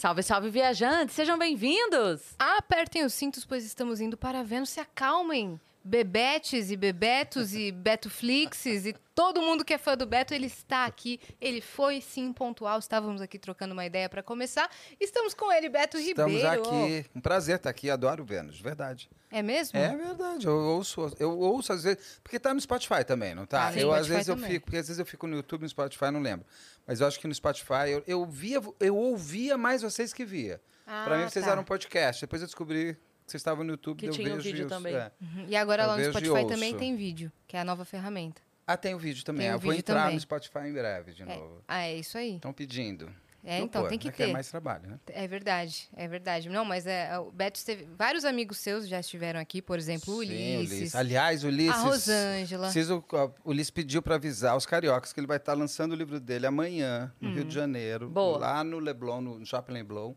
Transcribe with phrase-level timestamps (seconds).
[0.00, 1.14] Salve, salve, viajantes!
[1.14, 2.34] Sejam bem-vindos!
[2.38, 4.70] Apertem os cintos, pois estamos indo para Vênus.
[4.70, 5.60] Se acalmem!
[5.82, 10.84] Bebetes e Bebetos e Betoflixes e todo mundo que é fã do Beto, ele está
[10.84, 11.20] aqui.
[11.40, 12.78] Ele foi sim pontual.
[12.78, 14.70] Estávamos aqui trocando uma ideia para começar.
[15.00, 16.62] Estamos com ele, Beto Estamos Ribeiro.
[16.62, 17.06] aqui.
[17.14, 17.88] Um prazer estar aqui.
[17.90, 19.10] Adoro Vênus, verdade.
[19.30, 19.78] É mesmo?
[19.78, 20.46] É verdade.
[20.46, 22.20] Eu ouço, eu ouço às vezes.
[22.22, 23.70] Porque tá no Spotify também, não tá?
[23.70, 24.50] No eu às Spotify vezes eu também.
[24.50, 26.46] fico, porque às vezes eu fico no YouTube, no Spotify, não lembro.
[26.86, 30.60] Mas eu acho que no Spotify eu, eu via, eu ouvia mais vocês que via.
[30.86, 31.52] Ah, Pra mim vocês tá.
[31.52, 32.20] eram um podcast.
[32.22, 32.96] Depois eu descobri
[33.30, 34.94] vocês estavam no YouTube, Que eu tinha o vejo vídeo isso, também.
[34.94, 35.10] é.
[35.20, 35.44] Uhum.
[35.48, 38.40] E agora Eu lá no Spotify também tem vídeo, que é a nova ferramenta.
[38.66, 39.42] Ah, tem o vídeo também.
[39.46, 40.14] Tem o eu vou vídeo entrar também.
[40.14, 41.26] no Spotify em breve de É.
[41.26, 41.62] novo.
[41.66, 42.36] Ah, é isso aí.
[42.36, 43.10] Estão pedindo.
[43.42, 44.28] É, Eu, então, pô, tem que é ter.
[44.28, 45.00] É mais trabalho, né?
[45.06, 46.50] É verdade, é verdade.
[46.50, 47.88] Não, mas é, o Beto teve.
[47.96, 51.74] Vários amigos seus já estiveram aqui, por exemplo, o Sim, Ulisses, Aliás, Ulisses.
[51.74, 52.64] a Rosângela.
[52.64, 56.20] Preciso, o Ulisses pediu para avisar os cariocas que ele vai estar lançando o livro
[56.20, 58.10] dele amanhã, no Rio de Janeiro.
[58.10, 58.38] Boa.
[58.38, 60.14] Lá no Leblon, no, no Shopping Leblon.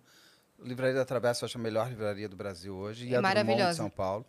[0.64, 3.08] Livraria da Travessa, eu acho a melhor livraria do Brasil hoje.
[3.08, 4.26] E É a Drummond de São Paulo.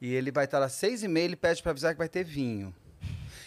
[0.00, 2.24] E ele vai estar às seis e meia, ele pede para avisar que vai ter
[2.24, 2.74] vinho.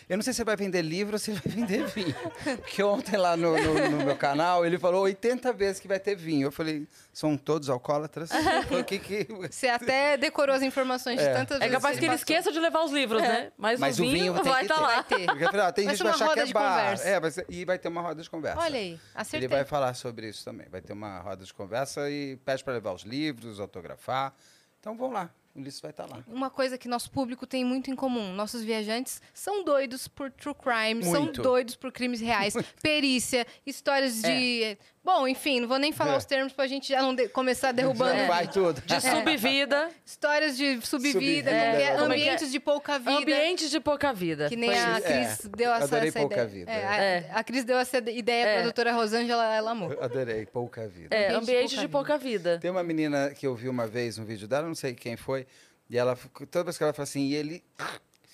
[0.09, 2.15] Eu não sei se ele vai vender livro ou se ele vai vender vinho.
[2.57, 6.15] Porque ontem lá no, no- no meu canal, ele falou 80 vezes que vai ter
[6.15, 6.47] vinho.
[6.47, 8.31] Eu falei, são todos alcoólatras?
[8.67, 9.27] Falei, que que...
[9.51, 11.33] Você até decorou as informações de É.
[11.33, 11.75] tantas É vezes.
[11.75, 12.21] capaz que ele passou.
[12.21, 13.51] esqueça de levar os livros, né?
[13.55, 14.81] Mas, Mas o o vinho, vinho vai estar ter.
[14.81, 15.03] lá.
[15.03, 15.25] Ter.
[15.27, 16.69] Porque, afinal, tem Vai gente que vai achar que é de bar.
[16.79, 17.07] conversa.
[17.07, 18.59] É, vai ser- e vai ter uma roda de conversa.
[18.59, 19.39] Olha aí, acertei.
[19.41, 20.67] Ele vai falar sobre isso também.
[20.71, 24.33] Vai ter uma roda de conversa e pede para levar os livros, autografar.
[24.79, 25.29] Então vão lá.
[25.55, 26.23] O Ulisses vai estar lá.
[26.27, 30.53] Uma coisa que nosso público tem muito em comum: nossos viajantes são doidos por true
[30.55, 31.41] crime, são Muito.
[31.41, 34.77] doidos por crimes reais, perícia, histórias de.
[35.03, 36.17] Bom, enfim, não vou nem falar É.
[36.17, 38.15] os termos pra gente já não de- começar derrubando.
[38.19, 38.81] Já vai tudo.
[38.81, 41.53] De subvida, Histórias de subvida, é?
[41.53, 41.95] é é?
[41.95, 43.11] ambientes de pouca vida.
[43.17, 44.49] ambiente de pouca vida.
[44.49, 44.99] Que nem a.
[45.01, 46.47] Cris É, deu essa, adorei essa pouca ideia.
[46.47, 46.71] vida.
[46.71, 47.31] É, a, É.
[47.33, 48.53] a Cris deu essa ideia É.
[48.55, 49.91] pra doutora Rosângela, ela amou.
[49.93, 50.45] Eu Adorei.
[50.45, 51.15] Pouca vida.
[51.15, 52.59] É, Ambiente de ambiente pouca de pouca vida.
[52.59, 55.47] Tem uma menina que eu vi uma vez um vídeo dela, não sei quem foi,
[55.89, 56.17] e ela,
[56.51, 57.63] toda vez que ela fala assim, e ele.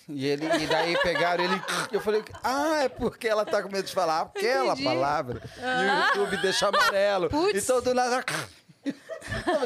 [0.08, 1.60] E ele, e daí pegaram ele.
[1.90, 4.84] Eu falei, ah, é porque ela tá com medo de falar aquela Entendi.
[4.84, 5.42] palavra.
[5.58, 7.28] E o YouTube deixa amarelo.
[7.28, 7.64] Putz.
[7.64, 8.24] Então do nada.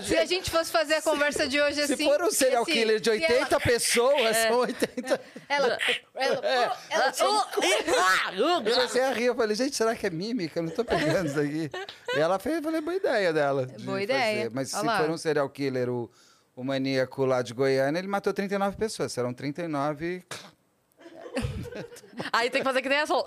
[0.02, 2.04] Se a gente fosse fazer a conversa de hoje Se assim.
[2.04, 5.20] for um serial esse- killer de se 80 pessoas, são 80.
[5.46, 5.78] Ela.
[6.14, 6.46] Ela.
[6.46, 7.12] ela, ela
[8.34, 10.60] Eu comecei a rir, eu falei, gente, será que é mímica?
[10.60, 11.70] Eu não tô pegando isso aqui.
[12.14, 13.66] E ela fez, eu falei, boa ideia dela.
[13.66, 14.36] de Boa ideia.
[14.44, 14.50] fazer.
[14.54, 16.10] Mas Olha se for um serial killer, o,
[16.54, 19.12] o maníaco lá de Goiânia, ele matou 39 pessoas.
[19.12, 20.24] Serão 39.
[22.32, 23.14] Aí tem que fazer que nem essa.
[23.14, 23.24] Uh,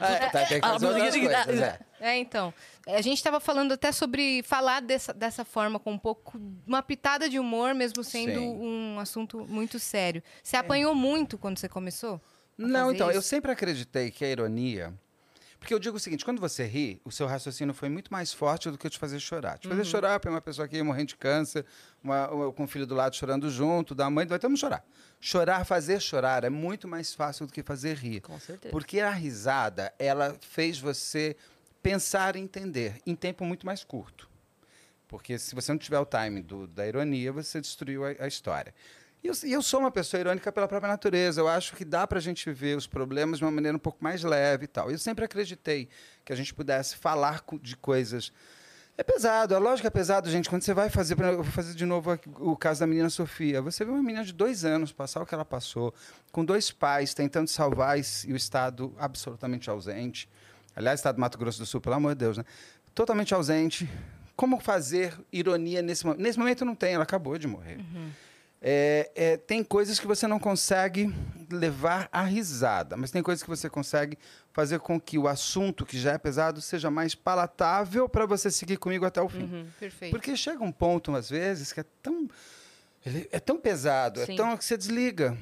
[0.00, 1.78] É, tá, tem que fazer outras coisas, é.
[2.00, 2.52] É, então.
[2.86, 6.38] A gente estava falando até sobre falar dessa, dessa forma, com um pouco.
[6.66, 8.94] Uma pitada de humor, mesmo sendo Sim.
[8.94, 10.22] um assunto muito sério.
[10.42, 12.20] Você apanhou muito quando você começou?
[12.58, 13.28] a Não, fazer então, eu isso?
[13.28, 14.92] sempre acreditei que a ironia.
[15.66, 18.70] Porque eu digo o seguinte: quando você ri, o seu raciocínio foi muito mais forte
[18.70, 19.58] do que te fazer chorar.
[19.58, 21.66] Te fazer chorar para uma pessoa que ia morrendo de câncer,
[22.04, 24.84] uma- uma- com o filho do lado chorando junto, da mãe, vai todo mundo chorar.
[25.20, 28.20] Chorar, fazer chorar é muito mais fácil do que fazer rir.
[28.20, 28.70] Com certeza.
[28.70, 31.36] Porque a risada, ela fez você
[31.82, 34.30] pensar e entender em tempo muito mais curto.
[35.08, 38.72] Porque se você não tiver o time do- da ironia, você destruiu a, a história.
[39.26, 41.40] E eu, eu sou uma pessoa irônica pela própria natureza.
[41.40, 43.98] Eu acho que dá para a gente ver os problemas de uma maneira um pouco
[44.00, 44.88] mais leve e tal.
[44.88, 45.88] Eu sempre acreditei
[46.24, 48.32] que a gente pudesse falar de coisas.
[48.96, 50.48] É pesado, é lógico que é pesado, gente.
[50.48, 53.60] Quando você vai fazer, eu vou fazer de novo o caso da menina Sofia.
[53.62, 55.92] Você vê uma menina de dois anos passar o que ela passou,
[56.30, 60.28] com dois pais tentando salvar e o Estado absolutamente ausente.
[60.76, 62.44] Aliás, Estado do Mato Grosso do Sul, pelo amor de Deus, né?
[62.94, 63.90] Totalmente ausente.
[64.36, 66.22] Como fazer ironia nesse momento?
[66.22, 67.78] Nesse momento não tem, ela acabou de morrer.
[68.60, 71.14] É, é, tem coisas que você não consegue
[71.50, 74.18] levar à risada, mas tem coisas que você consegue
[74.52, 78.78] fazer com que o assunto, que já é pesado, seja mais palatável para você seguir
[78.78, 79.70] comigo até o fim.
[79.78, 80.10] Perfeito.
[80.10, 82.28] Porque chega um ponto, às vezes, que é tão,
[83.30, 84.32] é tão pesado, Sim.
[84.32, 85.36] é tão que você desliga.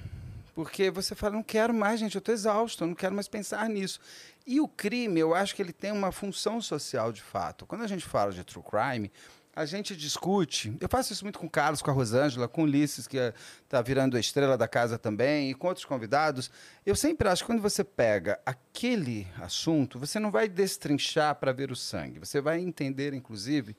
[0.54, 3.68] Porque você fala, não quero mais, gente, eu estou exausto, eu não quero mais pensar
[3.68, 4.00] nisso.
[4.46, 7.66] E o crime, eu acho que ele tem uma função social de fato.
[7.66, 9.10] Quando a gente fala de true crime,
[9.54, 10.76] a gente discute.
[10.80, 13.16] Eu faço isso muito com o Carlos, com a Rosângela, com o Ulisses, que
[13.62, 16.50] está virando a estrela da casa também, e com outros convidados.
[16.84, 21.70] Eu sempre acho que quando você pega aquele assunto, você não vai destrinchar para ver
[21.70, 22.18] o sangue.
[22.18, 23.76] Você vai entender, inclusive,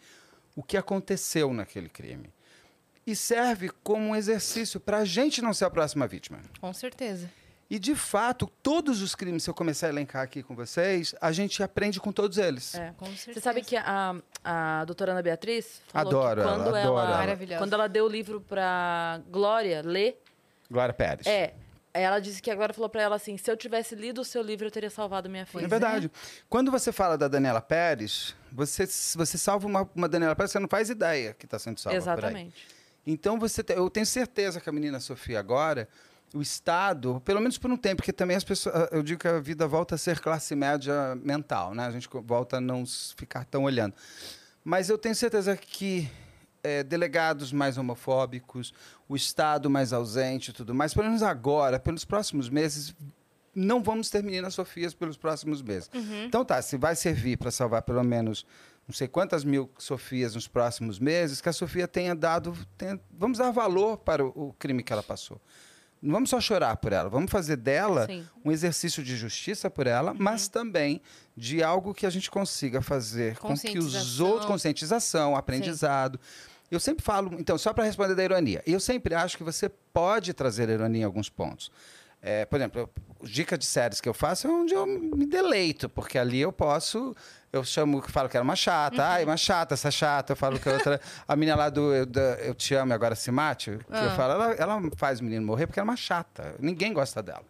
[0.56, 2.33] o que aconteceu naquele crime.
[3.06, 6.39] E serve como um exercício para a gente não ser a próxima vítima.
[6.60, 7.30] Com certeza.
[7.70, 11.32] E, de fato, todos os crimes, se eu começar a elencar aqui com vocês, a
[11.32, 12.76] gente aprende com todos eles.
[12.76, 12.94] É.
[12.96, 13.34] Com certeza.
[13.34, 17.18] Você sabe que a, a doutora Ana Beatriz falou Adoro que ela, quando adoro ela.
[17.18, 17.58] Maravilhosa.
[17.60, 20.22] quando ela deu o livro pra Glória ler,
[20.70, 21.26] Glória Pérez.
[21.26, 21.54] é,
[21.92, 24.68] ela disse que agora falou pra ela assim: se eu tivesse lido o seu livro,
[24.68, 25.64] eu teria salvado minha filha.
[25.66, 26.12] É verdade.
[26.48, 28.86] Quando você fala da Daniela Pérez, você,
[29.16, 32.10] você salva uma, uma Daniela Pérez, você não faz ideia que está sendo salva por
[32.10, 32.14] aí.
[32.16, 32.68] Exatamente.
[33.08, 35.88] Então, você te- eu tenho certeza que a menina Sofia agora,
[36.33, 39.39] o Estado, pelo menos por um tempo, porque também as pessoas, eu digo que a
[39.39, 41.86] vida volta a ser classe média mental, né?
[41.86, 42.83] A gente volta a não
[43.18, 43.94] ficar tão olhando.
[44.63, 46.10] Mas eu tenho certeza que
[46.63, 48.74] eh, delegados mais homofóbicos,
[49.07, 52.94] o Estado mais ausente e tudo mais, pelo menos agora, pelos próximos meses,
[53.54, 55.89] não vamos ter meninas Sofias pelos próximos meses.
[56.25, 58.45] Então tá, se vai servir para salvar pelo menos
[58.88, 62.56] não sei quantas mil Sofias nos próximos meses, que a Sofia tenha dado.
[62.78, 65.39] tenha- vamos dar valor para o, o crime que ela passou.
[66.06, 68.25] Não vamos só chorar por ela, vamos fazer dela Sim.
[68.44, 71.02] um exercício de justiça por ela, mas também
[71.36, 74.46] de algo que a gente consiga fazer com que os outros.
[74.46, 76.19] Conscientização, aprendizado.
[76.69, 80.34] Eu sempre falo, então, só para responder da ironia, eu sempre acho que você pode
[80.34, 81.72] trazer ironia em alguns pontos.
[82.22, 82.90] É, por exemplo, eu,
[83.25, 87.16] dica de séries que eu faço é onde eu me deleito, porque ali eu posso.
[87.51, 89.04] Eu chamo, falo que era uma chata.
[89.04, 90.33] Ai, uma chata, essa chata.
[90.33, 91.01] Eu falo que a outra.
[91.27, 92.06] A menina lá do Eu,
[92.44, 95.45] eu Te Amo e Agora Se Mate, que eu falo, ela, ela faz o menino
[95.45, 96.56] morrer porque ela é uma chata.
[96.60, 97.44] Ninguém gosta dela.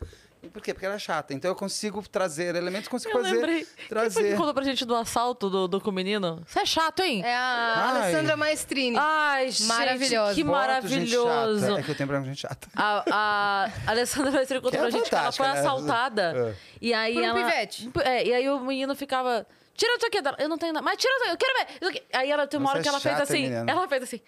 [0.51, 0.73] Por quê?
[0.73, 1.33] Porque ela é chata.
[1.33, 3.35] Então eu consigo trazer elementos, consigo Eu fazer.
[3.35, 3.57] lembrei.
[3.59, 4.35] Quem foi que Trazer.
[4.37, 6.41] contou pra gente do assalto do, do com o menino?
[6.47, 7.21] Você é chato, hein?
[7.23, 7.39] É a
[7.77, 7.97] Ai.
[8.03, 8.97] Alessandra Maestrini.
[8.99, 10.29] Ai, gente, Maravilhosa.
[10.29, 11.59] que gente maravilhoso.
[11.67, 11.79] chata.
[11.79, 12.67] É que eu tenho problema com gente chata.
[12.75, 15.59] A, a Alessandra Maestri contou Que é pra gente que ela foi né?
[15.59, 16.55] assaltada.
[16.81, 17.39] E aí Por um ela.
[17.43, 17.89] pivete.
[18.03, 19.45] É, e aí o menino ficava.
[19.75, 20.19] Tira isso aqui.
[20.41, 20.83] Eu não tenho nada.
[20.85, 22.03] Mas tira isso aqui, eu quero ver.
[22.13, 23.41] Aí ela tem uma Você hora que é ela fez chata, assim.
[23.43, 23.69] menina.
[23.71, 24.21] Ela fez assim.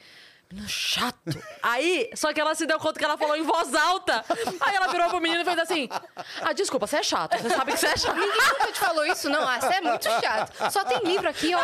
[0.49, 1.43] Menino chato.
[1.61, 4.23] Aí, só que ela se deu conta que ela falou em voz alta.
[4.61, 5.89] Aí ela virou pro menino e fez assim:
[6.41, 7.37] Ah, desculpa, você é chato.
[7.37, 8.15] Você sabe que você é chato.
[8.15, 9.45] Ninguém nunca te falou isso, não.
[9.45, 10.71] Ah, você é muito chato.
[10.71, 11.59] Só tem livro aqui, ó.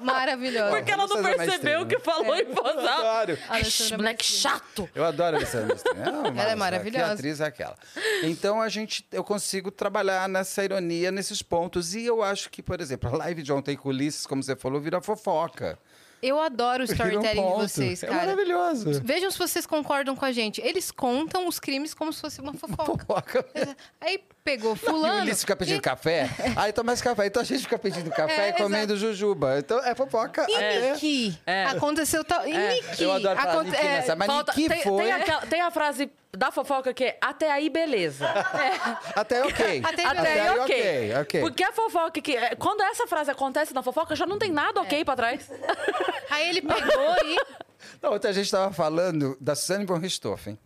[0.00, 0.70] Maravilhosa.
[0.76, 2.90] Porque ela não percebeu que falou em voz alta.
[2.92, 3.38] Adoro.
[3.48, 4.88] Ai, Alessandra moleque chato.
[4.94, 6.00] Eu adoro a Alessandra Maestrini.
[6.02, 7.06] É uma- Ela é maravilhosa.
[7.06, 7.76] Que atriz é aquela.
[8.22, 11.94] Então a gente, eu consigo trabalhar nessa ironia, nesses pontos.
[11.94, 14.80] E eu acho que, por exemplo, a live de ontem com Ulisses, como você falou,
[14.80, 15.78] vira fofoca.
[16.22, 18.20] Eu adoro o um storytelling de vocês, É cara.
[18.20, 19.02] maravilhoso.
[19.02, 20.60] Vejam se vocês concordam com a gente.
[20.60, 23.04] Eles contam os crimes como se fosse uma fofoca.
[23.04, 23.46] Fofoca.
[24.00, 25.22] Aí pegou E o fulano.
[25.22, 26.28] Ulisses fica pedindo café.
[26.56, 27.26] Aí toma mais café.
[27.26, 29.58] Então a gente fica pedindo café É, e comendo jujuba.
[29.58, 30.44] Então é fofoca.
[30.48, 31.38] E até- Niki?
[31.46, 31.64] É.
[31.66, 32.46] Aconteceu tal.
[32.46, 33.02] E Niki?
[33.02, 35.04] Eu adoro falar Aconte- Niki é, nessa, mas Falta- Niki tem, foi.
[35.04, 38.24] tem, aquela- tem a frase da fofoca que é até aí, beleza.
[39.16, 39.82] Até ok.
[39.84, 41.40] Até Até, Até aí, aí, ok.
[41.40, 42.36] Porque a fofoca que.
[42.36, 45.50] é, Quando essa frase acontece na fofoca, já não tem nada ok pra trás.
[46.30, 47.36] Aí ele pegou e.
[48.00, 50.56] Não, ontem a gente estava falando da Susanne von Richthofen.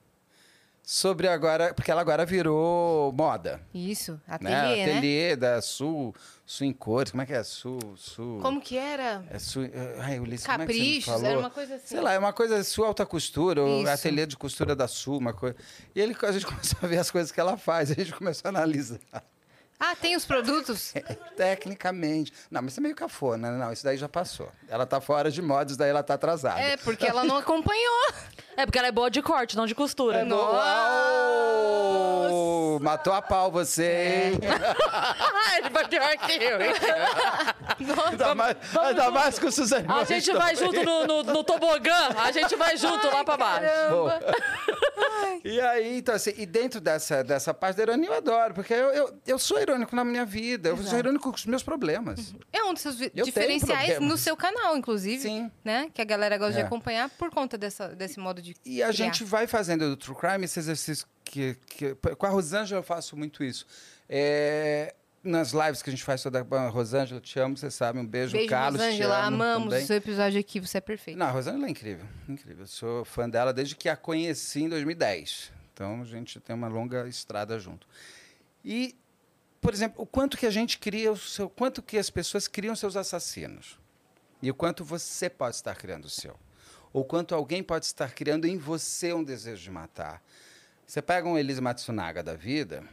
[0.87, 3.59] Sobre agora, porque ela agora virou moda.
[3.73, 4.55] Isso, né?
[4.55, 4.93] ateliê, né?
[4.93, 6.15] Ateliê da Sul,
[6.45, 7.43] Sul em cores, como é que é?
[7.43, 8.39] Sul, Sul...
[8.43, 9.25] Como que era?
[9.31, 9.63] É Sul,
[9.99, 11.87] ai, Ulisses, como é Caprichos, era uma coisa assim.
[11.87, 13.89] Sei lá, é uma coisa Sul Alta Costura, Isso.
[13.89, 15.57] ateliê de costura da Sul, uma coisa.
[15.95, 18.47] E ele, a gente começou a ver as coisas que ela faz, a gente começou
[18.47, 19.01] a analisar.
[19.87, 20.95] Ah, tem os produtos?
[21.37, 22.33] Tecnicamente.
[22.51, 23.59] Não, mas isso é meio cafona, né?
[23.65, 24.49] Não, isso daí já passou.
[24.69, 26.59] Ela tá fora de moda, isso daí ela tá atrasada.
[26.61, 28.09] É, porque ela não acompanhou.
[28.57, 30.21] É porque ela é boa de corte, não de costura.
[30.21, 31.75] É, no- Uau!
[32.81, 34.39] Matou a pau você, hein?
[35.59, 36.73] Ele foi pior que eu, hein?
[38.11, 42.09] Ainda mais, ainda mais com o Suzane A gente vai junto no, no, no tobogã,
[42.17, 43.61] a gente vai junto lá pra baixo.
[43.67, 44.21] Caramba.
[45.45, 48.91] E aí, então, assim, e dentro dessa, dessa parte da ironia eu adoro, porque eu,
[48.93, 50.97] eu, eu sou irônico na minha vida, eu sou Exato.
[50.99, 52.35] irônico com os meus problemas.
[52.53, 55.21] É um dos seus tenho diferenciais no seu canal, inclusive.
[55.23, 55.51] Sim.
[55.65, 55.91] Né?
[55.93, 56.63] Que a galera gosta É.
[56.63, 58.55] de acompanhar por conta dessa, desse modo de.
[58.65, 58.93] E a criar.
[58.93, 61.95] gente vai fazendo do True Crime esse exercício que, que.
[62.17, 63.67] Com a Rosângela eu faço muito isso.
[64.09, 68.07] É, nas lives que a gente faz toda a Rosângela, te amo, você sabe, um
[68.07, 68.81] beijo, Beijo, Carlos.
[68.81, 69.17] te Rosângela.
[69.27, 69.85] amo Amamos também.
[69.85, 71.17] o seu episódio aqui, você é perfeito.
[71.19, 72.65] Não, a Rosângela é incrível, incrível.
[72.65, 75.51] Eu sou fã dela desde que a conheci em 2010.
[75.73, 77.87] Então a gente tem uma longa estrada junto.
[78.65, 78.95] E,
[79.65, 82.77] por exemplo, o quanto que a gente cria o seu, quanto que as pessoas criam
[82.77, 83.79] seus assassinos
[84.43, 86.39] e o quanto você pode estar criando o seu,
[86.93, 90.23] ou quanto alguém pode estar criando em você um desejo de matar.
[90.87, 92.85] Você pega um Elise Matsunaga da vida,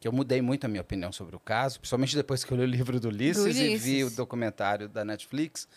[0.00, 2.64] que eu mudei muito a minha opinião sobre o caso, principalmente depois que eu li
[2.64, 4.16] o livro do Ulisses, Do e vi o Ulisses.
[4.16, 5.68] documentário da Netflix.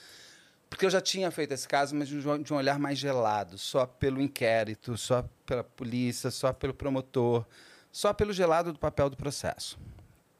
[0.67, 2.17] Porque eu já tinha feito esse caso, mas de
[2.51, 7.45] um olhar mais gelado, só pelo inquérito, só pela polícia, só pelo promotor,
[7.91, 9.77] só pelo gelado do papel do processo.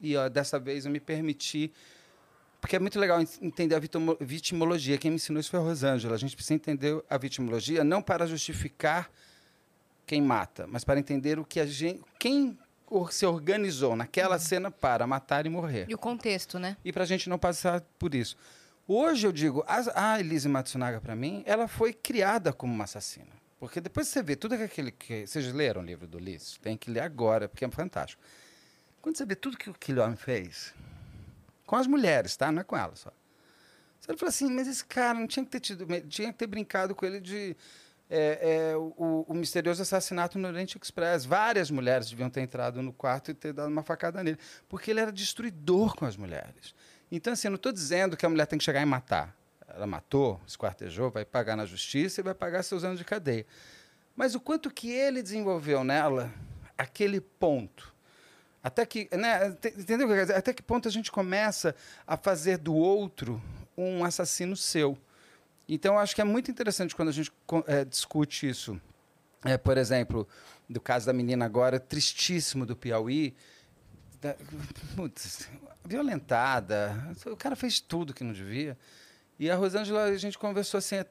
[0.00, 1.72] E ó, dessa vez eu me permiti.
[2.60, 4.98] Porque é muito legal en- entender a vitimo- vitimologia.
[4.98, 6.14] Quem me ensinou isso foi a Rosângela.
[6.14, 9.10] A gente precisa entender a vitimologia não para justificar
[10.06, 12.58] quem mata, mas para entender o que a gente, quem
[13.10, 16.76] se organizou naquela cena para matar e morrer E o contexto, né?
[16.84, 18.36] e para a gente não passar por isso.
[18.88, 23.28] Hoje eu digo, a, a Elise Matsunaga, para mim, ela foi criada como uma assassina.
[23.60, 25.26] Porque depois você vê tudo aquele que.
[25.26, 26.58] Vocês leram o livro do Ulisses?
[26.58, 28.20] Tem que ler agora, porque é fantástico.
[29.00, 30.74] Quando você vê tudo que aquele homem fez,
[31.66, 32.50] com as mulheres, tá?
[32.52, 33.12] Não é com elas só.
[34.00, 36.94] Você fala assim, mas esse cara não tinha que ter tido, tinha que ter brincado
[36.94, 37.56] com ele de
[38.10, 41.24] é, é, o, o, misterioso assassinato no Oriente Express.
[41.24, 44.38] Várias mulheres deviam ter entrado no quarto e ter dado uma facada nele,
[44.68, 46.74] porque ele era destruidor com as mulheres.
[47.12, 49.36] Então, assim, eu não estou dizendo que a mulher tem que chegar e matar.
[49.68, 53.46] Ela matou, esquartejou, vai pagar na justiça e vai pagar seus anos de cadeia.
[54.16, 56.32] Mas o quanto que ele desenvolveu nela,
[56.76, 57.94] aquele ponto.
[58.62, 60.08] Até que, né, entendeu?
[60.36, 61.74] Até que ponto a gente começa
[62.06, 63.42] a fazer do outro
[63.76, 64.98] um assassino seu.
[65.66, 67.32] Então, acho que é muito interessante quando a gente
[67.66, 68.80] é, discute isso.
[69.44, 70.28] É, por exemplo,
[70.68, 73.34] do caso da menina agora, tristíssimo do Piauí,
[74.20, 74.36] da,
[74.94, 75.48] putz,
[75.84, 77.14] violentada.
[77.26, 78.76] O cara fez tudo que não devia.
[79.38, 80.96] E a Rosângela, a gente conversou assim.
[80.96, 81.06] É,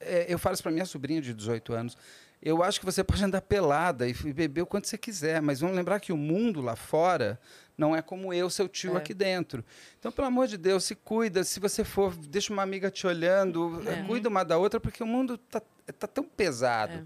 [0.00, 1.96] é eu falo isso para minha sobrinha de 18 anos.
[2.42, 5.76] Eu acho que você pode andar pelada e beber o quanto você quiser, mas vamos
[5.76, 7.38] lembrar que o mundo lá fora
[7.76, 8.98] não é como eu, seu tio, é.
[8.98, 9.64] aqui dentro.
[9.98, 11.42] Então, pelo amor de Deus, se cuida.
[11.42, 14.02] Se você for, deixa uma amiga te olhando, é.
[14.02, 15.62] cuida uma da outra, porque o mundo está
[15.98, 17.04] tá tão pesado é.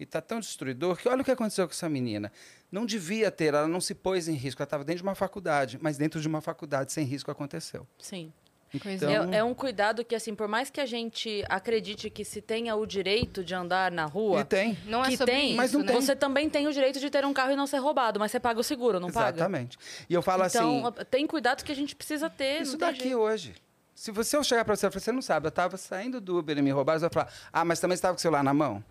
[0.00, 2.32] e está tão destruidor que olha o que aconteceu com essa menina.
[2.72, 4.60] Não devia ter, ela não se pôs em risco.
[4.60, 7.86] Ela estava dentro de uma faculdade, mas dentro de uma faculdade sem risco aconteceu.
[7.98, 8.32] Sim.
[8.74, 9.10] Então...
[9.32, 12.74] É, é, um cuidado que, assim, por mais que a gente acredite que se tenha
[12.76, 14.40] o direito de andar na rua.
[14.40, 14.78] E tem.
[14.86, 15.86] Não é que sobre tem, isso, mas não né?
[15.86, 15.96] tem.
[15.96, 18.40] Você também tem o direito de ter um carro e não ser roubado, mas você
[18.40, 19.32] paga o seguro, não Exatamente.
[19.32, 19.38] paga?
[19.38, 19.78] Exatamente.
[20.08, 21.04] E eu falo então, assim.
[21.10, 22.62] tem cuidado que a gente precisa ter.
[22.62, 23.18] Isso daqui jeito.
[23.18, 23.54] hoje.
[23.94, 26.38] Se você eu chegar para você e falar, você não sabe, eu estava saindo do
[26.38, 28.52] Uber e me roubaram, você vai falar, ah, mas também estava com o celular na
[28.52, 28.84] mão?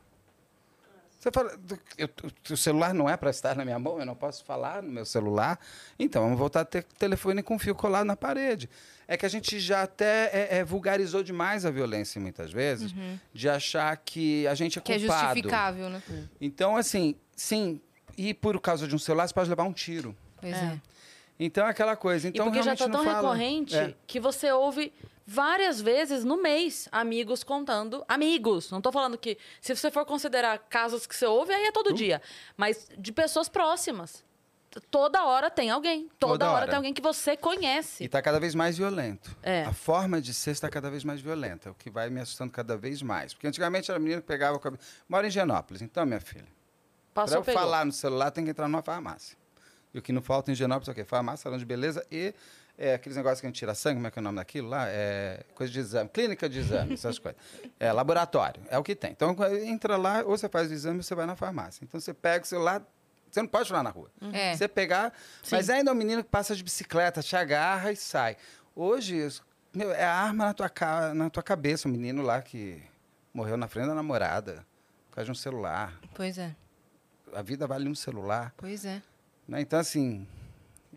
[1.26, 1.60] Você fala,
[1.98, 2.08] eu,
[2.52, 5.04] o celular não é para estar na minha mão, eu não posso falar no meu
[5.04, 5.60] celular.
[5.98, 8.70] Então, vamos voltar a ter telefone com fio colado na parede.
[9.08, 13.20] É que a gente já até é, é, vulgarizou demais a violência, muitas vezes, uhum.
[13.34, 15.18] de achar que a gente é que culpado.
[15.18, 16.04] Que é justificável, né?
[16.40, 17.82] Então, assim, sim,
[18.16, 20.16] e por causa de um celular, você pode levar um tiro.
[20.40, 20.58] Pois é.
[20.58, 20.82] é.
[21.40, 22.28] Então, é aquela coisa.
[22.28, 23.16] Então, e porque já está tão fala...
[23.16, 23.96] recorrente é.
[24.06, 24.94] que você ouve
[25.26, 28.06] várias vezes no mês amigos contando.
[28.08, 29.38] Amigos, não estou falando que.
[29.60, 31.94] Se você for considerar casos que você ouve, aí é todo uh.
[31.94, 32.22] dia.
[32.56, 34.24] Mas de pessoas próximas.
[34.92, 36.10] Toda hora tem alguém.
[36.20, 36.56] Toda, Toda hora.
[36.58, 36.68] hora.
[36.68, 38.04] tem alguém que você conhece.
[38.04, 39.36] E está cada vez mais violento.
[39.42, 39.64] É.
[39.64, 42.76] A forma de ser está cada vez mais violenta, o que vai me assustando cada
[42.76, 43.34] vez mais.
[43.34, 44.60] Porque antigamente era a menina que pegava.
[45.08, 45.82] Mora em Genópolis.
[45.82, 46.48] Então, minha filha.
[47.14, 47.62] Para eu pegou.
[47.62, 49.38] falar no celular, tem que entrar numa farmácia.
[49.94, 51.06] E o que não falta em Genópolis é o quê?
[51.06, 52.34] Farmácia, salão de beleza e
[52.78, 54.70] é, aqueles negócios que a gente tira sangue, como é que é o nome daquilo
[54.70, 54.88] lá?
[54.90, 57.40] É, coisa de exame, clínica de exame, essas coisas.
[57.80, 59.12] É, laboratório, é o que tem.
[59.12, 61.84] Então, entra lá, ou você faz o exame ou você vai na farmácia.
[61.84, 62.86] Então, você pega o celular,
[63.32, 64.12] você não pode falar na rua.
[64.34, 64.56] É.
[64.56, 65.14] Você pegar,
[65.44, 65.56] Sim.
[65.56, 68.36] mas ainda é um menino que passa de bicicleta, te agarra e sai.
[68.76, 69.28] Hoje,
[69.74, 72.82] meu, é a arma na tua, na tua cabeça, o menino lá que
[73.34, 74.66] morreu na frente da namorada,
[75.10, 75.98] por causa de um celular.
[76.14, 76.56] Pois é.
[77.34, 78.54] A vida vale um celular.
[78.58, 79.02] Pois é.
[79.48, 79.62] Né?
[79.62, 80.28] Então, assim,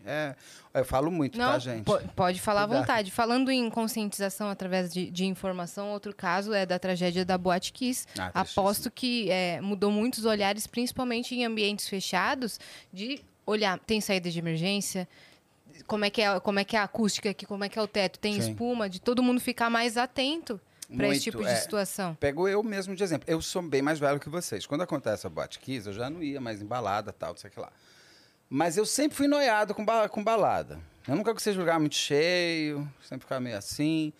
[0.05, 0.35] é,
[0.73, 1.85] eu falo muito, tá, Não, tá, gente?
[2.15, 2.77] Pode falar Cuidado.
[2.77, 3.11] à vontade.
[3.11, 8.05] Falando em conscientização através de, de, informação, outro caso é da tragédia da Boate Kiss.
[8.17, 12.59] Ah, Aposto que é, mudou muitos olhares, principalmente em ambientes fechados,
[12.91, 15.07] de olhar, tem saída de emergência,
[15.87, 17.81] como é que é, como é, que é a acústica aqui, como é que é
[17.81, 18.51] o teto, tem Sim.
[18.51, 20.59] espuma, de todo mundo ficar mais atento
[20.95, 22.15] para esse tipo de é, situação.
[22.15, 23.25] Pego eu mesmo de exemplo.
[23.27, 24.65] Eu sou bem mais velho que vocês.
[24.65, 27.53] Quando acontece a Boate Kiss, eu já não ia mais embalada, tal, não sei o
[27.53, 27.71] que lá.
[28.49, 30.79] Mas eu sempre fui noiado com, ba com balada.
[31.07, 34.11] Eu nunca gostei de lugar muito cheio, sempre ficava meio assim.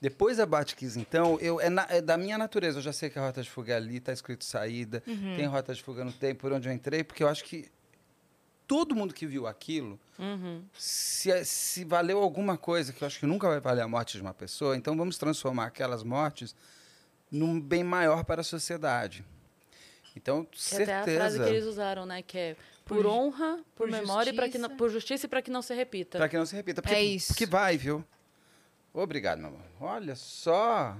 [0.00, 2.78] Depois da Batkiss, então, eu, é, na, é, da minha natureza.
[2.78, 5.02] Eu já sei que a rota de fuga é ali, tá escrito saída.
[5.06, 5.36] Uhum.
[5.36, 7.68] Tem rota de fuga no tempo, por onde eu entrei, porque eu acho que
[8.66, 10.64] todo mundo que viu aquilo, uhum.
[10.76, 14.22] se, se valeu alguma coisa, que eu acho que nunca vai valer a morte de
[14.22, 16.54] uma pessoa, então vamos transformar aquelas mortes
[17.30, 19.24] num bem maior para a sociedade.
[20.18, 21.00] Então, que certeza.
[21.00, 22.22] Até a frase que eles usaram, né?
[22.22, 24.46] Que é por, honra, por, por memória justiça.
[24.46, 26.18] e que não, por justiça e para que não se repita.
[26.18, 26.82] Para que não se repita.
[26.82, 27.28] Porque, é isso.
[27.28, 28.04] Porque vai, viu?
[28.92, 29.62] Obrigado, meu amor.
[29.80, 30.96] Olha só.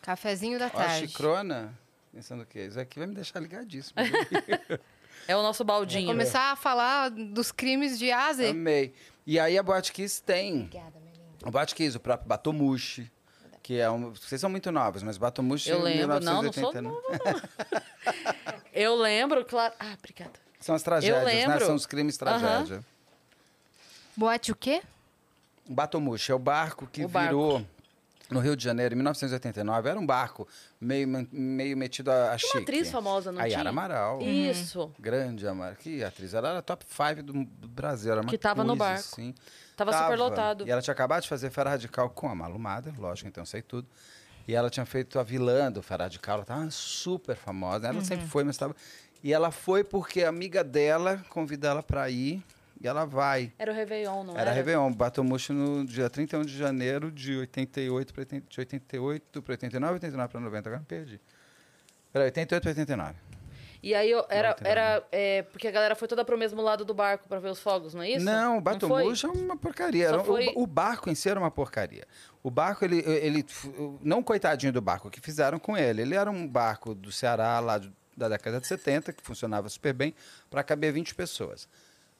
[0.00, 1.04] Cafezinho da tarde.
[1.04, 1.78] Ó, chicrona.
[2.12, 2.66] Pensando o quê?
[2.66, 3.96] Isso aqui vai me deixar ligadíssimo.
[5.26, 6.06] é o nosso baldinho.
[6.06, 8.46] Vou começar a falar dos crimes de Aze.
[8.46, 8.92] Amei.
[9.26, 10.64] E aí a Boate Kiss tem.
[10.64, 11.48] Obrigada, minha linda.
[11.48, 13.10] O Boate Kiss, o próprio Batomushi.
[13.62, 14.10] Que é um.
[14.10, 16.18] Vocês são muito novos, mas Batomushi Eu lembro.
[16.18, 17.82] 1980, não, não sou nova, não.
[18.72, 19.72] Eu lembro, claro.
[19.78, 20.32] Ah, obrigada.
[20.58, 21.60] São as tragédias, né?
[21.60, 22.76] São os crimes tragédia.
[22.76, 22.82] Uhum.
[24.16, 24.82] Boate o quê?
[25.68, 27.68] Batomushi é o barco que o virou barco.
[28.30, 29.88] no Rio de Janeiro em 1989.
[29.88, 30.46] Era um barco
[30.80, 32.56] meio, meio metido a, a chique.
[32.56, 33.58] uma atriz famosa, não a tinha?
[33.58, 34.20] Yara Amaral.
[34.20, 34.92] Isso.
[34.98, 35.76] Grande Amaral.
[35.76, 36.34] Que atriz?
[36.34, 38.12] Ela era top 5 do Brasil.
[38.12, 39.00] Era uma que tava no barco.
[39.00, 39.34] Assim.
[39.76, 40.66] Tava, tava super lotado.
[40.66, 43.86] E ela tinha acabado de fazer Fera Radical com a Malumada, lógico, então sei tudo.
[44.46, 47.86] E ela tinha feito a vilã do Fará de Cal, ela estava super famosa.
[47.86, 48.04] Ela Uhum.
[48.04, 48.74] sempre foi, mas estava.
[49.22, 52.42] E ela foi porque a amiga dela convidou ela para ir
[52.80, 53.52] e ela vai.
[53.56, 54.42] Era o Réveillon, não era?
[54.42, 59.52] Era Réveillon, Batomuxo no dia 31 de janeiro de 88 para 80, de 88 para
[59.52, 61.20] 89, 89 para 90, agora me perdi.
[62.12, 63.14] Era 88 para 89.
[63.82, 66.94] E aí eu- era, era é, porque a galera foi toda pro mesmo lado do
[66.94, 68.24] barco pra ver os fogos, não é isso?
[68.24, 68.60] Não, o foi?
[68.62, 70.08] Batomuxo é uma porcaria.
[70.10, 72.06] Só o- foi- O, barco em si era uma porcaria.
[72.42, 73.44] O barco, ele, ele.
[74.00, 76.02] Não coitadinho do barco, o que fizeram com ele?
[76.02, 77.80] Ele era um barco do Ceará, lá
[78.16, 80.14] da década de 70, que funcionava super bem,
[80.48, 81.68] para caber 20 pessoas.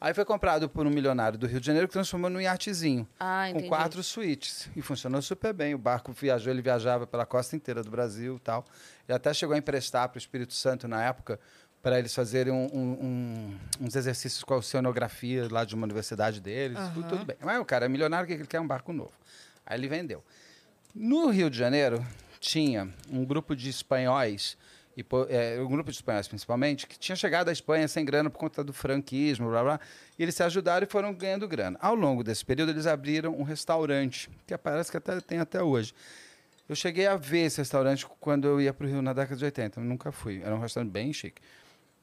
[0.05, 3.07] Aí foi comprado por um milionário do Rio de Janeiro que transformou num iatezinho.
[3.21, 4.69] Ah, com quatro suítes.
[4.75, 5.75] E funcionou super bem.
[5.75, 8.65] O barco viajou, ele viajava pela costa inteira do Brasil e tal.
[9.09, 11.39] Ele até chegou a emprestar para o Espírito Santo na época
[11.81, 16.41] para eles fazerem um- um- um- uns exercícios com a oceanografia lá de uma universidade
[16.41, 16.79] deles.
[16.95, 17.37] Tudo, tudo bem.
[17.41, 18.59] Mas o cara é milionário, o que ele quer?
[18.61, 19.13] Um barco novo.
[19.65, 20.23] Aí ele vendeu.
[20.93, 22.05] No Rio de Janeiro,
[22.41, 24.57] tinha um grupo de espanhóis,
[24.97, 28.39] e, é, um grupo de espanhóis principalmente, que tinha chegado à Espanha sem grana por
[28.39, 29.81] conta do franquismo, blá, blá,
[30.19, 31.79] e eles se ajudaram e foram ganhando grana.
[31.81, 35.95] Ao longo desse período, eles abriram um restaurante, que parece que até, tem até hoje.
[36.69, 39.45] Eu cheguei a ver esse restaurante quando eu ia para o Rio na década de
[39.45, 40.41] 80, eu nunca fui.
[40.43, 41.43] Era um restaurante bem chique.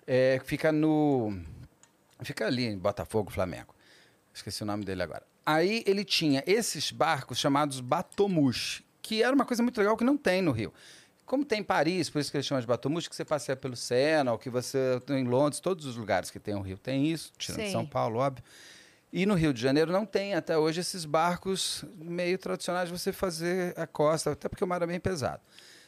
[0.05, 1.39] É, fica no...
[2.21, 3.73] Fica ali em Botafogo, Flamengo.
[4.33, 5.23] Esqueci o nome dele agora.
[5.45, 10.17] Aí ele tinha esses barcos chamados batomush, que era uma coisa muito legal que não
[10.17, 10.73] tem no Rio.
[11.29, 13.75] Como tem em Paris, por isso que eles chamam de batomush, que você passeia pelo
[13.75, 17.31] Sena, ou que você em Londres, todos os lugares que tem o Rio tem isso,
[17.37, 17.71] tirando Sei.
[17.71, 18.43] São Paulo, óbvio.
[19.13, 23.13] E no Rio de Janeiro não tem até hoje esses barcos meio tradicionais de você
[23.13, 25.39] fazer a costa, até porque o mar é bem pesado.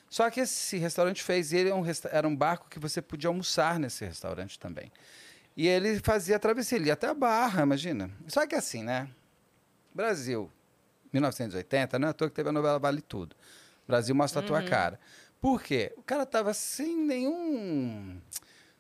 [0.07, 3.79] Só que esse restaurante fez, ele é um era um barco que você podia almoçar
[3.79, 4.91] nesse restaurante também.
[5.58, 8.12] E ele fazia travessia, ele ia até a Barra, imagina.
[8.27, 9.10] Só que assim, né?
[9.91, 10.51] Brasil,
[11.12, 13.36] 1980, não é à toa que teve a novela Vale Tudo.
[13.88, 14.99] Brasil mostra a tua cara.
[15.41, 15.91] Por quê?
[15.97, 18.21] O cara tava sem nenhum.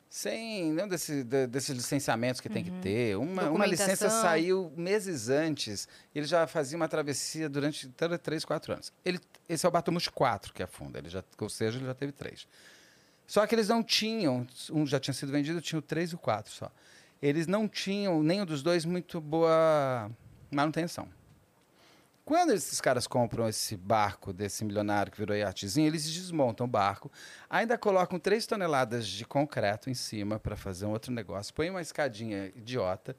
[0.07, 3.17] Sem nenhum desse, de- desses licenciamentos que tem que ter.
[3.17, 5.87] Uma, uma licença saiu meses antes.
[6.13, 7.89] Ele já fazia uma travessia durante
[8.21, 8.91] três, quatro anos.
[9.03, 9.19] Ele,
[9.49, 10.99] esse é o Batomus 4 que afunda.
[10.99, 12.45] Ele já, ou seja, ele já teve três.
[13.25, 16.17] Só que eles não tinham, um já tinha sido vendido, tinha o 3 e o
[16.17, 16.69] 4 só.
[17.21, 20.11] Eles não tinham, nenhum dos dois, muito boa
[20.51, 21.07] manutenção.
[22.23, 27.11] Quando esses caras compram esse barco desse milionário que virou iatezinho, eles desmontam o barco,
[27.49, 31.81] ainda colocam 3 toneladas de concreto em cima para fazer um outro negócio, põem uma
[31.81, 33.15] escadinha idiota.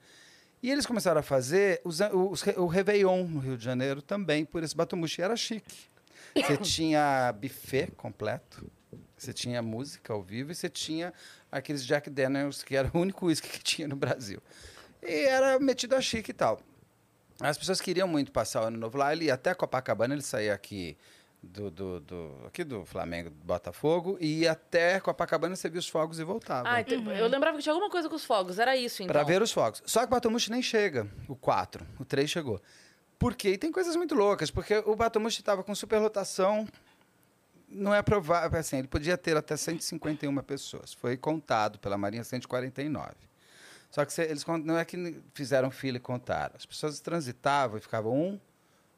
[0.62, 4.62] E eles começaram a fazer os, os, o Réveillon no Rio de Janeiro também por
[4.62, 5.21] esse Batomuxi.
[5.21, 5.91] Era chique.
[6.37, 8.71] Você tinha buffet completo,
[9.17, 11.12] você tinha música ao vivo e você tinha
[11.51, 14.41] aqueles Jack Daniels, que era o único uísque que tinha no Brasil.
[15.03, 16.61] E era metido a chique e tal.
[17.42, 19.12] As pessoas queriam muito passar o ano novo lá.
[19.12, 20.96] Ele ia até Copacabana, ele saía aqui
[21.42, 25.88] do, do, do- aqui do Flamengo, do Botafogo, e ia até Copacabana, você via os
[25.88, 26.68] fogos e voltava.
[26.68, 29.12] Ah, então, eu lembrava que tinha alguma coisa com os fogos, era isso então.
[29.12, 29.83] Pra ver os fogos.
[29.85, 31.85] Só que o Batomushi nem chega, o 4.
[31.98, 32.61] O 3 chegou.
[33.18, 33.50] Por quê?
[33.50, 36.66] E tem coisas muito loucas, porque o Batomushi estava com superlotação,
[37.68, 40.92] não é provável, assim, ele podia ter até 151 pessoas.
[40.92, 43.14] Foi contado pela Marinha 149.
[43.92, 46.55] Só que cê- eles não é que fizeram fila e contaram.
[46.57, 48.40] As pessoas transitavam e ficavam um,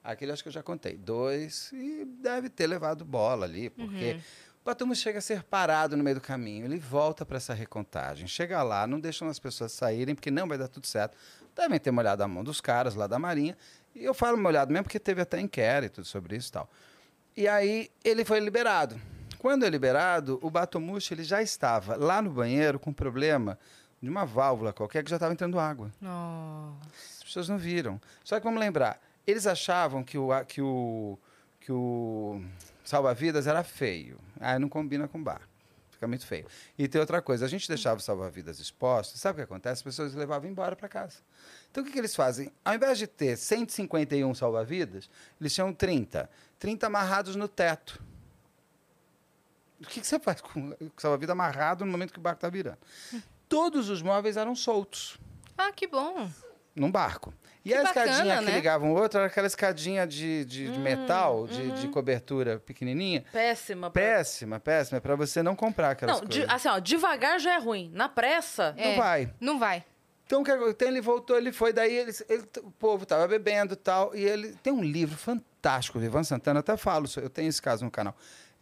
[0.02, 4.20] aquele acho que eu já contei, dois, e deve ter levado bola ali, porque
[4.62, 8.26] o Batumo chega a ser parado no meio do caminho, ele volta para essa recontagem,
[8.28, 11.16] chega lá, não deixam as pessoas saírem, porque não vai dar tudo certo.
[11.56, 13.58] Devem ter molhado a mão dos caras lá da Marinha,
[13.94, 16.70] e eu falo molhado mesmo porque teve até inquérito sobre isso e tal.
[17.36, 19.00] E aí ele foi liberado.
[19.38, 23.58] Quando é liberado, o Batomushi ele já estava lá no banheiro com problema
[24.04, 25.90] de uma válvula qualquer que já estava entrando água.
[26.00, 26.76] Nossa.
[27.18, 28.00] As pessoas não viram.
[28.22, 31.18] Só que vamos lembrar, eles achavam que o, que o,
[31.60, 32.42] que o
[32.84, 34.18] salva-vidas era feio.
[34.38, 35.40] Ah, não combina com bar.
[35.90, 36.46] Fica muito feio.
[36.78, 39.74] E tem outra coisa, a gente deixava o salva-vidas exposto, sabe o que acontece?
[39.74, 41.18] As pessoas levavam embora para casa.
[41.70, 42.52] Então o que, que eles fazem?
[42.64, 45.08] Ao invés de ter 151 salva-vidas,
[45.40, 46.28] eles tinham 30.
[46.58, 48.02] 30 amarrados no teto.
[49.80, 52.48] O que, que você faz com o salva-vida amarrado no momento que o barco está
[52.48, 52.78] virando?
[53.48, 55.18] Todos os móveis eram soltos
[55.56, 56.28] Ah, que bom.
[56.74, 57.32] num barco.
[57.64, 58.52] E Que a escadinha bacana, que né?
[58.56, 63.24] ligava um outro era aquela escadinha de, de- de metal, de, de cobertura pequenininha.
[63.32, 63.90] Péssima.
[63.90, 66.54] pra- Péssima, péssima, é para você não comprar aquelas Não, de- coisas.
[66.54, 67.90] assim, ó, devagar já é ruim.
[67.94, 68.96] Na pressa, Não É.
[68.96, 69.34] vai.
[69.40, 69.82] Não vai.
[70.26, 70.72] Então, o que aconteceu?
[70.72, 74.22] Então, ele voltou, ele foi, daí ele, ele- o povo estava bebendo e tal, e
[74.24, 77.90] ele tem um livro fantástico, o Ivan Santana, até falo, eu tenho esse caso no
[77.90, 78.14] canal,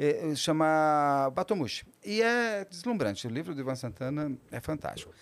[0.05, 5.13] é, chama Batomushi, e é deslumbrante, o livro do Ivan Santana é fantástico.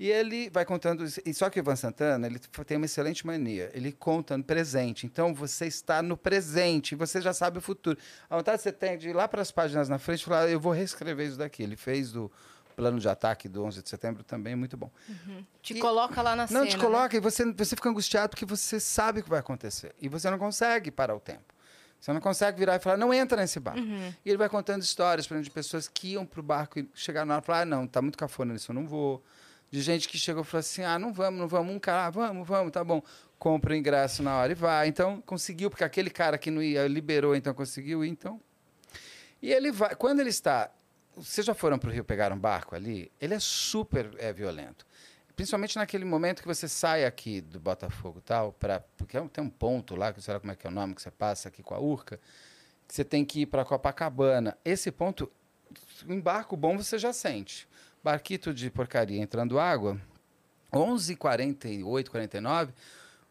[0.00, 1.04] E ele vai contando.
[1.26, 3.68] E só que o Ivan Santana ele tem uma excelente mania.
[3.74, 5.06] Ele conta no presente.
[5.06, 7.98] Então você está no presente, você já sabe o futuro.
[8.30, 10.48] A vontade que você tem de ir lá para as páginas na frente e falar:
[10.48, 11.64] eu vou reescrever isso daqui.
[11.64, 12.30] Ele fez do
[12.76, 14.88] plano de ataque do 11 de setembro também, muito bom.
[15.60, 16.60] Te E- coloca lá na cena.
[16.60, 16.84] Não te né?
[16.84, 19.96] coloca e você, você fica angustiado porque você sabe o que vai acontecer.
[20.00, 21.42] E você não consegue parar o tempo.
[22.00, 23.80] Você não consegue virar e falar, não entra nesse barco.
[23.80, 24.14] Uhum.
[24.24, 27.26] E ele vai contando histórias por exemplo, de pessoas que iam pro barco e chegaram
[27.26, 29.22] na hora e falaram, ah, não, tá muito cafona nisso, eu não vou.
[29.70, 31.74] De gente que chegou e falou assim, ah, não vamos, não vamos.
[31.74, 33.02] Um cara, ah, vamos, vamos, tá bom.
[33.38, 34.88] Compra o ingresso na hora e vai.
[34.88, 38.40] Então, conseguiu, porque aquele cara que não ia, liberou, então conseguiu ir, então...
[39.40, 40.70] E ele vai, quando ele está...
[41.16, 43.12] Vocês já foram para o Rio pegar um barco ali?
[43.20, 44.86] Ele é super é, violento.
[45.38, 49.44] Principalmente naquele momento que você sai aqui do Botafogo e tal, pra, porque é tem
[49.44, 51.46] um ponto lá, que sei lá como é que é o nome, que você passa
[51.48, 52.18] aqui com a Urca,
[52.88, 54.58] que você tem que ir para Copacabana.
[54.64, 55.30] Esse ponto,
[56.08, 57.68] um barco bom você já sente.
[58.02, 59.96] Barquito de porcaria entrando água,
[60.72, 62.72] 11h48, 49,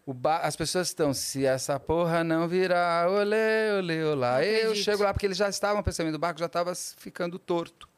[0.06, 4.46] o ba- as pessoas estão, se essa porra não virar, olê, olê, olá.
[4.46, 7.90] Eu chego lá, porque eles já estavam percebendo, o barco já estava ficando torto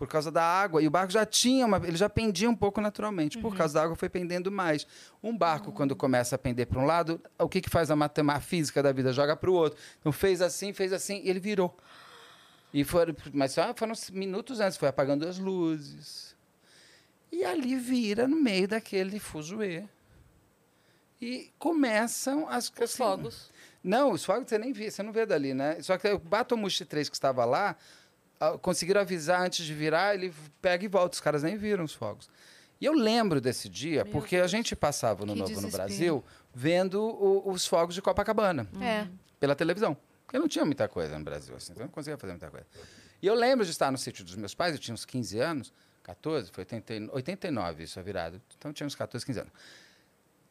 [0.00, 0.80] por causa da água.
[0.82, 3.36] E o barco já tinha, uma, ele já pendia um pouco naturalmente.
[3.36, 4.86] Por causa da água foi pendendo mais.
[5.22, 8.46] Um barco, quando começa a pender para um lado, o que, que faz a matemática
[8.46, 9.12] física da vida?
[9.12, 9.78] Joga para o outro.
[10.00, 11.76] Então fez assim, fez assim, e ele virou.
[12.72, 16.34] E foram, mas só foram minutos antes, foi apagando as luzes.
[17.30, 19.84] E ali vira no meio daquele fuzuê.
[21.20, 23.50] E começam as Os assim, fogos.
[23.84, 25.78] não, os fogos você nem vê, você não vê dali, né?
[25.82, 27.76] Só que o Batomushi 3 que estava lá,
[28.62, 31.14] conseguiram avisar antes de virar, ele pega e volta.
[31.14, 32.28] Os caras nem viram os fogos.
[32.80, 35.82] E eu lembro desse dia, Meu porque a gente passava no Que Novo no desespero.
[35.86, 36.24] Brasil
[36.54, 39.06] vendo o- os fogos de Copacabana É.
[39.38, 39.96] pela televisão.
[40.26, 42.66] Porque não tinha muita coisa no Brasil, assim, então eu não conseguia fazer muita coisa.
[43.20, 45.72] E eu lembro de estar no sítio dos meus pais, eu tinha uns 15 anos,
[46.02, 49.52] 14, foi 80, e- 89 isso a virada, então eu tinha uns 14, 15 anos.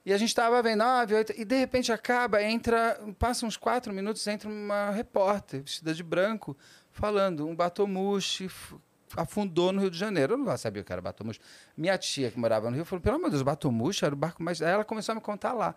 [0.05, 3.91] E a gente estava vendo, 9, 8, e de repente acaba, entra, passa uns quatro
[3.93, 6.55] minutos, entra uma repórter vestida de branco,
[6.99, 8.75] falando, um batomushi f-
[9.15, 10.33] afundou no Rio de Janeiro.
[10.33, 11.39] Eu não sabia o que era batomushi.
[11.75, 14.43] Minha tia, que morava no Rio, falou, pelo amor de Deus, batomushi era o barco
[14.43, 14.61] mais...
[14.61, 15.73] Aí ela começou a me contar lá.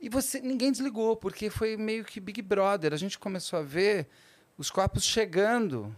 [0.00, 2.92] E você, ninguém desligou, porque foi meio que Big Brother.
[2.92, 4.06] A gente começou a ver
[4.56, 5.94] os corpos chegando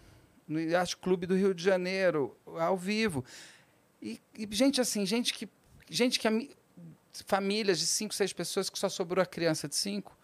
[0.47, 3.25] no Yacht Clube do Rio de Janeiro, ao vivo.
[4.01, 5.49] E, e gente assim, gente que.
[5.89, 6.27] Gente que.
[6.29, 6.51] ami-
[7.27, 10.17] Famílias de cinco, seis pessoas que só sobrou a criança de cinco.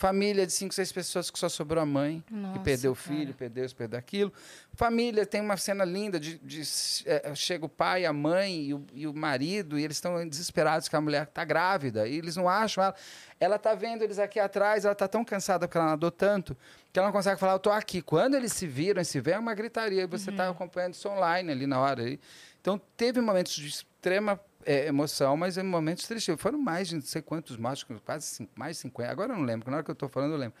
[0.00, 2.24] Família de cinco, seis pessoas que só sobrou a mãe.
[2.26, 4.32] que Nossa, perdeu o filho, perdeu isso, perdeu aquilo.
[4.72, 6.62] Família, tem uma cena linda de, de,
[7.04, 10.88] eh, chega o pai, a mãe e o, e o marido, e eles estão desesperados
[10.88, 12.94] que a mulher está grávida, e eles não acham ela.
[13.38, 16.56] Ela está vendo eles aqui atrás, ela está tão cansada porque ela nadou tanto,
[16.90, 18.00] que ela não consegue falar, eu estou aqui.
[18.00, 21.10] Quando eles se viram e se vê, é uma gritaria, e você está acompanhando isso
[21.10, 22.18] online ali na hora.
[22.58, 26.34] Então, teve momentos de extrema eh, emoção, mas em momentos tristes.
[26.38, 29.10] Foram mais de não sei quantos mortos, quase cin- mais de 50.
[29.10, 30.56] Agora eu não lembro, na hora que eu estou falando eu lembro.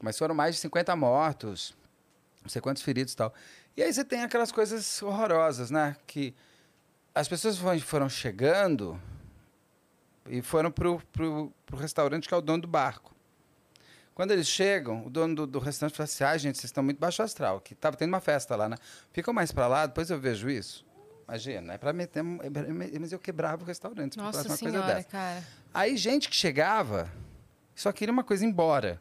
[0.00, 1.74] Mas foram mais de 50 mortos,
[2.42, 3.32] não sei quantos feridos e tal.
[3.76, 5.96] E aí você tem aquelas coisas horrorosas, né?
[6.06, 6.34] Que
[7.14, 9.00] as pessoas foram, chegando
[10.28, 13.14] e foram pro, pro, pro restaurante que é o dono do barco.
[14.14, 16.98] Quando eles chegam, o dono do, do restaurante fala assim, ah, gente, vocês estão muito
[17.00, 18.76] baixo astral, que tava tendo uma festa lá, né?
[19.12, 20.83] Ficam mais para lá, depois eu vejo isso.
[21.26, 22.22] Imagina, é para meter...
[22.22, 24.16] Mas eu quebrava o restaurante.
[24.16, 25.08] Nossa uma coisa senhora, dessa.
[25.08, 25.44] cara.
[25.72, 27.10] Aí gente que chegava
[27.74, 29.00] só queria uma coisa embora.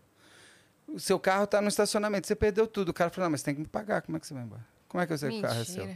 [0.87, 2.89] O seu carro está no estacionamento, você perdeu tudo.
[2.89, 4.65] O cara falou, não, mas tem que me pagar, como é que você vai embora?
[4.87, 5.87] Como é que eu sei que o carro é seu?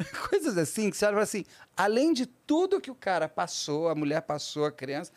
[0.30, 1.44] Coisas assim, que você olha assim,
[1.76, 5.12] além de tudo que o cara passou, a mulher passou, a criança,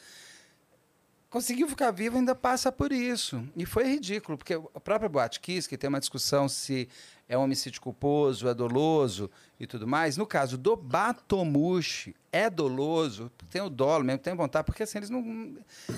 [1.34, 3.43] conseguiu ficar vivo ainda passa por isso.
[3.58, 6.88] E foi ridículo, porque a própria Boate Kiss, que tem uma discussão se
[7.28, 13.32] é um homicídio culposo, é doloso e tudo mais, no caso do Batomushi, é doloso,
[13.50, 15.58] tem o dolo mesmo, tem vontade, porque assim, eles não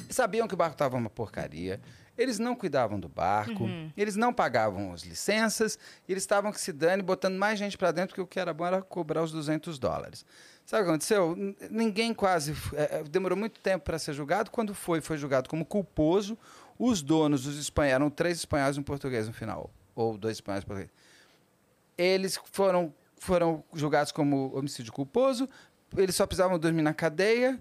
[0.10, 1.82] sabiam que o barco estava uma porcaria,
[2.18, 3.68] eles não cuidavam do barco,
[3.98, 7.92] eles não pagavam as licenças, e eles estavam que se dane, botando mais gente para
[7.92, 10.26] dentro, porque o que era bom era cobrar os 200 dólares.
[10.66, 11.36] Sabe o que aconteceu?
[11.70, 12.54] Ninguém quase.
[12.74, 14.50] eh, eh, demorou muito tempo para ser julgado.
[14.50, 16.38] Quando foi, foi julgado como culposo.
[16.78, 19.70] Os donos, os espanhóis, eram três espanhóis e um português no final.
[19.96, 20.92] Ou dois espanhóis e um português.
[21.98, 25.48] Eles foram, foram julgados como homicídio culposo.
[25.96, 27.60] Eles só precisavam dormir na cadeia.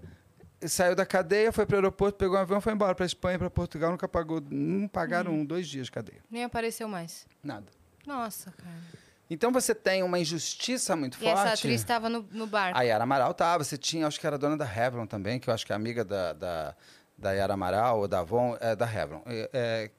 [0.67, 3.49] Saiu da cadeia, foi para o aeroporto, pegou um avião, foi embora para Espanha, para
[3.51, 3.91] Portugal.
[3.91, 4.41] Nunca pagou.
[4.49, 6.21] Não pagaram um, dois dias de cadeia.
[6.29, 7.27] Nem apareceu mais.
[7.43, 7.67] Nada.
[8.05, 9.04] Nossa, cara.
[9.29, 11.39] Então você tem uma injustiça muito E forte.
[11.39, 12.77] essa atriz estava no, no barco.
[12.77, 13.63] A Yara Amaral tava.
[13.63, 16.05] Você tinha, acho que era dona da Revlon também, que eu acho que é amiga
[16.05, 16.75] da, da,
[17.17, 19.91] da Yara Amaral ou da Avon, é, da Revlon, é, é,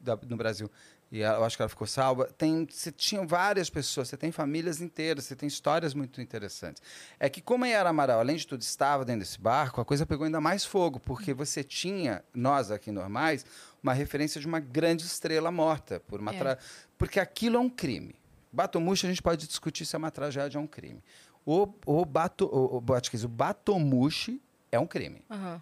[0.00, 0.68] da- no Brasil.
[1.12, 2.24] e ela- eu acho que ela ficou salva.
[2.38, 6.82] Tem, você tinha várias pessoas, você tem famílias inteiras, você tem histórias muito interessantes.
[7.20, 10.06] É que como a Yara Amaral, além de tudo, estava dentro desse barco, a coisa
[10.06, 13.44] pegou ainda mais fogo, porque você tinha, nós aqui normais,
[13.82, 16.00] uma referência de uma grande estrela morta.
[16.00, 16.38] Por uma É.
[16.38, 16.58] tra-
[16.96, 18.14] Porque aquilo é um crime.
[18.52, 21.02] Batomushi, a gente pode discutir se é uma tragédia ou um crime.
[21.44, 25.22] O, o, bato, o, o, o Batomushi é um crime.
[25.30, 25.54] Aham.
[25.54, 25.58] É um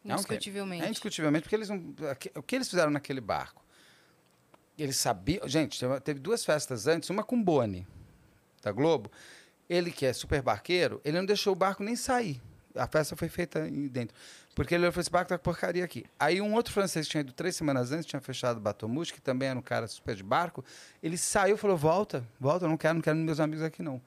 [0.00, 0.12] crime.
[0.14, 0.84] Indiscutivelmente.
[0.84, 1.94] É indiscutivelmente, porque eles não,
[2.36, 3.64] o que eles fizeram naquele barco?
[4.78, 5.46] Eles sabiam.
[5.48, 7.86] Gente, teve- duas festas antes, uma com Boni,
[8.62, 9.10] da Globo.
[9.68, 12.42] Ele, que é super barqueiro, ele não deixou o barco nem sair.
[12.74, 14.14] A festa foi feita dentro.
[14.54, 16.04] Porque ele olhou e falou: esse barco tá com porcaria aqui.
[16.18, 19.48] Aí um outro francês que tinha ido três semanas antes, tinha fechado Batomush, que também
[19.48, 20.64] era um cara super de barco.
[21.02, 24.00] Ele saiu e falou: volta, volta, não quero, não quero meus amigos aqui não.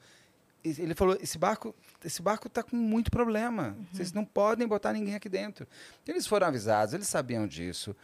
[0.64, 3.76] E Ele falou: esse barco, esse barco está com muito problema.
[3.92, 5.66] Vocês não podem botar ninguém aqui dentro.
[6.06, 7.94] Eles foram avisados, eles sabiam disso.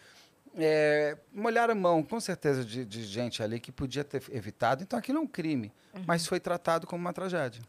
[0.57, 4.83] É, molharam a mão, com certeza, de, de gente ali que podia ter evitado.
[4.83, 5.73] Então aquilo é um crime,
[6.07, 7.61] mas foi tratado como uma tragédia.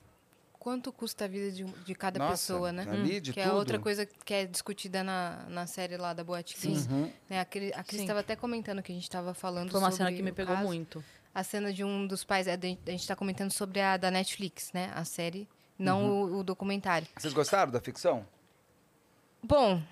[0.66, 2.88] Quanto custa a vida de, de cada Nossa, pessoa, né?
[2.90, 3.56] ali de que é tudo.
[3.56, 6.90] outra coisa que é discutida na, na série lá da Boate Kiss.
[6.90, 7.12] Uhum.
[7.30, 7.40] Né?
[7.40, 8.06] A Cris a Cris Sim.
[8.06, 10.56] estava até comentando que a gente estava falando Foi uma sobre cena que me pegou
[10.56, 10.68] caso.
[10.68, 11.04] muito.
[11.36, 12.48] A cena de um dos pais...
[12.48, 14.92] é, A gente está comentando sobre a da Netflix, né?
[14.96, 15.48] A série,
[15.78, 16.34] não Uhum.
[16.34, 17.08] o, o documentário.
[17.16, 18.26] Vocês gostaram da ficção?
[19.44, 19.84] Bom...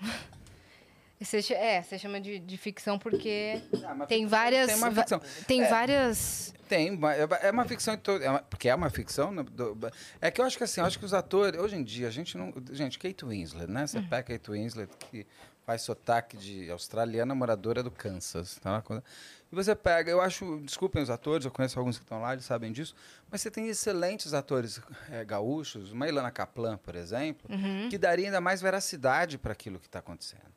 [1.20, 4.66] Você, é, você chama de, de ficção porque Ah, tem várias...
[4.66, 5.20] Tem uma ficção.
[5.46, 5.68] Tem É.
[5.68, 6.52] várias...
[6.68, 9.34] Tem, é é uma ficção, é uma- porque é uma ficção.
[9.34, 9.78] do-
[10.20, 12.10] É que eu acho que assim, eu acho que os atores, hoje em dia, a
[12.10, 12.52] gente não.
[12.72, 13.86] Gente, Kate Winslet, né?
[13.86, 15.26] Você pega Kate Winslet, que
[15.66, 18.56] faz sotaque de australiana moradora do Kansas.
[18.62, 18.72] Tá?
[18.72, 19.04] uma coisa-
[19.52, 22.44] E você pega, eu acho, desculpem os atores, eu conheço alguns que estão lá, eles
[22.46, 22.94] sabem disso,
[23.30, 27.48] mas você tem excelentes atores é, gaúchos, uma Ilana Kaplan, por exemplo,
[27.90, 30.52] que daria ainda mais veracidade para aquilo que está acontecendo.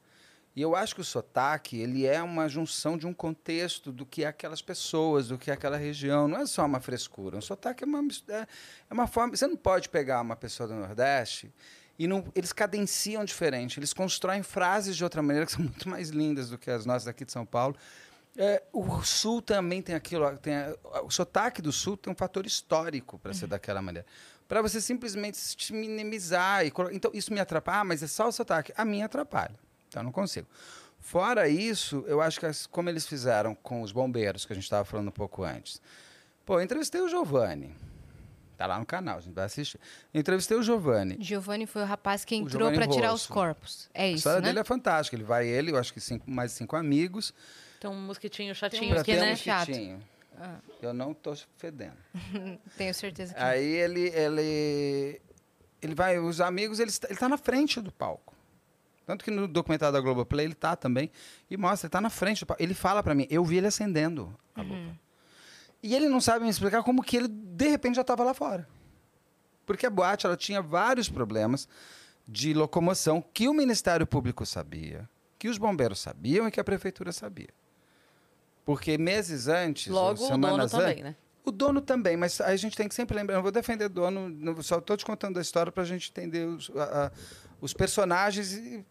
[0.58, 4.24] E eu acho que o sotaque, ele é uma junção de um contexto do que
[4.24, 6.28] é aquelas pessoas, do que é aquela região.
[6.28, 7.38] Não é só uma frescura.
[7.38, 8.48] Um sotaque é uma, é,
[8.90, 9.38] é uma forma...
[9.38, 11.54] Você não pode pegar uma pessoa do Nordeste
[12.00, 13.78] e não, eles cadenciam diferente.
[13.78, 17.08] Eles constroem frases de outra maneira que são muito mais lindas do que as nossas
[17.08, 17.76] aqui de São Paulo.
[18.36, 20.36] É, o Sul também tem aquilo.
[20.40, 24.08] Tem a- o sotaque do Sul tem um fator histórico para ser daquela maneira.
[24.48, 26.66] Para você simplesmente se minimizar.
[26.66, 27.82] E, então, isso me atrapalha.
[27.82, 28.74] Ah, mas é só o sotaque.
[28.76, 29.67] A mim atrapalha.
[29.88, 30.48] Então, não consigo.
[31.00, 34.64] Fora isso, eu acho que as- como eles fizeram com os bombeiros, que a gente
[34.66, 35.82] estava falando um pouco antes.
[36.46, 37.74] Pô, eu entrevistei o Giovanni.
[38.58, 39.80] Tá lá no canal, a gente vai assistir.
[40.14, 41.16] Eu entrevistei o Giovanni.
[41.20, 43.88] Giovanni foi o rapaz que entrou para tirar os corpos.
[43.94, 44.48] É a isso, história né?
[44.48, 45.16] dele é fantástica.
[45.16, 47.34] Ele vai, ele, eu acho que cinco, mais cinco amigos.
[47.80, 49.34] Tem um mosquitinho chatinho Pra aqui, ter né?
[49.34, 49.68] um Chato.
[49.68, 50.04] mosquitinho.
[50.40, 50.56] Ah.
[50.82, 51.96] Eu não tô fedendo.
[52.78, 55.22] Tenho certeza que Aí ele, ele,
[55.82, 58.34] ele vai, os amigos, ele, está- ele tá na frente do palco.
[59.08, 61.10] Tanto que no documentário da Globoplay ele tá também.
[61.50, 62.46] E mostra, ele tá na frente.
[62.60, 64.96] Ele fala pra mim, eu vi ele acendendo a lupa.
[65.82, 68.68] E ele não sabe me explicar como que ele, de repente, já estava lá fora.
[69.66, 71.68] Porque a boate, ela tinha vários problemas
[72.28, 77.12] de locomoção que o Ministério Público sabia, que os bombeiros sabiam e que a prefeitura
[77.14, 77.50] sabia.
[78.66, 81.16] Porque meses antes, ou Logo, o dono semanas antes, também, né?
[81.46, 83.36] o dono também, mas a gente tem que sempre lembrar.
[83.36, 86.10] Eu não vou defender o dono, só estou te contando a história para a gente
[86.12, 87.12] entender os, a- a-
[87.62, 88.52] os personagens.
[88.54, 88.86] E,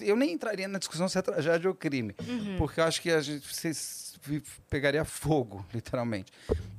[0.00, 2.14] eu nem entraria na discussão se é tragédia ou crime,
[2.58, 3.46] porque eu acho que a gente
[4.70, 6.32] pegaria fogo, literalmente.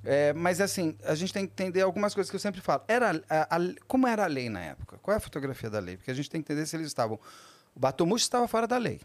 [0.04, 2.84] É, mas assim, a gente tem que entender algumas coisas que eu sempre falo.
[2.88, 4.98] Era a- a- como era a lei na época?
[5.02, 5.98] Qual é a fotografia da lei?
[5.98, 7.20] Porque a gente tem que entender se eles estavam.
[7.76, 9.00] O Batomuxo estava fora da lei.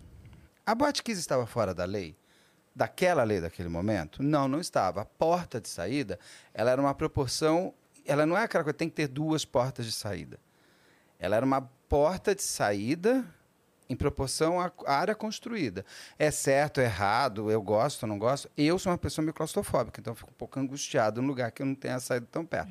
[0.65, 2.17] A Boate estava fora da lei?
[2.73, 4.23] daquela lei daquele momento?
[4.23, 5.03] Não, não estava.
[5.03, 6.19] A porta de saída,
[6.55, 7.75] ela era uma proporção,
[8.07, 10.39] ela não é aquela coisa, tem que ter duas portas de saída.
[11.19, 13.27] Ela era uma porta de saída
[13.91, 15.85] em proporção à área construída.
[16.17, 18.49] É certo, é errado, eu gosto, não gosto.
[18.57, 21.67] Eu sou uma pessoa meio claustrofóbica, então fico um pouco angustiado num lugar que eu
[21.67, 22.71] não tenha saído tão perto.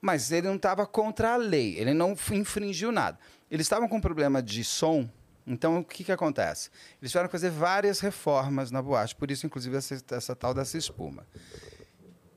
[0.00, 3.16] Mas ele não estava contra a lei, ele não infringiu nada.
[3.48, 5.08] Eles estavam com um problema de som,
[5.46, 6.68] então o que, que acontece?
[7.00, 10.76] Eles tiveram que fazer várias reformas na boate, por isso, inclusive, essa, essa tal dessa
[10.76, 11.24] espuma.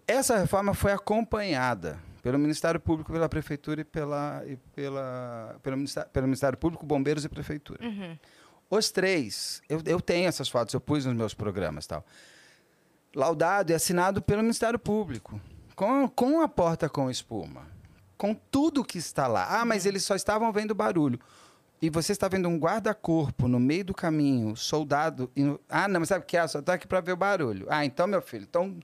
[0.07, 6.09] Essa reforma foi acompanhada pelo Ministério Público, pela Prefeitura e pela, e pela, pelo, Ministério,
[6.09, 7.79] pelo Ministério Público, Bombeiros e Prefeitura.
[8.67, 12.03] Os três, eu, eu tenho essas fotos, eu pus nos meus programas tal.
[13.15, 15.39] Laudado e assinado pelo Ministério Público,
[15.75, 17.67] com, com a porta com espuma,
[18.17, 19.61] com tudo que está lá.
[19.61, 21.19] Ah, mas eles só estavam vendo barulho.
[21.79, 25.29] E você está vendo um guarda-corpo no meio do caminho, soldado.
[25.35, 26.47] e Ah, não, mas sabe o que é?
[26.47, 27.67] Só estou aqui para ver o barulho.
[27.69, 28.79] Ah, então, meu filho, então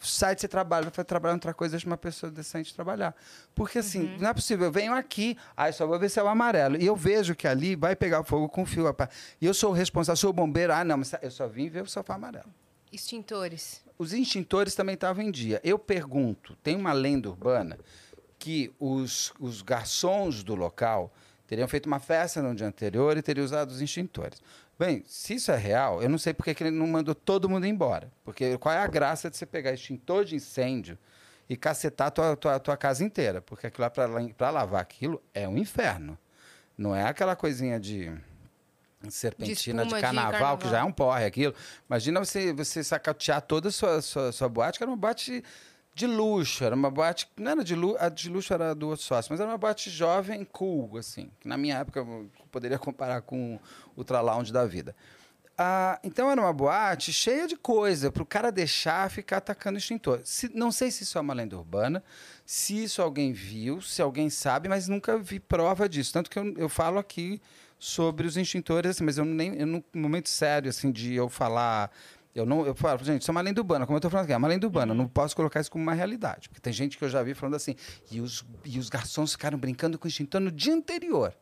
[0.00, 3.14] sai de ser trabalho, vai trabalhar em outra coisa, deixa uma pessoa decente trabalhar.
[3.54, 6.28] Porque assim, não é possível, eu venho aqui, aí só vou ver se é o
[6.28, 6.76] amarelo.
[6.76, 8.84] E eu vejo que ali vai pegar fogo com fio.
[8.84, 9.10] rapaz.
[9.40, 10.72] E eu sou o responsável, sou o bombeiro.
[10.72, 12.52] Ah, não, mas eu só vim ver o sofá amarelo.
[12.92, 13.82] Extintores.
[13.98, 15.60] Os extintores também estavam em dia.
[15.64, 17.78] Eu pergunto, tem uma lenda urbana
[18.38, 21.12] que os, os garçons do local
[21.46, 24.40] teriam feito uma festa no dia anterior e teriam usado os extintores.
[24.78, 27.66] Bem, se isso é real, eu não sei porque que ele não mandou todo mundo
[27.66, 28.10] embora.
[28.24, 30.98] Porque qual é a graça de você pegar extintor de incêndio
[31.48, 33.40] e cacetar a tua, tua, tua casa inteira?
[33.40, 36.18] Porque aquilo lá, para lavar aquilo, é um inferno.
[36.76, 38.12] Não é aquela coisinha de
[39.10, 40.58] serpentina de, espuma de carnaval, carnaval.
[40.58, 41.54] que já é um porre aquilo.
[41.88, 45.44] Imagina você, você sacatear toda a sua, sua, sua boate, que era uma boate
[45.94, 49.04] de luxo, era uma boate, não era de luxo, a de luxo era do outro
[49.04, 53.22] sócio, mas era uma boate jovem, cool, assim, que na minha época eu poderia comparar
[53.22, 53.60] com o
[53.98, 54.94] Ultra Lounge da vida.
[55.56, 60.20] Ah, então era uma boate cheia de coisa para o cara deixar ficar atacando extintor.
[60.24, 62.02] Se- não sei se isso é uma lenda urbana,
[62.44, 66.12] se isso alguém viu, se alguém sabe, mas nunca vi prova disso.
[66.12, 67.40] Tanto que eu, eu falo aqui
[67.78, 71.88] sobre os extintores, assim, mas eu nem, eu, num momento sério assim de eu falar,
[72.34, 74.32] eu não, eu falo, gente, isso é uma lenda urbana, como eu estou falando aqui,
[74.32, 76.98] é uma lenda urbana, eu não posso colocar isso como uma realidade, porque tem gente
[76.98, 77.76] que eu já vi falando assim,
[78.10, 81.32] e os, e os garçons ficaram brincando com o extintor no dia anterior.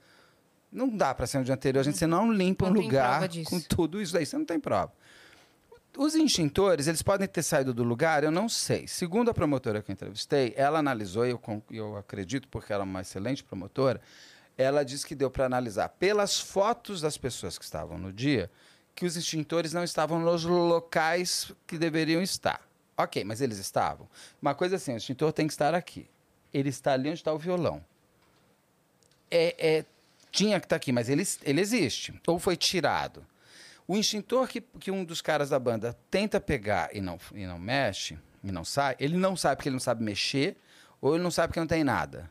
[0.71, 3.27] Não dá para ser no dia anterior, a gente você não limpa Não um lugar
[3.45, 4.93] com tudo isso daí, você não tem prova.
[5.97, 8.87] Os extintores, eles podem ter saído do lugar, eu não sei.
[8.87, 12.87] Segundo a promotora que eu entrevistei, ela analisou, e eu, eu acredito porque ela é
[12.87, 14.01] uma excelente promotora,
[14.57, 18.51] ela disse que deu para analisar pelas fotos das pessoas que estavam no dia
[18.95, 22.61] que os extintores não estavam nos locais que deveriam estar.
[22.97, 24.09] Ok, mas eles estavam.
[24.41, 26.07] Uma coisa assim, o extintor tem que estar aqui.
[26.53, 27.83] Ele está ali onde está o violão.
[29.31, 29.85] É, é,
[30.31, 32.15] tinha que estar aqui, mas ele, ele existe.
[32.27, 33.27] Ou foi tirado.
[33.89, 37.59] O extintor que, que um dos caras da banda tenta pegar e não, e não
[37.59, 40.57] mexe, e não sai, ele não sabe porque ele não sabe mexer,
[41.01, 42.31] ou ele não sabe que não tem nada.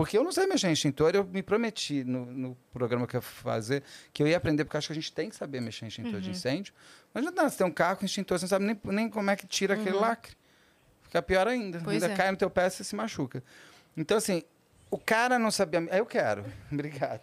[0.00, 3.18] Porque eu não sei mexer em extintor, eu me prometi no, no programa que eu
[3.18, 3.82] ia fazer
[4.14, 5.88] que eu ia aprender, porque eu acho que a gente tem que saber mexer em
[5.88, 6.20] extintor Uhum.
[6.20, 6.72] de incêndio.
[7.12, 9.30] Mas não dá, você tem um carro com extintor, você não sabe nem, nem como
[9.30, 10.34] é que tira aquele lacre.
[11.02, 11.76] Fica pior ainda.
[11.76, 11.84] Uhum.
[11.84, 12.16] Pois ainda é.
[12.16, 13.44] cai no teu pé e você se machuca.
[13.94, 14.42] Então, assim,
[14.90, 15.80] o cara não sabia.
[15.92, 16.46] Eu quero.
[16.72, 17.20] Obrigado.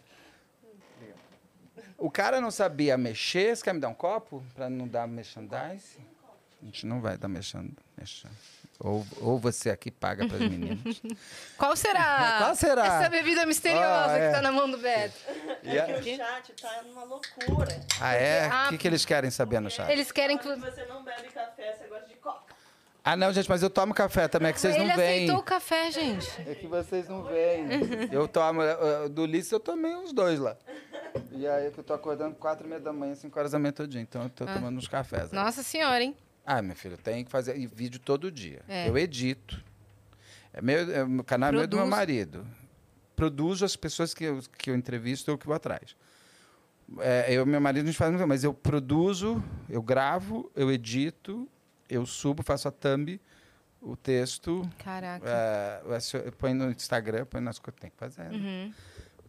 [1.97, 3.55] O cara não sabia mexer.
[3.55, 5.97] Você quer me dar um copo para não dar merchandise?
[6.61, 8.29] A gente não vai dar merchan- merchan.
[8.79, 11.01] Ou, ou você aqui paga para as meninas.
[11.57, 12.35] Qual será?
[12.45, 12.85] Qual será?
[12.85, 14.27] Essa bebida misteriosa Ah, é.
[14.29, 15.15] que tá na mão do Beto.
[15.63, 17.79] E a- Porque o chat tá numa loucura.
[17.99, 18.47] Ah, é?
[18.51, 19.89] Ah, O que, que eles querem saber no chat?
[19.91, 20.47] Eles querem que.
[20.55, 22.55] Você não bebe café, você gosta de coca.
[23.03, 25.15] Ah, não, gente, mas eu tomo café também, é que vocês Ele não veem.
[25.23, 26.29] aceitou o café, gente.
[26.45, 27.67] É que vocês não veem.
[28.11, 28.59] Eu tomo.
[29.09, 30.55] Do Ulisses eu tomei uns dois lá.
[31.31, 33.71] E aí que eu tô acordando quatro e meia da manhã, cinco horas da manhã
[33.71, 34.01] todo dia.
[34.01, 35.31] Então eu tô tomando uns cafés.
[35.31, 36.15] Nossa senhora, hein?
[36.49, 38.61] Ah, meu filho, tem que fazer vídeo todo dia.
[38.69, 38.87] É.
[38.87, 39.61] Eu edito.
[40.53, 41.99] É meu, é, o canal é meu e do meu Produz.
[41.99, 42.47] marido.
[43.17, 45.95] Produzo as pessoas que eu, que eu entrevisto ou que vou atrás.
[46.99, 51.49] É, eu e meu marido a gente faz, mas eu produzo, eu gravo, eu edito,
[51.89, 53.19] eu subo, faço a thumb,
[53.81, 55.25] o texto, Caraca.
[55.29, 58.23] é, eu asso- eu ponho no Instagram, ponho nas coisas que tem que fazer.
[58.23, 58.37] né?
[58.37, 58.73] Uhum.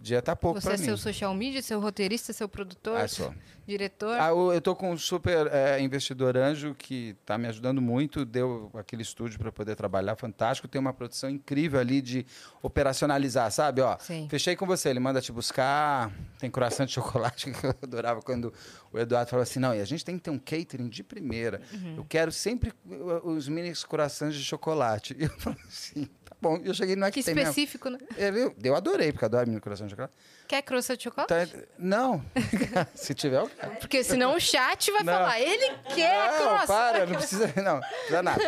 [0.01, 0.85] Dia tá pouco Você é mim.
[0.85, 3.35] seu social media, seu roteirista, seu produtor, Ah,
[3.67, 4.17] diretor.
[4.19, 8.71] Ah, eu tô com um super é, investidor anjo que está me ajudando muito, deu
[8.75, 10.69] aquele estúdio para poder trabalhar, fantástico.
[10.69, 12.25] Tem uma produção incrível ali de
[12.63, 13.81] operacionalizar, sabe?
[13.81, 14.27] Ó, Sim.
[14.31, 16.11] fechei com você, ele manda te buscar.
[16.39, 18.53] Tem coração de chocolate que eu adorava quando
[18.93, 21.61] o Eduardo falou assim: não, e a gente tem que ter um catering de primeira.
[21.73, 21.97] Uhum.
[21.99, 22.73] Eu quero sempre
[23.25, 25.17] os mini corações de chocolate.
[25.19, 26.09] E eu falei assim:
[26.41, 26.57] bom.
[26.65, 27.51] Eu cheguei no é Que que tem mesmo.
[27.51, 27.99] específico, né?
[28.17, 30.13] Eu, eu adorei, porque eu adoro mini coração de chocolate.
[30.47, 31.29] Quer crosta de chocolate?
[31.29, 32.25] Tá- não,
[32.95, 33.77] se tiver, eu quero.
[33.77, 35.13] Porque senão o chat vai Não.
[35.13, 38.43] falar, ele quer Não, para, não precisa, não, precisa nada.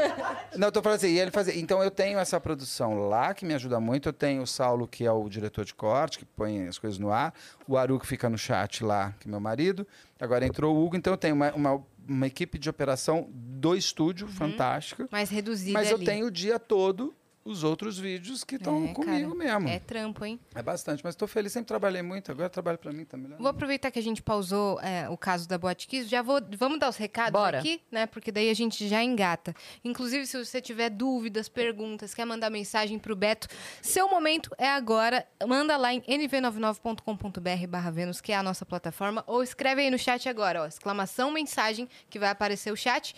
[0.56, 1.58] Não, eu tô falando assim, e ele fazia.
[1.58, 4.08] Então eu tenho essa produção lá que me ajuda muito.
[4.08, 7.12] Eu tenho o Saulo, que é o diretor de corte, que põe as coisas no
[7.12, 7.34] ar.
[7.68, 9.86] O Aru, que fica no chat lá, que é meu marido.
[10.18, 14.26] Agora entrou o Hugo, então eu tenho uma, uma, uma equipe de operação do estúdio,
[14.26, 15.06] fantástica.
[15.10, 16.04] Mais reduzida Mas eu ali.
[16.06, 17.14] tenho o dia todo
[17.52, 19.68] os outros vídeos que estão É, comigo cara, mesmo.
[19.68, 19.78] É É.
[19.78, 20.38] trampo, hein?
[20.64, 23.38] bastante, mas estou feliz, sempre trabalhei muito, agora trabalho para mim, tá melhor.
[23.38, 26.08] Vou aproveitar que a gente pausou é, o caso da Boate Kiss.
[26.08, 27.58] Já vou, vamos dar os recados Bora.
[27.58, 28.06] aqui, né?
[28.06, 29.54] Porque daí a gente já engata.
[29.84, 33.48] Inclusive, se você tiver dúvidas, perguntas, quer mandar mensagem pro Beto,
[33.82, 35.26] seu momento é agora.
[35.46, 39.98] Manda lá em nv99.com.br barra Vênus, que é a nossa plataforma, ou escreve aí no
[39.98, 43.14] chat agora, ó, exclamação mensagem, que vai aparecer o chat.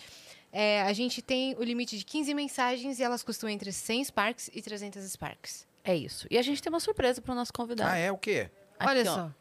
[0.55, 4.51] É, a gente tem o limite de 15 mensagens e elas custam entre 100 Sparks
[4.53, 5.65] e 300 Sparks.
[5.83, 6.27] É isso.
[6.29, 7.89] E a gente tem uma surpresa para o nosso convidado.
[7.89, 8.49] Ah, é o quê?
[8.79, 9.15] Aqui, Olha ó.
[9.15, 9.31] só,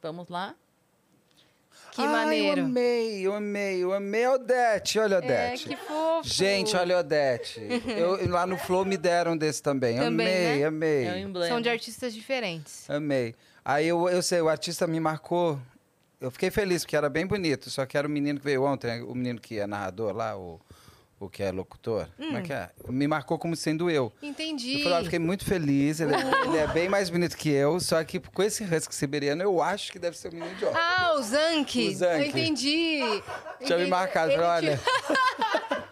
[0.00, 0.54] Vamos lá.
[1.90, 2.60] que Ai, maneiro.
[2.60, 5.68] Eu amei, eu amei, eu amei a Odete, olha a É, Odete.
[5.68, 6.28] que fofo.
[6.28, 7.60] Gente, olha a Odete.
[7.88, 9.96] Eu, lá no Flow me deram desse também.
[9.98, 10.64] Também, amei, né?
[10.66, 11.08] amei.
[11.08, 11.48] É emblema.
[11.48, 12.88] São de artistas diferentes.
[12.88, 13.34] Amei.
[13.64, 15.60] Aí eu, eu sei, o artista me marcou
[16.20, 17.70] eu fiquei feliz, porque era bem bonito.
[17.70, 20.60] Só que era o menino que veio ontem, o menino que é narrador lá, o,
[21.20, 22.08] o que é locutor.
[22.16, 22.70] Como é que é?
[22.88, 24.12] Me marcou como sendo eu.
[24.22, 24.74] Entendi.
[24.78, 27.78] Eu falei, ó, fiquei muito feliz, ele, é- ele é bem mais bonito que eu,
[27.80, 30.82] só que com esse husky siberiano eu acho que deve ser um menino de óculos.
[30.82, 31.88] Ah, o Zank.
[31.88, 32.20] O Zank.
[32.20, 33.22] Eu entendi.
[33.64, 34.80] Tinha me marcado, Ele, falei, olha,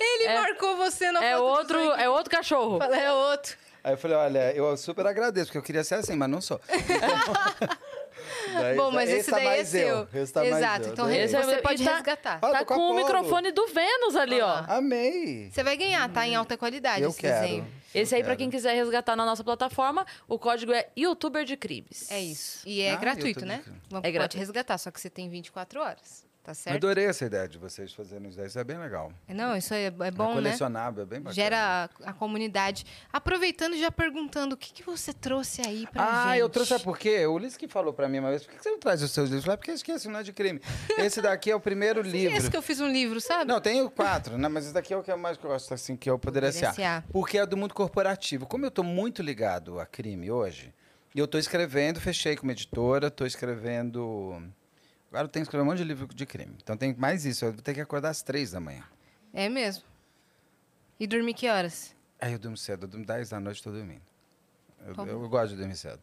[0.00, 1.46] ele marcou você na É foto do
[1.78, 2.78] outro, é outro cachorro.
[2.78, 3.56] Falei, é outro.
[3.82, 6.58] Aí eu falei, olha, eu super agradeço, porque eu queria ser assim, mas não sou.
[8.52, 9.88] Daí, Bom, mas esse tá daí é mais seu.
[9.88, 10.92] eu, esse tá mais Exato, eu.
[10.92, 12.40] então Daí- Esse é- você pode tá- resgatar.
[12.40, 14.64] Tá tô com o microfone do Vênus ali, ó.
[14.68, 15.50] Amei.
[15.50, 16.26] Você vai ganhar, tá?
[16.26, 17.40] Em alta qualidade Eu esse quero.
[17.40, 17.66] desenho.
[17.94, 18.38] Esse aí, pra quero.
[18.38, 22.10] quem quiser resgatar na nossa plataforma, o código é youtuber de crimes.
[22.10, 22.60] É isso.
[22.66, 23.46] E é Ah, gratuito, YouTube.
[23.46, 23.62] né?
[23.88, 24.36] Pode gratuito.
[24.38, 26.24] resgatar, só que você tem 24 horas.
[26.44, 26.76] Tá certo?
[26.76, 29.10] Adorei essa ideia de vocês fazerem isso, isso é bem legal.
[29.26, 30.34] Não, isso é, é é bom, né?
[30.34, 31.34] colecionável, é bem bacana.
[31.34, 32.84] Gera a, a comunidade.
[33.10, 36.40] Aproveitando e já perguntando, o que, que você trouxe aí pra Ah, gente?
[36.40, 37.24] eu trouxe, sabe por quê?
[37.24, 39.30] O Ulisses que falou pra mim uma vez, por que você não traz os seus
[39.30, 39.42] livros?
[39.42, 40.60] Eu falei, "Ah, porque eu esqueci, não é de crime.
[40.98, 42.36] Esse daqui é o primeiro livro.
[42.36, 43.46] Esse que eu fiz um livro, sabe?
[43.46, 44.46] Não, tenho quatro, né?
[44.46, 46.68] Mas esse daqui é o que eu mais gosto, assim, que eu poderia ser.
[47.10, 48.44] Porque é do mundo corporativo.
[48.46, 50.74] Como eu tô muito ligado a crime hoje,
[51.14, 54.42] e eu tô escrevendo, fechei com uma editora, tô escrevendo...
[55.14, 56.56] Agora eu tenho que escrever um monte de livro de crime.
[56.60, 58.82] Então tem mais isso, eu vou ter que acordar às três da manhã.
[59.32, 59.84] É mesmo.
[60.98, 61.94] E dormir que horas?
[62.20, 64.02] Aí eu durmo cedo, eu durmo 10 da noite, tô dormindo.
[64.84, 66.00] Eu, Tá eu gosto de dormir cedo.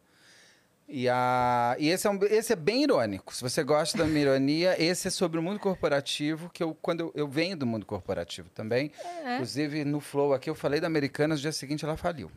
[0.88, 3.34] E, a, e esse, é um- esse é bem irônico.
[3.34, 7.00] Se você gosta da minha ironia, esse é sobre o mundo corporativo, que eu, quando
[7.00, 8.90] eu, eu venho do mundo corporatiativo também.
[9.24, 9.34] É.
[9.34, 12.30] Inclusive, no Flow aqui, eu falei da Americanas, no dia seguinte ela faliu.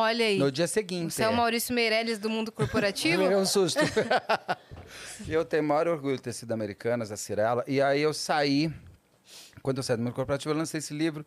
[0.00, 0.38] Olha aí.
[0.38, 1.12] No dia seguinte.
[1.12, 3.20] Você é o Maurício Meirelles do mundo corporativo?
[3.26, 3.80] Eu um susto.
[5.28, 7.64] eu tenho o maior orgulho de ter sido Americanas, da Cirela.
[7.66, 8.72] E aí eu saí,
[9.60, 11.26] quando eu saí do mundo corporativo, eu lancei esse livro,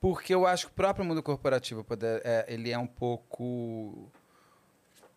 [0.00, 4.08] porque eu acho que o próprio mundo corporativo, poder, é, ele é um pouco...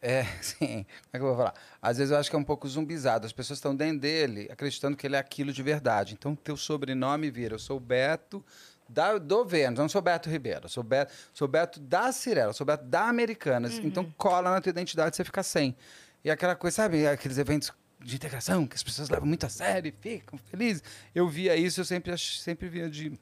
[0.01, 1.53] É, sim, como é que eu vou falar?
[1.79, 3.27] Às vezes eu acho que é um pouco zumbizado.
[3.27, 6.15] As pessoas estão dentro dele, acreditando que ele é aquilo de verdade.
[6.15, 7.53] Então, teu sobrenome vira.
[7.53, 8.43] Eu sou Beto
[8.87, 10.69] da, do Vênus, não sou Beto Ribeiro.
[10.69, 13.77] Sou Beto, sou Beto da Cirela, sou Beto da Americanas.
[13.79, 15.75] Então, cola na tua identidade, você fica sem.
[16.23, 17.05] E aquela coisa, sabe?
[17.07, 20.83] Aqueles eventos de integração que as pessoas levam muito a sério e ficam felizes.
[21.13, 23.17] Eu via isso, eu sempre, sempre via de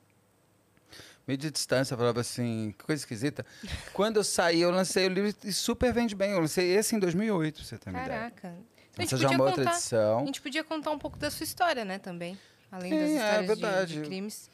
[1.25, 3.45] meio de distância, falava assim, que coisa esquisita.
[3.93, 6.31] Quando eu saí, eu lancei o livro e super vende bem.
[6.31, 8.07] Eu lancei esse em 2008, pra você uma ideia.
[8.19, 8.47] Caraca.
[8.95, 10.19] A gente, Essa já é uma outra contar, edição.
[10.19, 12.37] a gente podia contar um pouco da sua história, né, também.
[12.71, 14.49] Além Sim, das é histórias de- de, crimes.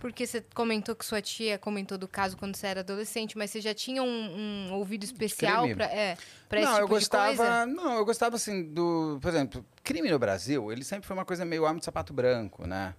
[0.00, 3.60] Porque você comentou que sua tia comentou do caso quando você era adolescente, mas você
[3.60, 6.16] já tinha um, um ouvido especial pra, é,
[6.48, 7.66] pra esse não, tipo eu gostava, de coisa?
[7.66, 11.44] não, eu gostava assim do, por exemplo, crime no Brasil, ele sempre foi uma coisa
[11.44, 12.94] meio homem de sapato branco, né?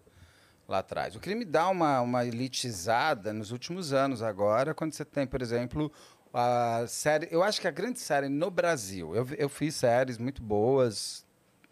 [0.68, 1.16] Lá atrás.
[1.16, 5.92] O crime dá uma, uma elitizada nos últimos anos agora, quando você tem, por exemplo,
[6.34, 10.42] a série, eu acho que a grande série no Brasil, eu, eu fiz séries muito
[10.42, 11.23] boas,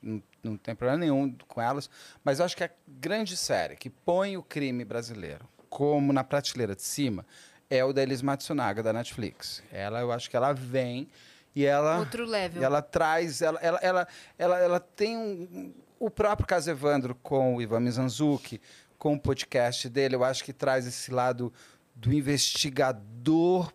[0.01, 1.89] não, não tem problema nenhum com elas,
[2.23, 6.75] mas eu acho que a grande série que põe o crime brasileiro como na prateleira
[6.75, 7.25] de cima
[7.69, 9.63] é o da Elis Matsunaga, da Netflix.
[9.71, 11.07] Ela, eu acho que ela vem
[11.55, 11.99] e ela...
[11.99, 12.61] Outro level.
[12.61, 17.55] E ela traz, ela, ela, ela, ela, ela tem um- o próprio caso Evandro com
[17.55, 18.59] o Ivan Mizanzuki,
[18.97, 21.53] com o podcast dele, eu acho que traz esse lado
[21.95, 23.71] do investigador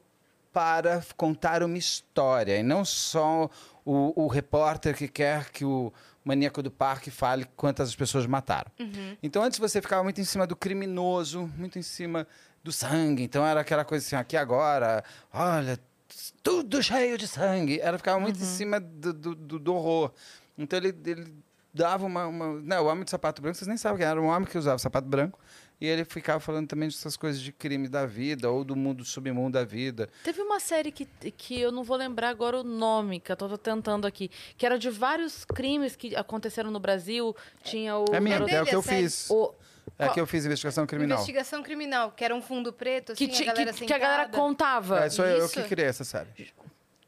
[0.53, 3.51] para contar uma história, e não só
[3.85, 5.93] o, o repórter que quer que o
[6.27, 8.71] maníaco do parque fale quantas pessoas mataram.
[9.23, 12.27] Então, antes você ficava muito em cima do criminoso, muito em cima
[12.65, 13.23] do sangue.
[13.23, 15.79] Então, era aquela coisa assim, aqui agora, olha,
[16.43, 17.79] tudo cheio de sangue.
[17.81, 20.13] Ela ficava muito em cima do, do, do- do horror.
[20.59, 21.33] Então, ele, ele
[21.73, 22.61] dava uma, uma...
[22.61, 24.21] Não, o homem de sapato branco, vocês nem sabem quem era.
[24.21, 25.39] Um homem que usava sapato branco.
[25.81, 29.53] E ele ficava falando também dessas coisas de crime da vida, ou do mundo submundo
[29.59, 30.09] da vida.
[30.25, 31.05] Teve uma série que,
[31.37, 34.79] que eu não vou lembrar agora o nome, que eu tô tentando aqui, que era
[34.79, 37.37] de vários crimes que aconteceram no Brasil.
[37.63, 38.07] Tinha o.
[38.13, 39.03] é mesmo, garoto- é o que eu série?
[39.03, 39.31] fiz.
[39.31, 39.55] o-
[39.99, 41.17] É que eu fiz investigação criminal.
[41.19, 44.29] Investigação criminal, que era um fundo preto, assim, que, a galera que, que a galera
[44.29, 45.05] contava.
[45.05, 46.29] É, sou eu, que criei essa série.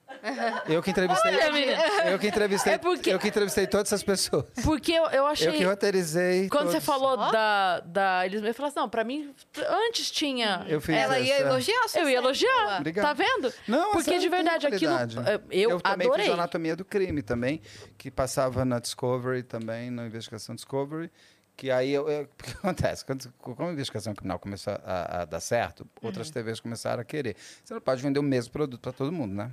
[0.68, 1.34] Eu que entrevistei.
[1.36, 2.72] Olha, eu que entrevistei.
[2.74, 4.46] É porque- Eu que entrevistei todas essas pessoas.
[4.64, 5.48] Porque eu, eu achei.
[5.48, 6.48] Eu que roteirizei.
[6.48, 6.86] Quando você todos.
[6.86, 7.30] falou Ó.
[7.30, 8.26] da, da.
[8.26, 9.34] Eles me falaram assim, não, pra mim,
[9.68, 10.64] antes tinha.
[10.68, 11.42] Eu fiz Ela ia essa.
[11.44, 12.76] elogiar a sua Eu ia elogiar.
[12.78, 13.04] Obrigado.
[13.06, 13.52] Tá vendo?
[13.68, 14.92] Não, Porque de verdade, aquilo.
[14.94, 16.24] eh, Eu, também adorei.
[16.26, 17.61] fiz Anatomia do Crime também,
[17.96, 21.11] que passava na Discovery também, na Investigação Discovery.
[21.56, 23.04] Que aí, eu, eu- o que acontece?
[23.04, 27.36] Quando, como a investigação criminal começou a, a dar certo, outras TVs começaram a querer.
[27.64, 29.50] Você não pode vender o mesmo produto para todo mundo, né?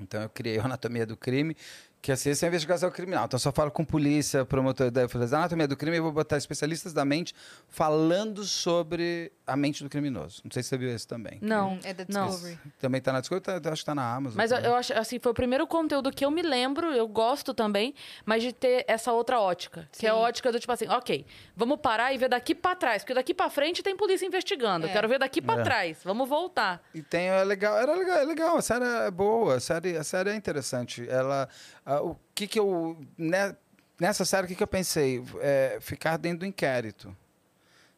[0.00, 1.56] Então eu criei o Anatomia do Crime,
[2.00, 3.24] Que assim, essa é a investigação criminal.
[3.24, 6.92] Então, eu só falo com polícia, promotor da anatomia do crime, e vou botar especialistas
[6.92, 7.34] da mente
[7.66, 10.40] falando sobre a mente do criminoso.
[10.44, 11.38] Não sei se você viu esse também.
[11.42, 11.78] Não.
[11.82, 12.26] É da não.
[12.28, 12.58] Discovery.
[12.78, 14.36] Também tá na Discovery, tá- acho que tá na Amazon.
[14.36, 17.52] Mas eu, eu acho, assim, foi o primeiro conteúdo que eu me lembro, eu gosto
[17.52, 17.94] também,
[18.24, 19.88] mas de ter essa outra ótica.
[19.92, 20.18] Que é a Sim.
[20.20, 21.26] ótica do tipo assim, ok,
[21.56, 24.86] vamos parar e ver daqui pra trás, porque daqui pra frente tem polícia investigando.
[24.86, 24.92] Eu É.
[24.92, 25.62] quero ver daqui pra É.
[25.62, 25.98] trás.
[26.04, 26.80] Vamos voltar.
[26.94, 30.04] E tem, é legal, era legal, é legal, a série é boa, a série, a
[30.04, 31.08] série é interessante.
[31.08, 31.48] Ela,
[31.90, 33.56] ah, o que que eu, né,
[33.98, 35.22] nessa série, o que que eu pensei?
[35.40, 37.16] É, ficar dentro do inquérito.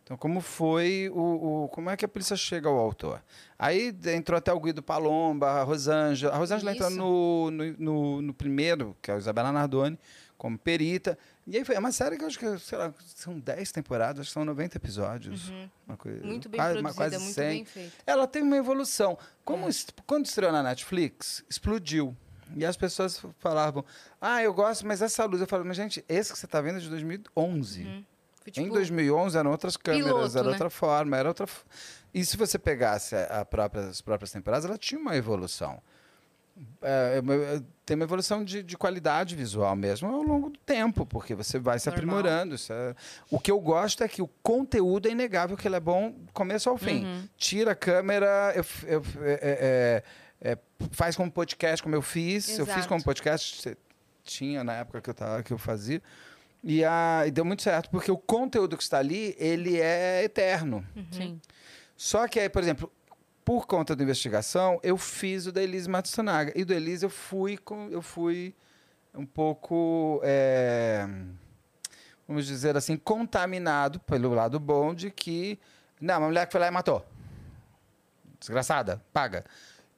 [0.03, 3.23] Então, como foi o, o- como é que a polícia chega ao autor?
[3.59, 6.33] Aí entrou até o Guido Palomba, a Rosângela.
[6.35, 9.97] A Rosângela entrou no, no, no- no primeiro, que é o Isabela Nardoni,
[10.37, 11.17] como perita.
[11.47, 14.21] E aí foi é uma série que eu acho que, sei lá, são 10 temporadas,
[14.21, 15.53] acho que são 90 episódios.
[15.87, 16.31] Uma coisa, Uhum.
[16.31, 17.93] Muito bem quase- produzida, quase muito 100 bem feita.
[18.05, 19.17] ela tem uma evolução.
[19.45, 19.73] Como É.
[20.07, 22.17] quando estreou na Netflix, explodiu.
[22.57, 23.85] E as pessoas falavam,
[24.21, 25.41] ah, eu gosto, mas essa luz.
[25.41, 27.83] Eu falo, mas gente, esse que você está vendo é de 2011.
[27.85, 30.53] Foi, em tipo, 2011 eram outras câmeras, piloto, era né?
[30.53, 31.47] outra forma, era outra...
[32.13, 35.81] E se você pegasse a própria, as próprias temporadas, ela tinha uma evolução.
[36.83, 41.07] É, é é, tem uma evolução de, de qualidade visual mesmo ao longo do tempo,
[41.07, 42.19] porque você vai se Normal.
[42.19, 42.55] aprimorando.
[42.71, 42.95] é-
[43.31, 46.33] O que eu gosto é que o conteúdo é inegável, que ele é bom do
[46.33, 47.05] começo ao fim.
[47.05, 47.29] Uhum.
[47.37, 50.03] Tira a câmera, eu, eu f- é-
[50.41, 50.59] é-
[50.91, 52.49] faz como podcast, como eu fiz.
[52.59, 52.89] Eu fiz Exato.
[52.89, 53.77] como podcast,
[54.25, 56.03] tinha na época que eu, tava, que eu fazia.
[56.63, 60.87] E, a, e deu muito certo, porque o conteúdo que está ali, ele é eterno.
[61.11, 61.41] Sim.
[61.97, 62.91] Só que aí, por exemplo,
[63.45, 66.53] por conta da investigação, eu fiz o da Elise Matsunaga.
[66.55, 68.55] E do Elise eu fui, com, eu fui
[69.15, 71.07] um pouco, é,
[72.29, 75.59] vamos dizer assim, contaminado pelo lado bom de que,
[76.01, 77.05] não, uma mulher que foi lá e matou.
[78.39, 79.45] Desgraçada, paga.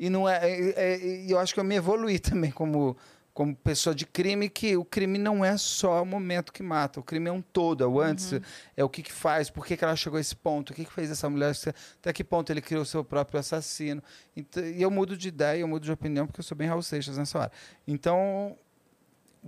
[0.03, 2.97] E não é, é- é- eu acho que eu me evoluí também como
[3.33, 7.03] como pessoa de crime que o crime não é só o momento que mata, o
[7.03, 8.35] crime é um todo, é o antes,
[8.77, 10.85] é o que, que faz, por que, que ela chegou a esse ponto, o que,
[10.85, 11.55] que fez essa mulher,
[11.99, 14.03] até que ponto ele criou o seu próprio assassino.
[14.37, 16.83] Então, e eu mudo de ideia, eu mudo de opinião, porque eu sou bem Raul
[16.83, 17.53] Seixas nessa hora.
[17.89, 18.55] Então,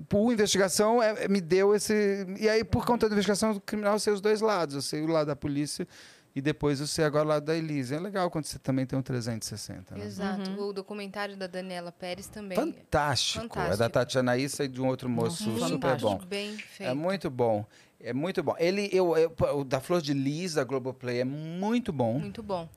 [0.09, 2.27] por investigação, é- é- me deu esse.
[2.41, 4.75] E aí, por conta da investigação criminal, eu sei os dois lados.
[4.77, 5.87] Eu sei o lado da polícia
[6.35, 7.95] e depois sei agora o lado da Elise.
[7.95, 9.95] É legal quando você também tem um 360.
[9.97, 10.05] Né?
[10.05, 10.51] Exato.
[10.61, 12.57] O documentário da Daniela Pérez também.
[12.57, 13.45] Fantástico.
[13.45, 13.91] É da Fantástico.
[13.91, 16.11] Tatiana Issa e de um outro moço Nossa, super fantástico.
[16.19, 16.27] bom.
[16.27, 16.91] Bem feito.
[16.91, 17.65] É muito bom.
[18.01, 18.55] É muito bom.
[18.59, 22.19] Ele, eu, eu- o da Flor de Lis, da Globoplay, é muito bom.
[22.19, 22.69] Muito bom.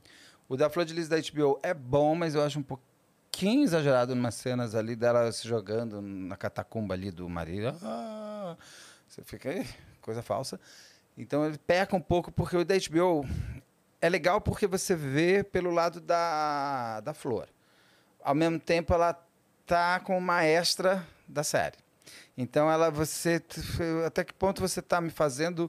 [0.48, 4.14] O da Flor de Lis da HBO é bom, mas eu acho um pouquinho exagerado
[4.14, 7.76] em umas cenas ali dela se jogando na catacumba ali do marido.
[7.82, 8.56] Ah,
[9.06, 9.66] você fica, "Ih,
[10.00, 10.58] coisa falsa.
[11.18, 13.26] Então ele peca um pouco, porque o da HBO
[14.00, 17.48] é legal porque você vê pelo lado da, da Flor.
[18.22, 19.20] Ao mesmo tempo, ela
[19.66, 21.76] tá com uma extra da série.
[22.36, 23.42] Então ela você
[24.06, 25.68] até que ponto você está me fazendo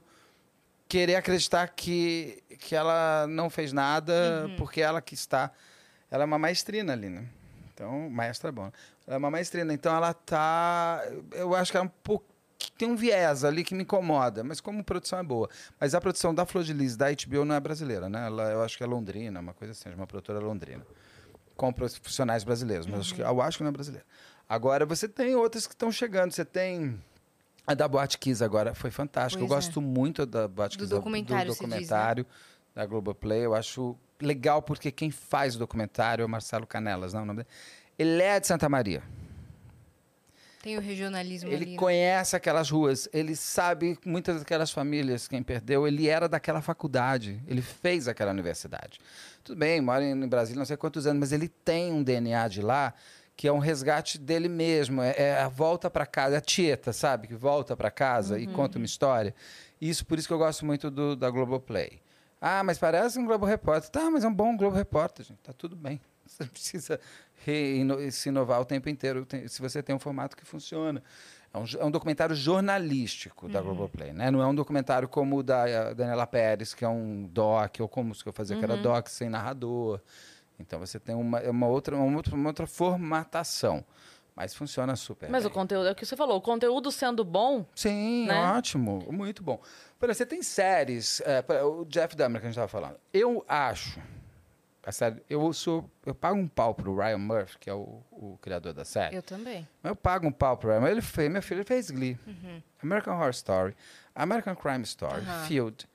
[0.88, 5.50] querer acreditar que, que ela não fez nada porque ela que está
[6.10, 7.24] ela é uma maestrina ali, né?
[7.72, 8.70] Então, maestra é bom.
[9.06, 12.29] Ela é uma maestrina, então ela tá eu acho que ela é um pouco
[12.76, 15.48] tem um viés ali que me incomoda, mas como produção é boa.
[15.78, 18.26] Mas a produção da Flor de Lis da HBO não é brasileira, né?
[18.26, 20.84] Ela, eu acho que é londrina, uma coisa assim, é uma produtora londrina
[21.56, 24.06] com profissionais brasileiros, mas acho que, eu acho que não é brasileira.
[24.48, 26.32] Agora, você tem outras que estão chegando.
[26.32, 26.98] Você tem
[27.66, 29.42] a da Boate Kiss agora, foi fantástica.
[29.42, 29.48] Eu é.
[29.48, 31.76] gosto muito da Boate Do Kiss, documentário, do você diz, né?
[31.76, 32.26] documentário
[32.74, 33.44] da Globoplay.
[33.44, 37.26] Eu acho legal porque quem faz o documentário é o Marcelo Canelas, não é o
[37.26, 37.48] nome dele?
[37.98, 39.02] Ele é de Santa Maria.
[40.62, 41.70] Tem o regionalismo Ele ali.
[41.72, 41.76] né?
[41.78, 47.62] conhece aquelas ruas, ele sabe muitas daquelas famílias, quem perdeu, ele era daquela faculdade, ele
[47.62, 49.00] fez aquela universidade.
[49.42, 52.60] Tudo bem, mora em Brasília não sei quantos anos, mas ele tem um DNA de
[52.60, 52.92] lá
[53.34, 56.92] que é um resgate dele mesmo, é, é a volta para casa, é a tieta,
[56.92, 59.34] sabe, que volta para casa e conta uma história.
[59.80, 62.02] Isso por isso que eu gosto muito do, da Globoplay.
[62.38, 63.88] Ah, mas parece um Globo Repórter.
[63.88, 65.38] Tá, mas é um bom Globo Repórter, gente.
[65.38, 66.00] Tá tudo bem.
[66.26, 67.00] Você não precisa
[68.10, 71.02] se inovar o tempo inteiro se você tem um formato que funciona.
[71.52, 74.30] É um, é um documentário jornalístico da Globoplay, né?
[74.30, 77.88] Não é um documentário como o da eh, Daniela Pérez, que é um doc, ou
[77.88, 80.00] como que eu fazia, que era doc sem narrador.
[80.60, 83.84] Então você tem uma, uma, outra, uma, outra, uma outra formatação.
[84.36, 85.50] Mas funciona super Mas bem.
[85.50, 88.52] o conteúdo, é o que você falou, o conteúdo sendo bom, Sim, né?
[88.52, 89.60] ótimo, muito bom.
[89.98, 92.96] Por exemplo, você tem séries, é, o Jeff Dahmer que a gente estava falando.
[93.12, 94.00] Eu acho,
[94.82, 98.38] a série, eu sou, eu pago um pau pro Ryan Murphy, que é o, o
[98.40, 99.14] criador da série.
[99.16, 99.66] Eu também.
[99.82, 100.88] Mas eu pago um pau pro Ryan.
[100.90, 102.16] Ele fez, meu filho ele fez Glee,
[102.82, 103.76] American Horror Story,
[104.14, 105.44] American Crime Story, Aham.
[105.46, 105.86] Field.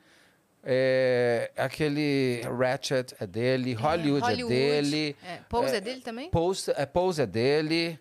[0.64, 4.54] é, aquele Ratchet é dele, Hollywood, é Hollywood.
[4.56, 6.30] dele, É, Pose é, dele também?
[6.30, 8.00] Pose, é, Pose é dele.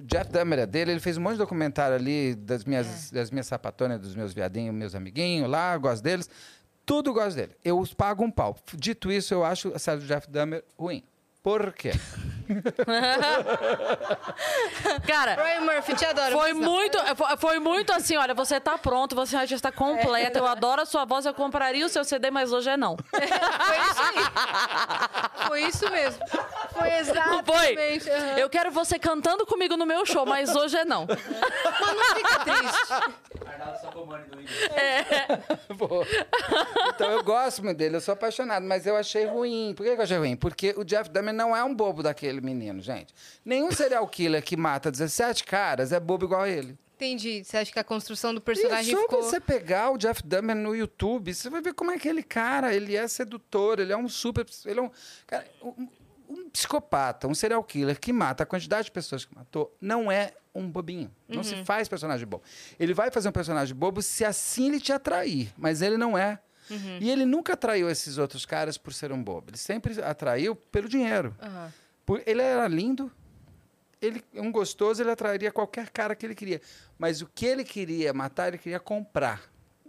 [0.00, 3.48] Jeff Dahmer é dele, ele fez um monte de documentário ali das minhas, das minhas
[3.48, 6.30] sapatonas, dos meus viadinhos, meus amiguinhos lá, gosto deles.
[6.88, 7.54] Tudo gosto dele.
[7.62, 8.56] Eu pago um pau.
[8.72, 11.04] Dito isso, eu acho a série do Jeff Dahmer ruim.
[11.48, 11.92] Por quê?
[15.06, 16.32] Cara, Ryan Murphy, te adoro.
[16.38, 20.46] foi muito, foi- foi muito assim, olha, você tá pronto, você já está completa, eu
[20.46, 22.96] adoro a sua voz, eu compraria o seu CD, mas hoje é não.
[23.08, 24.18] Foi isso aí.
[25.46, 26.20] Foi isso mesmo.
[26.72, 27.04] Foi Não
[27.44, 27.72] foi?
[27.72, 28.10] exatamente.
[28.10, 28.38] aham.
[28.38, 31.06] Eu quero você cantando comigo no meu show, mas hoje é não.
[31.06, 32.92] Mas não fica triste.
[33.46, 34.38] Arnaldo Sacomani do.
[35.76, 36.04] Pô.
[36.94, 39.72] Então eu gosto muito dele, eu sou apaixonado, mas eu achei ruim.
[39.76, 40.34] Por que que eu achei ruim?
[40.36, 43.14] Porque o Jeff Dahmer não é um bobo daquele menino, gente.
[43.44, 46.76] Nenhum serial killer que mata 17 caras é bobo igual ele.
[46.96, 47.44] Entendi.
[47.44, 49.22] Você acha que a construção do E personagem só ficou...
[49.22, 52.96] você pegar o Jeff Dahmer no YouTube, você vai ver como é aquele cara, ele
[52.96, 54.90] é sedutor, ele é um super, ele é um,
[55.24, 55.88] cara, um,
[56.28, 60.32] um psicopata, um serial killer que mata a quantidade de pessoas que matou, não é
[60.52, 61.14] um bobinho.
[61.28, 62.42] Não se faz personagem bobo.
[62.80, 66.40] Ele vai fazer um personagem bobo se assim ele te atrair, mas ele não é.
[67.00, 69.50] E ele nunca atraiu esses outros caras por ser um bobo.
[69.50, 71.34] Ele sempre atraiu pelo dinheiro.
[71.40, 71.72] Aham.
[72.04, 73.10] Por- ele era lindo,
[74.00, 76.60] ele é um gostoso, ele atrairia qualquer cara que ele queria.
[76.98, 79.42] Mas o que ele queria matar, ele queria comprar.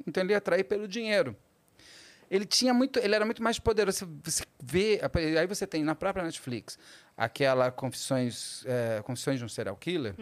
[0.05, 1.35] Então ele ia atrair pelo dinheiro.
[2.31, 4.07] Ele tinha muito, ele era muito mais poderoso.
[4.23, 5.01] Você vê,
[5.39, 6.77] aí você tem na própria Netflix
[7.17, 10.13] aquela confissões, é, confissões de um serial killer.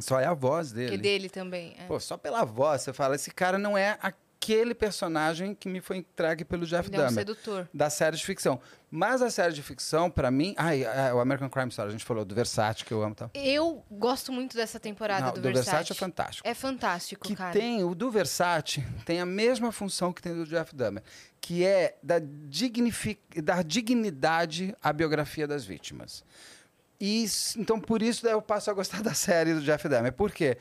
[0.00, 0.94] Só é a voz dele.
[0.94, 1.74] E dele também.
[1.78, 1.84] é.
[1.86, 3.98] Pô, só pela voz você fala, esse cara não é
[4.40, 7.68] aquele personagem que me foi entregue pelo Jeff Ele é um Dahmer sedutor.
[7.74, 8.60] da série de ficção.
[8.90, 10.54] Mas a série de ficção, pra mim.
[10.56, 13.30] Ai, é, o American Crime Story, a gente falou do Versace, que eu amo tal.
[13.34, 15.70] Eu gosto muito dessa temporada Não, do, do Versace.
[15.70, 16.48] Versace é fantástico.
[16.48, 17.52] É fantástico, que cara.
[17.52, 21.02] tem, o do Versace tem a mesma função que tem do Jeff Dahmer,
[21.40, 26.24] que é da, dignifi- dar dignidade à biografia das vítimas.
[27.00, 27.26] E,
[27.56, 30.12] então, por isso eu passo a gostar da série do Jeff Dahmer.
[30.12, 30.56] Por quê?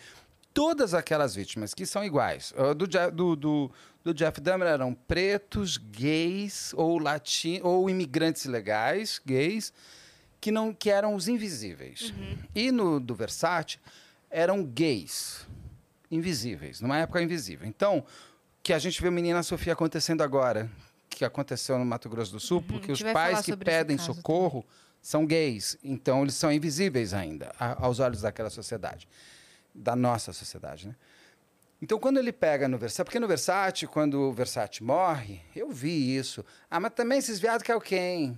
[0.58, 3.72] Todas aquelas vítimas que são iguais, ah, do, do, do,
[4.04, 9.72] do Jeff Dahmer eram pretos, gays ou latinos, ou imigrantes ilegais, gays,
[10.42, 12.12] que não que eram os invisíveis.
[12.56, 13.78] E no do Versace
[14.32, 15.46] eram gays
[16.10, 17.68] invisíveis, numa época invisível.
[17.68, 18.04] Então,
[18.64, 20.68] que a gente vê a menina Sofia acontecendo agora,
[21.08, 24.66] que aconteceu no Mato Grosso do Sul, porque a os pais que pedem socorro
[25.04, 29.08] são gays, então eles são invisíveis ainda a- aos olhos daquela sociedade,
[29.78, 30.96] da nossa sociedade, né?
[31.82, 36.18] Então, quando ele pega no Versace, porque no Versace, quando o Versace morre, eu vi
[36.18, 36.44] isso.
[36.72, 38.36] Ah, mas também esses viados que é o quem?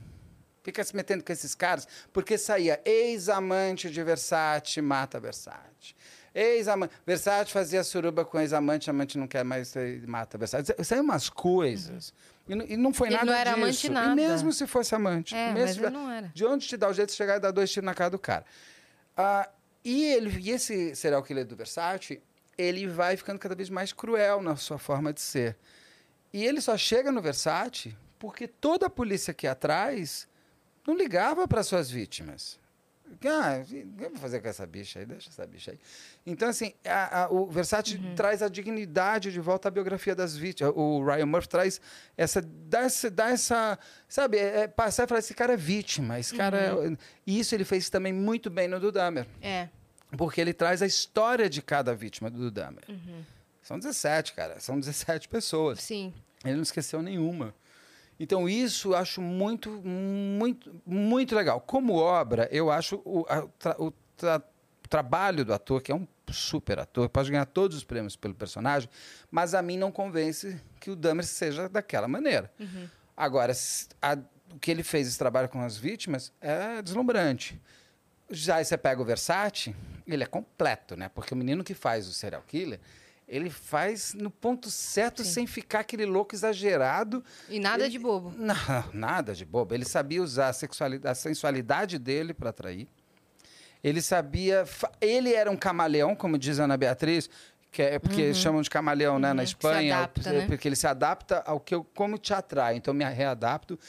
[0.62, 5.96] Fica se metendo com esses caras, porque saía ex-amante de Versace, mata Versace.
[6.36, 6.94] Ex-amante.
[7.06, 9.74] Versace fazia suruba com ex-amante, amante não quer mais,
[10.06, 10.76] mata Versace.
[10.84, 12.14] Saiu umas coisas.
[12.46, 13.64] E, não- e não foi Ele nada não era disso.
[13.64, 14.16] amante E nada.
[14.16, 15.34] mesmo se fosse amante.
[15.34, 16.30] É, mesmo mas não era.
[16.34, 18.20] de onde te dá o jeito de chegar e dar dois tiros na cara do
[18.20, 18.44] cara.
[19.16, 19.50] Ah,
[19.90, 22.22] e, ele, e esse serial killer do Versace,
[22.58, 25.56] ele vai ficando cada vez mais cruel na sua forma de ser.
[26.34, 30.28] E ele só chega no Versace porque toda a polícia aqui atrás
[30.86, 32.60] não ligava para suas vítimas.
[33.26, 35.06] Ah, o que eu vou fazer com essa bicha aí?
[35.06, 35.80] Deixa essa bicha aí.
[36.28, 38.14] Então, assim, a- a- o Versace Uhum.
[38.14, 40.74] traz a dignidade de volta à biografia das vítimas.
[40.76, 41.82] O Ryan Murphy traz
[42.16, 42.40] essa.
[42.40, 43.10] dá essa.
[43.10, 46.20] Dá essa sabe, é, é passar e falar: esse cara é vítima.
[46.20, 46.94] Esse cara Uhum.
[46.94, 46.98] é...
[47.26, 49.26] E isso ele fez também muito bem no do Dahmer.
[49.42, 49.70] É.
[50.18, 52.84] Porque ele traz a história de cada vítima do Dahmer.
[52.89, 53.24] Uhum.
[53.62, 54.60] São 17, cara.
[54.60, 55.80] São 17 pessoas.
[55.80, 56.14] Sim.
[56.43, 57.53] Ele não esqueceu nenhuma.
[58.20, 61.62] Então, isso eu acho muito, muito, muito legal.
[61.62, 63.47] Como obra, eu acho o, a-
[63.78, 64.41] o tra-
[64.89, 68.89] trabalho do ator, que é um super ator, pode ganhar todos os prêmios pelo personagem,
[69.32, 72.51] mas a mim não convence que o Dahmer seja daquela maneira.
[73.16, 74.18] Agora, s- a-
[74.53, 77.62] o que ele fez, esse trabalho com as vítimas, é deslumbrante.
[78.30, 79.75] Já você pega o Versace,
[80.07, 81.09] ele é completo, né?
[81.09, 82.80] Porque o menino que faz o serial killer,
[83.27, 87.23] ele faz no ponto certo, sem ficar aquele louco exagerado.
[87.47, 88.34] E nada Ele- de bobo.
[88.38, 88.55] Não,
[88.93, 89.73] nada de bobo.
[89.73, 92.88] Ele sabia usar a, sexualidade, a sensualidade dele para atrair.
[93.84, 94.65] Ele sabia.
[94.99, 97.30] Ele era um camaleão, como diz a Ana Beatriz,
[97.71, 100.45] que é porque chamam de camaleão né, na Uhum, Espanha, adapta, né?
[100.47, 102.75] porque ele se adapta ao que eu, como te atrai.
[102.75, 103.80] Então, eu me readapto.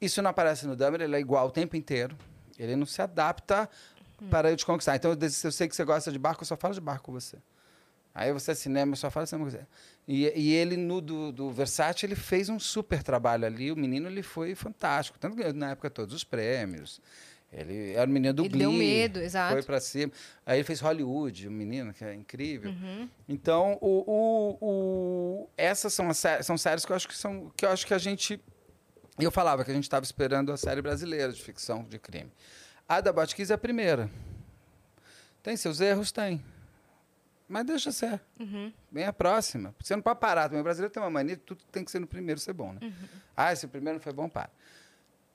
[0.00, 2.16] Isso não aparece no Dahmer, ele é igual o tempo inteiro.
[2.58, 3.68] Ele não se adapta
[4.22, 4.28] Hum.
[4.30, 4.94] para eu te conquistar.
[4.94, 7.12] Então, eu, eu sei que você gosta de barco, eu só falo de barco com
[7.12, 7.36] você.
[8.14, 9.66] Aí você é cinema, eu só falo de cinema com você.
[10.06, 13.72] E, e ele, no do, do Versace, ele fez um super trabalho ali.
[13.72, 15.18] O menino, ele foi fantástico.
[15.18, 17.00] Tanto que na época todos os prêmios.
[17.52, 18.60] Ele era o menino do Ele Glee.
[18.60, 19.52] deu medo, exato.
[19.54, 20.12] Foi pra cima.
[20.46, 22.70] Aí ele fez Hollywood, o menino, que é incrível.
[22.70, 23.08] Uhum.
[23.28, 24.58] Então, o, o,
[25.44, 27.94] o- essas são, as são séries que eu acho que são que eu acho que
[27.94, 28.40] a gente
[29.22, 32.32] eu falava que a gente estava esperando a série brasileira de ficção de crime.
[32.88, 34.10] A da Botkiss é a primeira.
[35.42, 36.10] Tem seus erros?
[36.10, 36.42] Tem.
[37.48, 38.20] Mas deixa ser.
[38.40, 38.72] Uhum.
[38.90, 39.74] Vem a próxima.
[39.80, 40.52] Você não pode parar.
[40.52, 42.80] O brasileiro tem uma mania tudo tem que ser no primeiro ser bom, né?
[42.82, 42.92] Uhum.
[43.36, 44.48] Ah, se o primeiro não foi bom, para.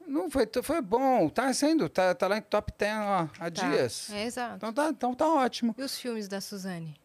[0.07, 1.29] Não foi, foi bom.
[1.29, 1.87] Tá sendo.
[1.87, 3.49] Tá, tá lá em top 10 ó, há Tá.
[3.49, 4.09] dias.
[4.11, 4.55] É, exato.
[4.55, 5.75] Então tá, então tá ótimo.
[5.77, 6.98] E os filmes da Suzane?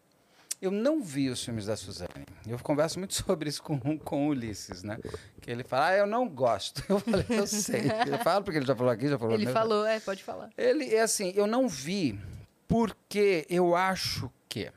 [0.65, 2.25] Eu não vi os filmes da Suzane.
[2.47, 4.97] Eu converso muito sobre isso com, com o Ulisses, né?
[5.41, 6.83] Que ele fala, ah, eu não gosto.
[6.89, 7.81] Eu falei, eu sei.
[8.07, 9.59] Eu falo porque ele já falou aqui, já falou Ele mesmo.
[9.59, 10.49] falou, é, pode falar.
[10.57, 12.19] Ele é assim, eu não vi
[12.67, 14.71] porque eu acho que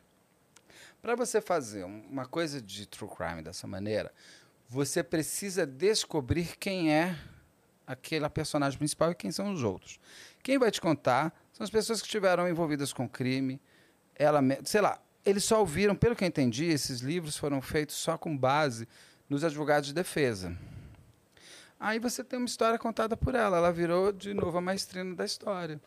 [1.00, 4.12] para você fazer um- uma coisa de true crime dessa maneira,
[4.68, 7.16] você precisa descobrir quem é
[7.86, 9.98] aquela personagem principal e quem são os outros.
[10.42, 13.58] Quem vai te contar são as pessoas que estiveram envolvidas com crime.
[14.14, 18.16] Ela, sei lá, eles só ouviram, pelo que eu entendi, esses livros foram feitos só
[18.16, 18.88] com base
[19.28, 20.56] nos advogados de defesa.
[21.78, 23.58] Aí você tem uma história contada por ela.
[23.58, 25.80] Ela virou de novo a maestrina da história.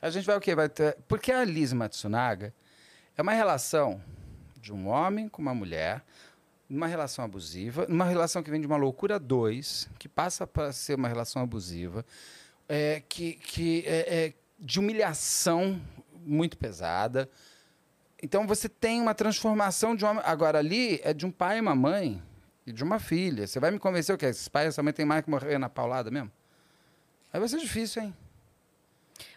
[0.00, 0.54] A gente vai o quê?
[0.54, 0.96] Vai ter...
[1.08, 2.54] Porque a Liz Matsunaga
[3.16, 4.00] é uma relação
[4.60, 6.04] de um homem com uma mulher,
[6.68, 10.94] numa relação abusiva, numa relação que vem de uma loucura dois, que passa para ser
[10.94, 12.04] uma relação abusiva,
[12.68, 15.80] é, que, que é, é de humilhação
[16.24, 17.28] muito pesada.
[18.22, 20.22] Então você tem uma transformação de homem.
[20.24, 22.22] Agora ali é de um pai e uma mãe
[22.64, 23.46] e de uma filha.
[23.46, 24.26] Você vai me convencer o quê?
[24.26, 26.30] Esses pais e essa mãe tem mais que morrer na paulada mesmo?
[27.32, 28.14] Aí vai ser difícil, hein?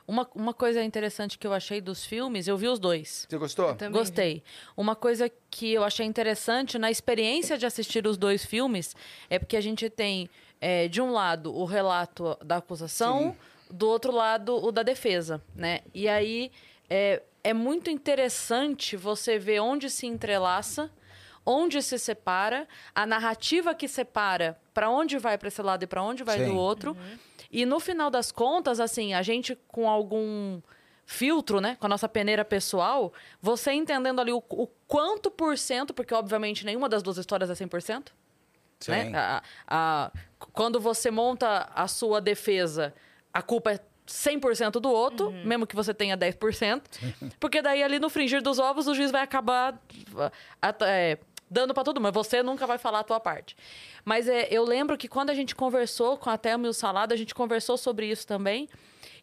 [0.07, 3.25] Uma, uma coisa interessante que eu achei dos filmes, eu vi os dois.
[3.27, 3.75] Você gostou?
[3.91, 4.43] Gostei.
[4.77, 8.95] Uma coisa que eu achei interessante na experiência de assistir os dois filmes
[9.29, 10.29] é porque a gente tem,
[10.61, 13.36] é, de um lado, o relato da acusação,
[13.69, 15.79] do outro lado, o da defesa, né?
[15.91, 16.51] E aí
[16.88, 20.89] é, é muito interessante você ver onde se entrelaça,
[21.45, 26.01] onde se separa, a narrativa que separa para onde vai para esse lado e para
[26.01, 26.45] onde vai Sim.
[26.45, 26.97] do outro.
[27.51, 30.59] E no final das contas, assim, a gente com algum
[31.05, 35.93] filtro, né, com a nossa peneira pessoal, você entendendo ali o, o quanto por cento,
[35.93, 38.11] porque obviamente nenhuma das duas histórias é 100%,
[38.87, 39.11] né?
[39.15, 40.11] A, a-
[40.51, 42.91] quando você monta a sua defesa,
[43.31, 46.81] a culpa é 100% do outro, mesmo que você tenha 10%,
[47.39, 49.79] porque daí ali no fringir dos ovos o juiz vai acabar
[50.61, 51.17] ah, é,
[51.49, 53.55] dando para todo mundo, mas você nunca vai falar a tua parte.
[54.03, 57.13] Mas é, eu lembro que quando a gente conversou com a Thelma e o Salada,
[57.13, 58.67] a gente conversou sobre isso também.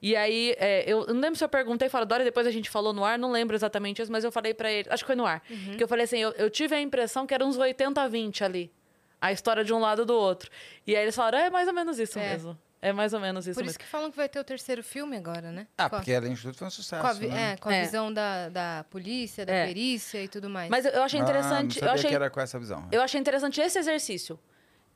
[0.00, 2.68] E aí, é, eu não lembro se eu perguntei fora da hora, depois a gente
[2.68, 5.14] falou no ar, não lembro exatamente isso, mas eu falei pra ele, acho que foi
[5.14, 5.40] no ar,
[5.76, 8.72] que eu falei assim, eu, eu tive a impressão que era uns 80-20 ali,
[9.20, 10.50] a história de um lado do outro.
[10.84, 12.30] E aí eles falaram, é mais ou menos isso É.
[12.30, 12.58] mesmo.
[12.84, 13.70] É mais ou menos isso Por mesmo.
[13.70, 15.68] isso que falam que vai ter o terceiro filme agora, né?
[15.78, 17.00] Ah, Com a- porque ela Instituto foi um sucesso.
[17.00, 17.52] Com a, vi- né?
[17.52, 17.82] é, com a É.
[17.84, 19.66] visão da, da polícia, da É.
[19.66, 20.68] perícia e tudo mais.
[20.68, 22.88] Mas eu- eu achei Ah, interessante, não eu achei que era com essa visão.
[22.90, 24.36] Eu achei interessante esse exercício.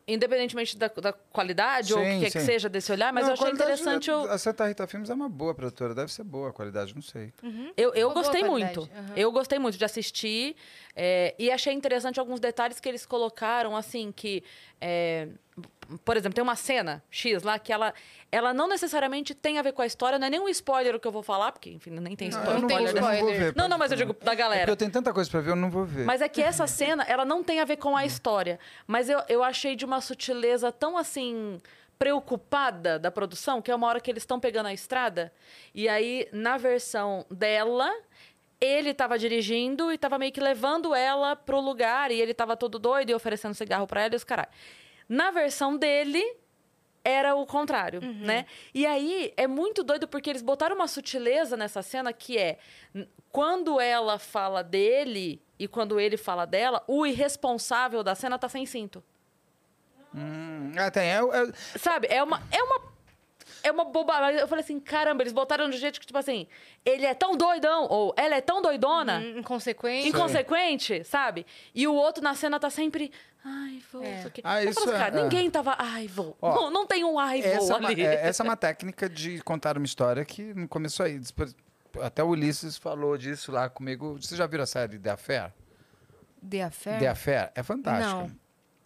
[0.09, 2.47] Independentemente da, da qualidade ou o Sim, que, que sim.
[2.47, 4.09] seja desse olhar, mas Não, eu a achei interessante.
[4.09, 7.03] Eu, A Santa Rita Filmes é uma boa produtora, deve ser boa a qualidade, não
[7.03, 7.32] sei.
[7.76, 8.82] eu, eu Uma boa gostei muito.
[8.82, 9.12] aham.
[9.16, 10.55] Eu gostei muito de assistir.
[10.95, 14.43] é, e achei interessante alguns detalhes que eles colocaram, assim, que.
[15.95, 17.93] É, por exemplo, tem uma cena X lá que ela,
[18.30, 21.07] ela não necessariamente tem a ver com a história, não é nenhum spoiler o que
[21.07, 22.57] eu vou falar, porque, enfim, nem tem Não, spoiler.
[22.57, 23.41] eu não, tem vou, eu não vou spoiler.
[23.41, 23.55] ver.
[23.57, 24.61] Não, não, mas eu digo da É galera.
[24.62, 26.05] porque eu tenho tanta coisa pra ver, eu não vou ver.
[26.05, 28.59] Mas é que essa cena, ela não tem a ver com a história.
[28.87, 31.61] Mas eu, eu achei de uma sutileza tão assim.
[31.99, 35.32] Preocupada da produção, que é uma hora que eles estão pegando a estrada.
[35.74, 37.91] E aí, na versão dela,
[38.61, 42.11] ele tava dirigindo e tava meio que levando ela pro lugar.
[42.11, 44.49] E ele tava todo doido e oferecendo cigarro pra ela e os caralho.
[45.09, 46.23] Na versão dele,
[47.05, 48.47] era o contrário, né?
[48.75, 52.59] E aí é muito doido porque eles botaram uma sutileza nessa cena que é
[53.31, 58.67] quando ela fala dele e quando ele fala dela, o irresponsável da cena tá sem
[58.67, 59.03] cinto.
[60.15, 61.05] Hum, ah, tem.
[61.11, 62.09] É, é- Sabe?
[62.11, 62.81] É uma é uma
[63.67, 64.41] é uma bobagem.
[64.41, 66.47] Eu falei assim, caramba, eles botaram de um jeito que tipo assim,
[66.85, 70.09] ele é tão doidão ou ela é tão doidona, Hum, Inconsequente.
[70.09, 71.45] inconsequente, sabe?
[71.75, 73.11] E o outro na cena tá sempre
[73.45, 74.03] Ai, vou.
[74.03, 74.19] É.
[74.19, 74.41] isso aqui.
[74.45, 75.23] Ah, Eu isso falo é- cara, é.
[75.23, 75.75] ninguém tava.
[75.79, 76.37] Ai, vou.
[76.43, 78.03] Ó, não, não tem um ai, vou essa, é uma, ali.
[78.05, 81.19] é, essa é uma técnica de contar uma história que não começou aí.
[81.19, 81.55] Depois-
[82.03, 84.14] Até o Ulisses falou disso lá comigo.
[84.21, 85.53] Vocês já viram a série The Affair?
[86.49, 86.99] The Affair?
[86.99, 88.12] The Affair é fantástica.
[88.12, 88.31] Não.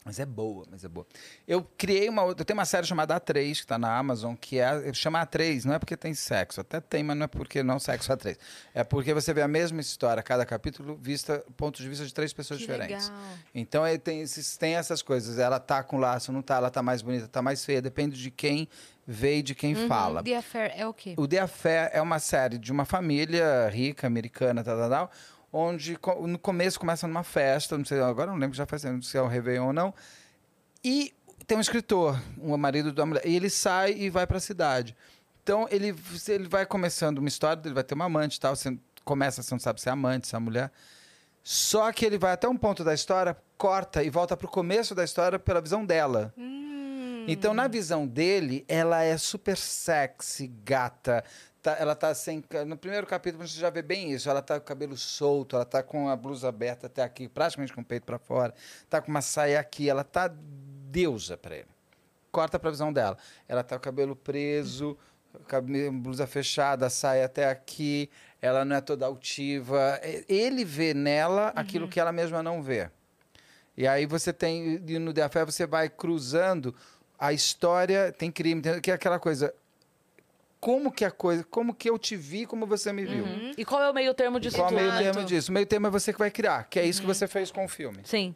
[0.02, 1.06] Mas é boa, mas é boa.
[1.46, 2.40] Eu criei uma outra.
[2.40, 4.92] Eu tenho uma série chamada A3, que está na Amazon, que é.
[4.94, 6.60] Chama A3, não é porque tem sexo.
[6.60, 8.38] Até tem, mas não é porque não sexo A3.
[8.74, 12.32] É porque você vê a mesma história, cada capítulo, vista pontos de vista de três
[12.32, 13.08] pessoas Que diferentes.
[13.10, 13.22] legal.
[13.54, 15.38] Então é, tem, esses, tem essas coisas.
[15.38, 18.30] Ela tá com laço, não tá, ela tá mais bonita, tá mais feia, depende de
[18.30, 18.68] quem
[19.06, 20.22] vê e de quem fala.
[20.22, 21.14] The Affair é o quê?
[21.18, 25.10] O The Affair é uma série de uma família rica, americana, tal, tal, tal,
[25.52, 29.16] onde no começo começa numa festa, não sei, agora não lembro, já faz tempo se
[29.16, 29.94] é um Réveillon ou não,
[30.84, 31.12] e
[31.46, 34.96] tem um escritor, um marido da mulher, e ele sai e vai para a cidade.
[35.42, 35.94] Então ele,
[36.28, 39.54] ele vai começando uma história, ele vai ter uma amante e tal, sendo começa, você
[39.54, 40.70] não sabe se é amante, se é mulher.
[41.42, 45.02] Só que ele vai até um ponto da história, corta e volta pro começo da
[45.02, 46.32] história pela visão dela.
[46.36, 47.24] Hum.
[47.26, 51.24] Então, na visão dele, ela é super sexy, gata.
[51.62, 52.42] Tá- ela tá sem.
[52.66, 54.30] No primeiro capítulo você já vê bem isso.
[54.30, 57.72] Ela tá com o cabelo solto, ela tá com a blusa aberta até aqui, praticamente
[57.72, 58.54] com o peito pra fora.
[58.88, 60.30] Tá com uma saia aqui, ela tá
[60.90, 61.68] deusa pra ele.
[62.32, 63.18] Corta pra visão dela.
[63.46, 64.96] Ela tá com o cabelo preso,
[65.46, 68.08] cabe- blusa fechada, a saia até aqui.
[68.40, 70.00] Ela não é toda altiva.
[70.28, 72.88] Ele vê nela aquilo que ela mesma não vê.
[73.76, 76.74] E aí você tem, e no The Affair você vai cruzando
[77.18, 79.52] a história, tem crime, tem, que é aquela coisa.
[80.60, 83.24] Como que a coisa, como que eu te vi, como você me viu.
[83.24, 83.52] Uhum.
[83.56, 85.50] E qual é o meio termo disso Qual é o meio termo disso?
[85.50, 87.64] O meio termo é você que vai criar, que é isso que você fez com
[87.64, 88.00] o filme.
[88.04, 88.34] Sim,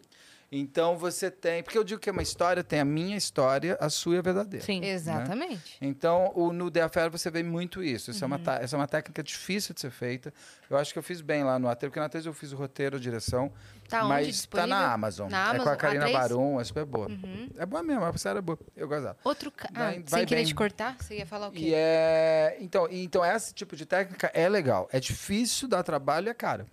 [0.57, 3.89] Então você tem, porque eu digo que é uma história, tem a minha história, a
[3.91, 4.65] sua e a verdadeira.
[4.65, 4.85] sim.
[4.85, 5.77] Exatamente.
[5.81, 8.11] Então, o, no The Affair você vê muito isso.
[8.13, 8.35] Isso é Uhum.
[8.35, 10.33] uma, ta- essa é uma técnica difícil de ser feita.
[10.71, 12.57] Eu acho que eu fiz bem lá no Ateio, porque na atriz eu fiz o
[12.57, 13.53] roteiro, a direção.
[13.89, 14.09] Tá onde?
[14.09, 14.69] mas tá Disponível?
[14.77, 15.31] na Amazon.
[15.31, 16.13] Na É com Amazon, a Karina A3?
[16.13, 17.09] Barum, é super boa.
[17.09, 17.51] Uhum.
[17.59, 18.59] É boa mesmo, a série é boa.
[18.77, 19.17] Eu gosto dela.
[19.25, 19.51] Outro.
[19.51, 19.69] Ca...
[19.75, 20.45] Ah, sem querer bem.
[20.45, 21.59] te cortar, você ia falar o quê?
[21.59, 22.57] E é.
[22.61, 24.89] Então, então, esse tipo de técnica é legal.
[24.93, 26.65] É difícil, dá trabalho e é caro.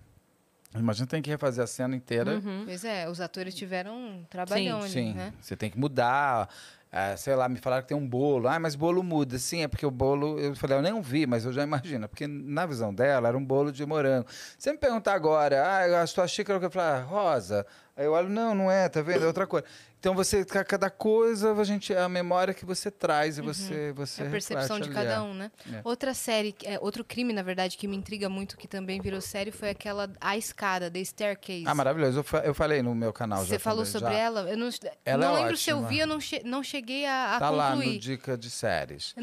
[0.74, 2.32] Imagina tem que refazer a cena inteira.
[2.36, 2.64] Uhum.
[2.66, 5.34] Pois é, os atores tiveram um trabalhão ali, Sim, né?
[5.42, 6.48] você tem que mudar.
[6.92, 8.48] ah, sei lá, me falaram que tem um bolo.
[8.48, 9.38] Ah, mas bolo muda.
[9.38, 10.40] Sim, é porque o bolo.
[10.40, 12.08] Eu falei, eu nem vi, mas eu já imagino.
[12.08, 14.28] Porque na visão dela era um bolo de morango.
[14.58, 17.66] Se me perguntar agora, ah, a sua xícara, eu falo, ah, rosa.
[17.96, 19.24] Aí eu olho, não, não é, tá vendo?
[19.24, 19.66] É outra coisa.
[20.02, 23.92] Então você, ca- cada coisa, a gente, é a memória que você traz e você,
[23.94, 24.28] você Uhum.
[24.30, 25.20] A percepção de cada é.
[25.22, 25.52] um, né?
[25.72, 25.80] É.
[25.84, 29.52] Outra série, é, outro crime, na verdade, que me intriga muito, que também virou série,
[29.52, 31.66] foi aquela A Escada, The Staircase.
[31.68, 32.18] Ah, maravilhoso.
[32.18, 33.50] Eu, fa- eu falei no meu canal já.
[33.50, 34.20] Você falou também, sobre já.
[34.20, 34.50] ela?
[34.50, 34.70] Eu não,
[35.06, 35.90] Ela não é lembro se eu ótima.
[35.90, 38.00] vi, eu não, che- não cheguei a, a Tá lá no concluir.
[38.00, 39.14] Dica de Séries.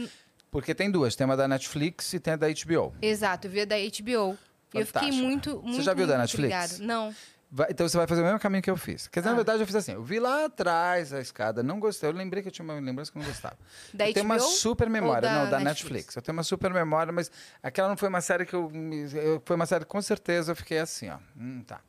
[0.49, 1.17] Porque tem duas.
[1.17, 2.95] Tem uma da Netflix e tem a da HBO.
[3.03, 4.39] Exato, eu vi a da HBO.
[4.73, 5.17] E eu fiquei Fantástico.
[5.17, 6.55] muito, muito já viu da muito Netflix?
[6.73, 6.85] intrigada.
[6.87, 7.13] Não.
[7.51, 9.09] Vai- então você vai fazer o mesmo caminho que eu fiz.
[9.09, 9.33] Quer dizer, Ah.
[9.33, 9.93] na verdade, eu fiz assim.
[9.93, 12.09] Eu vi lá atrás a escada, não gostei.
[12.11, 13.57] Eu lembrei que eu tinha uma lembrança que eu não gostava.
[13.95, 15.23] Da eu tenho uma HBO super memória.
[15.23, 15.93] da não, da Netflix?
[15.93, 16.17] Netflix?
[16.17, 17.31] Eu tenho uma super memória, mas
[17.63, 18.71] aquela não foi uma série que eu.
[19.15, 21.17] eu- foi uma série que com certeza eu fiquei assim, ó.
[21.37, 21.81] Hum, tá.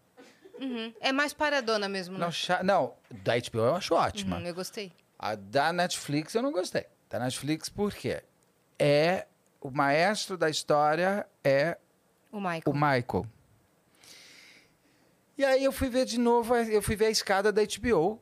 [0.62, 0.94] Uhum.
[1.02, 2.26] É mais paradona mesmo, né?
[2.26, 2.94] Não, cha- não,
[3.24, 4.38] da HBO eu acho ótima.
[4.38, 4.92] Uhum, eu gostei.
[5.18, 6.86] A da Netflix eu não gostei.
[7.10, 8.24] Da Netflix por quê?
[8.78, 9.26] É.
[9.62, 11.78] O maestro da história é
[12.32, 12.62] O Michael.
[12.66, 13.26] o Michael.
[15.40, 18.20] E aí eu fui ver de novo, eu fui ver a escada da HBO,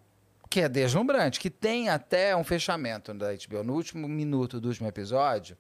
[0.51, 4.87] que é deslumbrante, que tem até um fechamento da HBO no último minuto do último
[4.87, 5.57] episódio,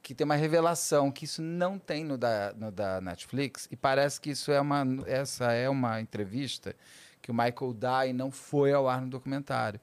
[0.00, 4.20] que tem uma revelação que isso não tem no da, no da Netflix, e parece
[4.20, 6.76] que isso é uma, essa é uma entrevista
[7.20, 9.80] que o Michael dá e não foi ao ar no documentário.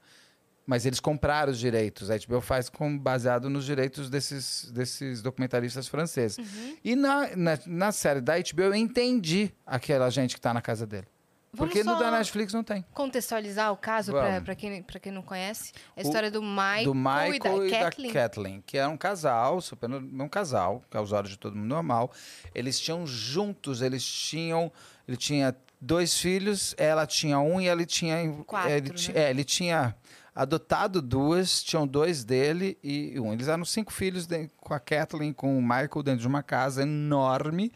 [0.64, 2.10] Mas eles compraram os direitos.
[2.10, 6.38] A HBO faz com, baseado nos direitos desses, desses documentaristas franceses.
[6.38, 6.76] Uhum.
[6.82, 10.86] E na, na, na série da HBO eu entendi aquela gente que tá na casa
[10.86, 11.06] dele.
[11.52, 12.84] Vamos Porque no da Netflix não tem.
[12.92, 15.72] contextualizar o caso para quem, pra quem não conhece.
[15.96, 18.12] A O- história do Michael, do Michael e e da da Kathleen.
[18.12, 22.12] Kathleen, que era um casal, super, um casal, que aos olhos de todo mundo normal.
[22.54, 24.70] Eles tinham juntos, eles tinham,
[25.06, 28.96] ele tinha dois filhos, ela tinha um e ele tinha Quatro, ele, né?
[29.14, 29.96] é, ele tinha
[30.34, 33.32] adotado duas, tinham dois dele e um.
[33.32, 36.82] Eles eram cinco filhos de- com a Kathleen, com o Michael dentro de uma casa
[36.82, 37.72] enorme.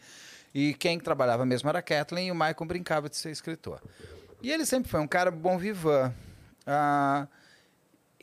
[0.53, 3.81] E quem trabalhava mesmo era a Kathleen e o Michael brincava de ser escritor.
[4.41, 6.13] E ele sempre foi um cara bom vivan.
[6.67, 7.27] Ah,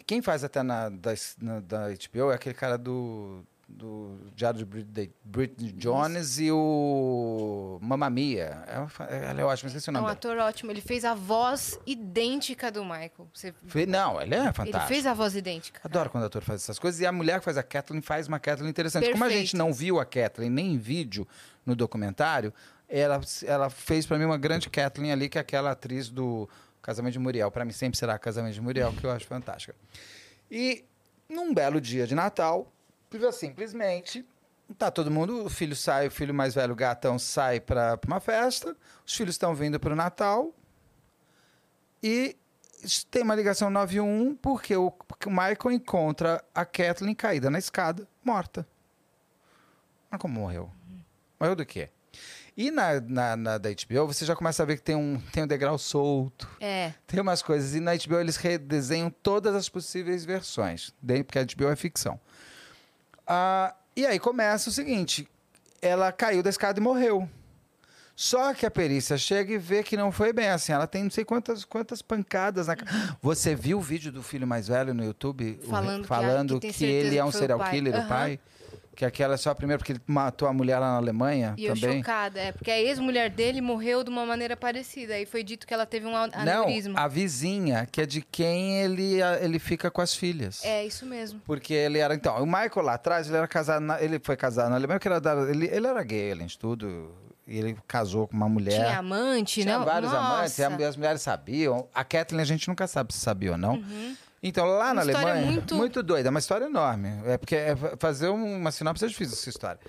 [0.07, 4.65] quem faz até na, da, na- da HBO é aquele cara do, do Diário de
[4.65, 8.63] Brit- Britney Jones e o Mamma Mia.
[8.67, 10.13] Ela, ela é ótima, esqueci o É um nome dela.
[10.13, 10.71] ator ótimo.
[10.73, 13.29] Ele fez a voz idêntica do Michael.
[13.33, 13.55] Você-
[13.87, 14.87] Não, ele é Ele fantástico.
[14.89, 15.81] fez a voz idêntica.
[15.85, 17.01] Adoro quando o ator faz essas coisas.
[17.01, 19.11] E a mulher que faz a Kathleen faz uma Kathleen interessante.
[19.11, 19.47] Como a Perfeito.
[19.47, 21.27] gente não viu a Kathleen nem em vídeo
[21.71, 22.53] no documentário,
[22.89, 26.49] ela, ela fez pra mim uma grande Kathleen ali, que é aquela atriz do
[26.83, 27.51] Casamento de Muriel.
[27.51, 29.75] Pra mim sempre será Casamento de Muriel, que eu acho fantástica.
[30.51, 30.85] E
[31.29, 32.71] num belo dia de Natal,
[33.33, 34.27] simplesmente,
[34.77, 38.21] tá todo mundo, o filho sai, o filho mais velho, o gatão, sai pra uma
[38.21, 40.53] festa, os filhos estão vindo pro Natal,
[42.03, 42.37] e
[43.11, 48.09] tem uma ligação 91 porque o, porque o Michael encontra a Kathleen caída na escada,
[48.25, 48.67] morta.
[50.11, 50.71] Mas como morreu?
[51.41, 51.89] Morreu do quê?
[52.57, 55.43] E na, na, na da HBO, você já começa a ver que tem um, tem
[55.45, 56.93] um degrau solto, É.
[57.07, 57.75] tem umas coisas.
[57.75, 60.93] E na HBO eles redesenham todas as possíveis versões,
[61.25, 62.21] porque a HBO é ficção.
[63.27, 65.29] Ah, e aí começa o seguinte:
[65.81, 67.29] ela caiu da escada e morreu.
[68.17, 70.73] Só que a perícia chega e vê que não foi bem assim.
[70.73, 73.17] Ela tem não sei quantas, quantas pancadas na cara.
[73.23, 75.59] Você viu o vídeo do filho mais velho no YouTube?
[75.65, 77.71] O- Falando que- falando que que, certeza ele é que um o serial pai.
[77.71, 78.09] killer, o Aham.
[78.09, 78.41] pai?
[79.01, 81.65] Que aquela é só a primeira, porque ele matou a mulher lá na Alemanha E
[81.65, 82.01] eu também.
[82.01, 85.15] chocada, é, porque a ex-mulher dele morreu de uma maneira parecida.
[85.15, 87.01] Aí foi dito que ela teve um an- Não, aneurisma.
[87.01, 90.63] a vizinha, que é de quem ele, ele fica com as filhas.
[90.67, 91.41] É, isso mesmo.
[91.47, 92.15] Porque ele era.
[92.15, 93.81] Então, o Michael lá atrás, ele era casado.
[93.81, 96.59] na- ele foi casado na Alemanha, porque ele era, ele, ele era gay, além de
[96.59, 97.11] tudo.
[97.49, 98.85] E ele casou com uma mulher.
[98.85, 99.85] Tinha amante, Tinha não?
[99.87, 100.27] vários Nossa.
[100.27, 101.89] amantes, e as mulheres sabiam.
[101.95, 103.83] A Kathleen a gente nunca sabe se sabia ou não.
[104.43, 105.03] Então, lá na.
[105.03, 106.03] Uma história Alemanha, muito- muito...
[106.03, 107.09] doida, é uma história enorme.
[107.27, 109.81] É porque é fa- fazer um- uma sinopse é difícil essa história.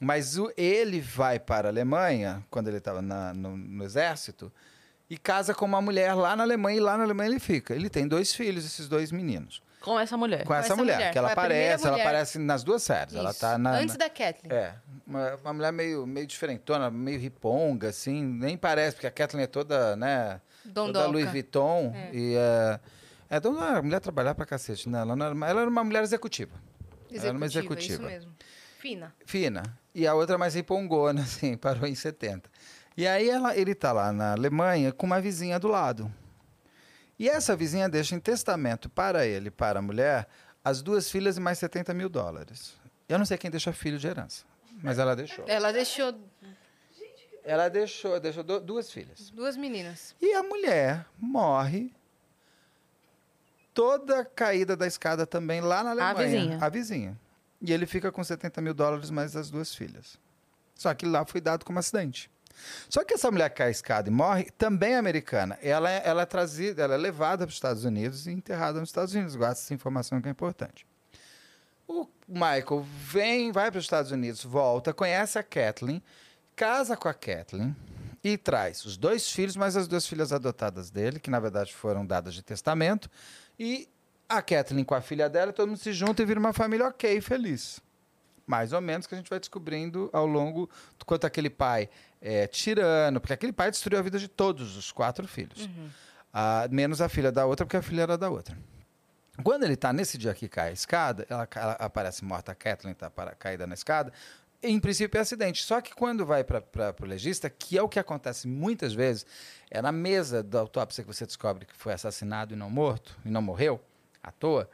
[0.00, 4.50] Mas o- ele vai para a Alemanha, quando ele estava no, no exército,
[5.10, 7.74] e casa com uma mulher lá na Alemanha, e lá na Alemanha ele fica.
[7.74, 9.60] Ele tem dois filhos, esses dois meninos.
[9.80, 10.44] Com essa mulher.
[10.44, 12.06] Com essa, essa mulher, mulher, que ela aparece, ela mulher.
[12.06, 13.14] aparece nas duas séries.
[13.14, 13.40] Ela Isso.
[13.40, 13.72] tá na.
[13.76, 14.52] Antes na- da Kathleen.
[14.52, 14.74] É,
[15.06, 19.46] uma, uma mulher meio, meio diferentona, meio riponga, assim, nem parece, porque a Kathleen é
[19.46, 20.40] toda, né?
[20.62, 21.06] Toda Dondoca.
[21.06, 21.92] Louis Vuitton.
[21.94, 22.10] É.
[22.14, 22.80] E é.
[23.30, 25.00] É, então, a mulher trabalhar pra cacete, né?
[25.00, 26.52] Ela, não era, uma- ela era uma mulher executiva.
[27.12, 28.02] Ela era uma Isso executiva.
[28.08, 28.34] mesmo.
[28.78, 29.14] Fina.
[29.26, 29.78] Fina.
[29.94, 32.48] E a outra mais ripongona, assim, parou em 70.
[32.96, 36.12] E aí ela, ele tá lá na Alemanha com uma vizinha do lado.
[37.18, 40.26] E essa vizinha deixa em testamento para ele, para a mulher,
[40.64, 42.74] as duas filhas e mais 70 mil dólares.
[43.08, 44.44] Eu não sei quem deixa filho de herança,
[44.82, 45.44] mas ela deixou.
[45.48, 46.14] Ela deixou
[47.44, 49.30] Ela deixou, deixou du- duas filhas.
[49.30, 50.14] duas meninas.
[50.20, 51.92] E a mulher morre
[53.78, 56.14] toda caída da escada também lá na Alemanha.
[56.14, 56.58] vizinha.
[56.60, 57.20] A vizinha.
[57.62, 60.18] E ele fica com 70 mil dólares mais as duas filhas.
[60.74, 62.28] Só que lá foi dado como acidente.
[62.88, 65.56] Só que essa mulher que cai a escada e morre, também é americana.
[65.62, 68.88] Ela é, ela é trazida, ela é levada para os Estados Unidos e enterrada nos
[68.88, 69.36] Estados Unidos.
[69.36, 70.84] Guarda essa informação que é importante.
[71.86, 76.02] O Michael vem, vai para os Estados Unidos, volta, conhece a Kathleen,
[76.56, 77.76] casa com a Kathleen
[78.24, 82.04] e traz os dois filhos, mais as duas filhas adotadas dele, que na verdade foram
[82.04, 83.08] dadas de testamento,
[83.58, 83.88] e
[84.28, 87.20] a Kathleen com a filha dela, todo mundo se junta e vira uma família ok,
[87.20, 87.80] feliz.
[88.46, 91.88] Mais ou menos que a gente vai descobrindo ao longo do quanto aquele pai
[92.20, 95.68] é tirano, porque aquele pai destruiu a vida de todos os quatro filhos.
[96.32, 98.56] Ah, menos a filha da outra, porque a filha era da outra.
[99.42, 102.92] Quando ele está nesse dia que cai a escada, ela, ela aparece morta, a Kathleen
[102.92, 104.12] está caída na escada.
[104.62, 105.62] Em princípio é acidente.
[105.62, 109.24] Só que quando vai para o legista, que é o que acontece muitas vezes,
[109.70, 113.30] é na mesa da autópsia que você descobre que foi assassinado e não morto, e
[113.30, 113.80] não morreu
[114.22, 114.68] à toa,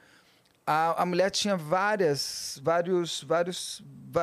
[0.67, 3.83] a, a mulher tinha várias, vários, vários,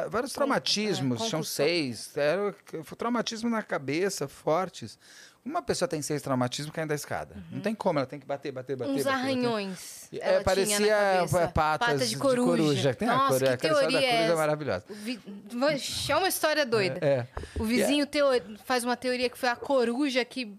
[0.09, 1.66] vários traumatismos, é, tinham concussão.
[1.66, 4.97] seis, era foi traumatismo na cabeça, fortes.
[5.43, 7.35] Uma pessoa tem seis traumatismos caindo da escada.
[7.51, 8.91] Não tem como, ela tem que bater, bater, bater.
[8.91, 9.19] Uns bater, bater.
[9.23, 10.07] arranhões.
[10.13, 12.93] É, parecia é, patas Pata de coruja.
[12.93, 14.85] Tem a Nossa, coruja, que aquela história da teoria é coruja é maravilhosa.
[14.89, 15.19] Vi-
[16.09, 16.99] É uma história doida.
[17.05, 17.25] É.
[17.59, 18.07] O vizinho
[18.65, 20.57] faz uma teoria que foi a coruja que Mas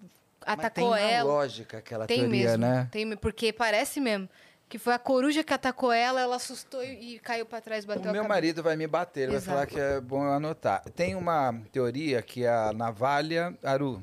[0.59, 1.31] atacou tem uma ela.
[1.33, 2.59] lógica aquela Tem teoria, mesmo.
[2.59, 2.89] né?
[2.91, 4.29] Tem, porque parece mesmo.
[4.69, 8.09] Que foi a coruja que atacou ela, ela assustou e caiu pra trás, bateu O
[8.09, 8.29] a meu cabeça.
[8.35, 10.83] marido vai me bater, ele vai falar que é bom eu anotar.
[10.97, 14.03] Tem uma teoria que é a navalha Aru.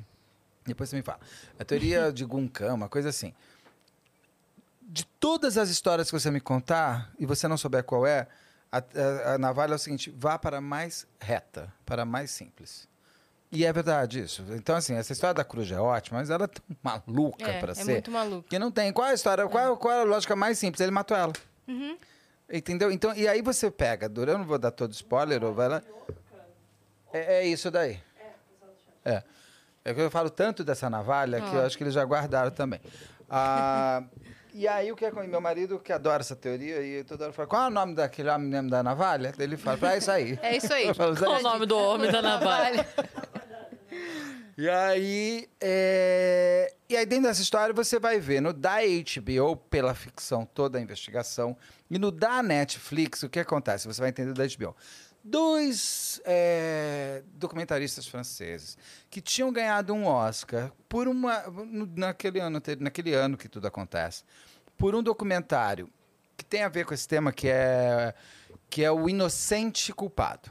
[0.69, 1.19] Depois você me fala.
[1.59, 3.33] A teoria de Gunkan, uma coisa assim.
[4.81, 8.27] De todas as histórias que você me contar e você não souber qual é,
[8.71, 12.31] a, a- a navalha é o seguinte: vá para a mais reta, para a mais
[12.31, 12.87] simples.
[13.51, 14.43] E é verdade isso.
[14.51, 17.73] Então, assim, essa história da cruz é ótima, mas ela é tão maluca É, é
[17.73, 17.91] ser.
[17.93, 18.47] muito maluco.
[18.47, 18.93] Que não tem.
[18.93, 19.47] Qual é a história?
[19.47, 20.79] Qual, qual é a lógica mais simples?
[20.81, 21.33] Ele matou ela.
[21.67, 21.97] Uhum.
[22.51, 22.91] Entendeu?
[22.91, 25.81] Então, e aí você pega, Dura, eu não vou dar todo spoiler, ou vai lá.
[27.11, 27.99] É, é isso daí.
[29.05, 29.23] É.
[29.83, 31.65] É que eu falo tanto dessa navalha que eu Ah.
[31.65, 32.79] acho que eles já guardaram também.
[33.29, 34.03] Ah,
[34.53, 37.33] e aí o que é com meu marido que adora essa teoria e toda hora
[37.33, 39.33] fala, qual é o nome daquele homem da navalha?
[39.39, 40.39] Ele fala, é isso aí.
[40.41, 40.91] É isso aí.
[40.95, 42.85] Falo, Qual o nome do homem da navalha?
[44.61, 49.95] E aí, é, e aí dentro dessa história você vai ver no da HBO, pela
[49.95, 51.55] ficção toda a investigação,
[51.89, 53.87] e no da Netflix, o que acontece?
[53.87, 54.75] Você vai entender da HBO.
[55.29, 58.77] Dois é, documentaristas franceses
[59.09, 61.43] que tinham ganhado um Oscar por uma
[61.95, 64.23] naquele ano, naquele ano que tudo acontece,
[64.75, 65.87] por um documentário
[66.35, 68.13] que tem a ver com esse tema que é
[68.71, 70.49] que é o inocente culpado.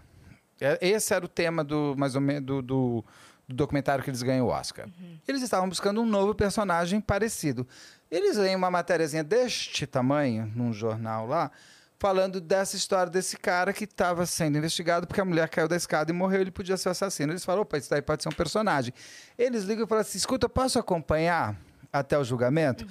[0.60, 3.04] É- Esse era o tema do mais ou menos do, do-
[3.48, 4.88] do documentário que eles ganham o Oscar.
[5.26, 7.66] Eles estavam buscando um novo personagem parecido.
[8.10, 11.50] Eles leem uma matériazinha deste tamanho num jornal lá,
[11.98, 16.10] falando dessa história desse cara que estava sendo investigado porque a mulher caiu da escada
[16.10, 17.32] e morreu, ele podia ser o assassino.
[17.32, 18.94] Eles falam, opa, isso daí pode ser um personagem.
[19.36, 21.56] Eles ligam e falam assim, escuta, posso acompanhar
[21.92, 22.86] até o julgamento?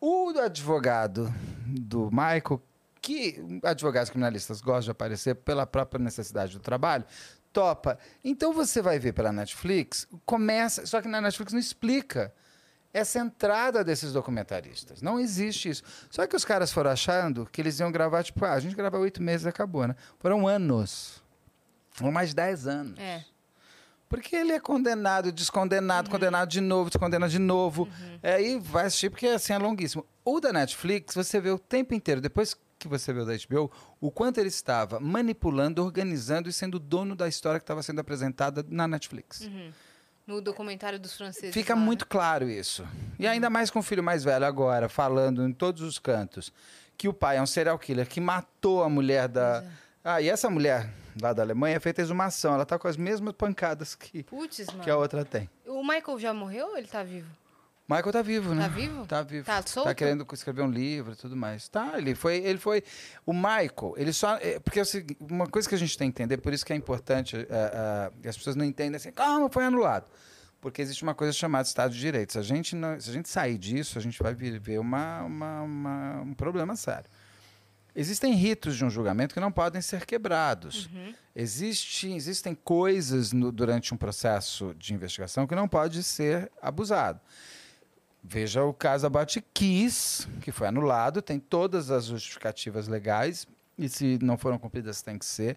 [0.00, 1.32] O advogado
[1.66, 2.60] do Michael,
[3.00, 7.04] que advogados criminalistas gostam de aparecer pela própria necessidade do trabalho,
[7.52, 7.98] topa.
[8.24, 10.86] Então você vai ver pela Netflix, começa.
[10.86, 12.32] Só que na Netflix não explica
[12.92, 15.00] essa entrada desses documentaristas.
[15.00, 15.82] Não existe isso.
[16.10, 18.98] Só que os caras foram achando que eles iam gravar, tipo, ah, a gente grava
[18.98, 19.94] oito meses e acabou, né?
[20.18, 21.22] Foram anos.
[21.90, 22.98] Foram mais de dez anos.
[22.98, 23.24] É.
[24.08, 27.88] Porque ele é condenado, descondenado, condenado de novo, descondenado de novo.
[28.20, 30.04] É, Aí vai assistir, porque assim é longuíssimo.
[30.24, 33.70] O da Netflix, você vê o tempo inteiro, depois que você vê o da HBO,
[34.00, 38.64] o quanto ele estava manipulando, organizando e sendo dono da história que estava sendo apresentada
[38.68, 39.48] na Netflix.
[40.30, 41.52] No documentário dos franceses.
[41.52, 41.84] Fica lá, né?
[41.84, 42.86] muito claro isso.
[43.18, 46.52] E ainda mais com o filho mais velho agora, falando em todos os cantos,
[46.96, 49.64] que o pai é um serial killer que matou a mulher da.
[50.04, 50.88] Ah, e essa mulher
[51.20, 52.54] lá da Alemanha fez exumação.
[52.54, 54.84] Ela tá com as mesmas pancadas que, mano.
[54.84, 55.50] que a outra tem.
[55.66, 57.28] O Michael já morreu ou ele tá vivo?
[57.90, 58.62] Michael tá vivo, né?
[58.62, 59.06] Tá vivo?
[59.06, 59.44] Tá vivo.
[59.46, 59.94] Tá solto?
[59.94, 61.68] querendo escrever um livro e tudo mais.
[61.68, 62.82] Tá, ele foi, ele foi.
[63.26, 64.36] O Michael, ele só.
[64.36, 66.76] é, porque seguinte, uma coisa que a gente tem que entender, por isso que é
[66.76, 70.06] importante, é, é, as pessoas não entendem assim, calma, foi anulado.
[70.60, 72.32] Porque existe uma coisa chamada Estado de Direito.
[72.34, 75.62] Se a gente, não, se a gente sair disso, a gente vai viver uma, uma-
[75.62, 77.08] uma- um problema sério.
[77.96, 80.88] Existem ritos de um julgamento que não podem ser quebrados.
[81.34, 87.20] Existe, existem coisas no- durante um processo de investigação que não pode ser abusado.
[88.22, 93.46] Veja o caso Abate Kiss, que foi anulado, tem todas as justificativas legais,
[93.78, 95.56] e se não foram cumpridas, tem que ser.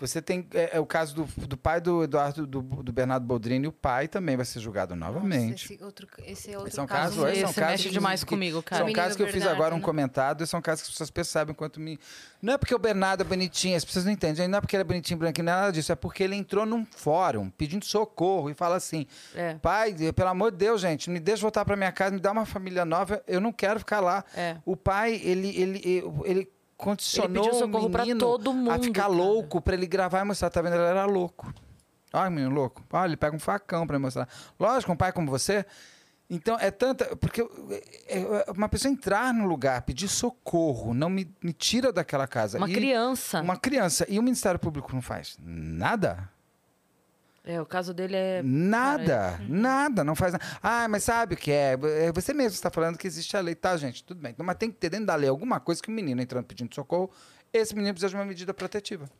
[0.00, 3.66] Você tem é, é o caso do, do pai do Eduardo, do, do Bernardo Boldrini,
[3.68, 5.50] o pai também vai ser julgado novamente.
[5.64, 7.00] Nossa, esse, outro, esse é outro São caso.
[7.00, 7.34] casos, mesmo.
[7.40, 8.84] são Esse casos mexe que- demais que- comigo, cara.
[8.84, 9.84] São casos que eu fiz agora um né?
[9.84, 11.98] comentário e são casos que as pessoas percebem quanto me.
[12.40, 14.48] Não é porque o Bernardo é bonitinho, as pessoas não entendem.
[14.48, 15.92] Não é porque ele é bonitinho, branquinho, não é nada disso.
[15.92, 19.54] É porque ele entrou num fórum pedindo socorro e fala assim: É.
[19.54, 22.46] pai, pelo amor de Deus, gente, me deixa voltar para minha casa, me dá uma
[22.46, 24.24] família nova, eu não quero ficar lá.
[24.34, 24.56] É.
[24.64, 26.50] O pai, ele, ele, ele
[26.80, 29.12] condicionou Ele o menino todo a mundo, ficar cara.
[29.14, 30.50] louco para ele gravar e mostrar.
[30.50, 30.74] Tá vendo?
[30.74, 31.52] Ele era louco.
[32.12, 32.82] Olha, menino louco.
[32.92, 34.28] Olha, ele pega um facão para mostrar.
[34.58, 35.64] Lógico, um pai como você.
[36.28, 37.16] Então, é tanta.
[37.16, 37.42] Porque
[38.08, 42.56] é- é- uma pessoa entrar no lugar, pedir socorro, não me, me tira daquela casa.
[42.58, 43.40] Uma E- criança.
[43.40, 44.06] Uma criança.
[44.08, 46.28] E o Ministério Público não faz nada.
[47.52, 48.42] É, o caso dele é.
[48.44, 50.44] Nada, nada, não faz nada.
[50.62, 51.76] Ah, mas sabe o que é?
[52.06, 54.04] É, Você mesmo está falando que existe a lei, tá, gente?
[54.04, 54.30] Tudo bem.
[54.32, 56.72] Então, mas tem que ter dentro da lei alguma coisa que o menino entrando pedindo
[56.74, 57.10] socorro,
[57.52, 59.10] esse menino precisa de uma medida protetiva.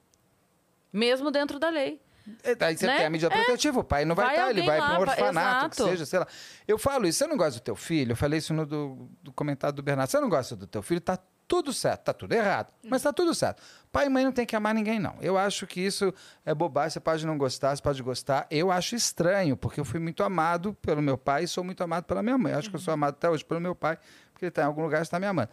[0.92, 2.00] Mesmo dentro da lei.
[2.44, 2.96] E Daí você Né?
[2.98, 5.04] tem a medida protetiva, o pai não vai Vai estar, ele alguém vai para um
[5.06, 5.90] vai- orfanato, que exato.
[5.90, 6.26] seja, sei lá.
[6.68, 8.12] Eu falo isso, você não gosta do teu filho?
[8.12, 10.10] Eu falei isso no do, do comentário do Bernardo.
[10.10, 11.00] Você não gosta do teu filho?
[11.00, 11.18] Tá
[11.48, 13.60] tudo certo, tá tudo errado, mas tá tudo certo.
[13.92, 15.16] Pai e mãe não tem que amar ninguém, não.
[15.20, 16.14] Eu acho que isso
[16.46, 18.46] é bobagem, você pode não gostar, você pode gostar.
[18.50, 22.04] Eu acho estranho, porque eu fui muito amado pelo meu pai e sou muito amado
[22.04, 22.52] pela minha mãe.
[22.52, 23.98] Eu acho que eu sou amado até hoje pelo meu pai,
[24.32, 25.48] porque ele está em algum lugar e está me amando.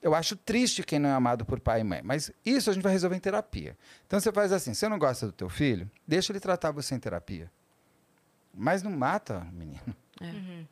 [0.00, 2.82] Eu acho triste quem não é amado por pai e mãe, mas isso a gente
[2.82, 3.76] vai resolver em terapia.
[4.06, 6.98] Então você faz assim, você não gosta do teu filho, deixa ele tratar você em
[6.98, 7.50] terapia.
[8.54, 9.80] Mas não mata o menino.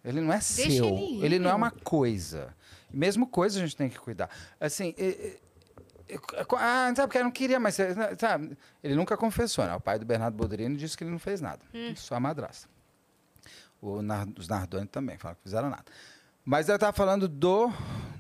[0.04, 0.84] Ele não é seu.
[0.84, 2.54] ele Ele, não é uma coisa.
[2.92, 4.28] Mesmo coisa a gente tem que cuidar.
[4.60, 5.40] Assim, e- e- e-
[6.56, 7.76] ah, sabe porque eu não queria, mas
[8.18, 9.74] sabe, ele nunca confessou, né?
[9.74, 11.61] O pai do Bernardo Bodrini disse que ele não fez nada.
[11.96, 12.68] Só a madrasta.
[13.80, 13.98] O
[14.38, 15.84] os Nardoni também falaram que fizeram nada.
[16.44, 17.68] Mas eu estava falando do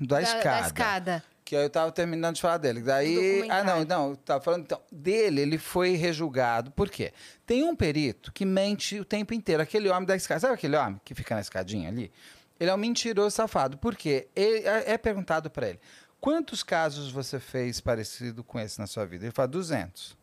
[0.00, 0.60] da, Da- escada.
[0.60, 1.24] Da escada.
[1.44, 2.80] Que eu estava terminando de falar dele.
[2.80, 3.46] Daí.
[3.50, 4.10] Ah, não, não.
[4.10, 4.80] Eu tava falando então.
[4.92, 6.70] Dele, ele foi rejulgado.
[6.70, 7.12] Por quê?
[7.44, 9.60] Tem um perito que mente o tempo inteiro.
[9.62, 10.38] Aquele homem da escada.
[10.40, 12.12] Sabe aquele homem que fica na escadinha ali?
[12.58, 13.76] Ele é um mentiroso safado.
[13.78, 14.28] Por quê?
[14.36, 15.80] Ele- é é perguntado para ele:
[16.20, 19.24] quantos casos você fez parecido com esse na sua vida?
[19.24, 20.18] Ele fala: 200.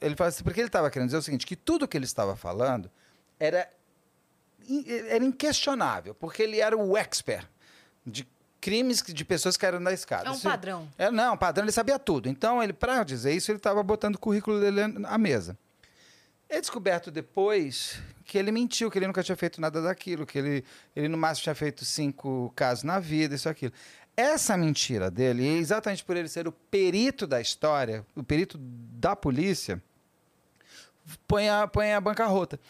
[0.00, 2.34] Ele fala assim, porque ele estava querendo dizer o seguinte: que tudo que ele estava
[2.36, 2.90] falando
[3.38, 3.68] era
[5.08, 7.46] era inquestionável, porque ele era o expert
[8.06, 8.26] de
[8.60, 10.28] crimes de pessoas que eram da escada.
[10.28, 10.88] É um padrão.
[10.96, 12.28] É, não, padrão, ele sabia tudo.
[12.28, 15.58] Então, ele para dizer isso, ele estava botando o currículo dele à mesa.
[16.48, 20.64] É descoberto depois que ele mentiu, que ele nunca tinha feito nada daquilo, que ele,
[20.94, 23.72] ele no máximo tinha feito cinco casos na vida, isso aquilo.
[24.16, 29.82] Essa mentira dele, exatamente por ele ser o perito da história, o perito da polícia,
[31.26, 32.60] põe a, põe a bancarrota.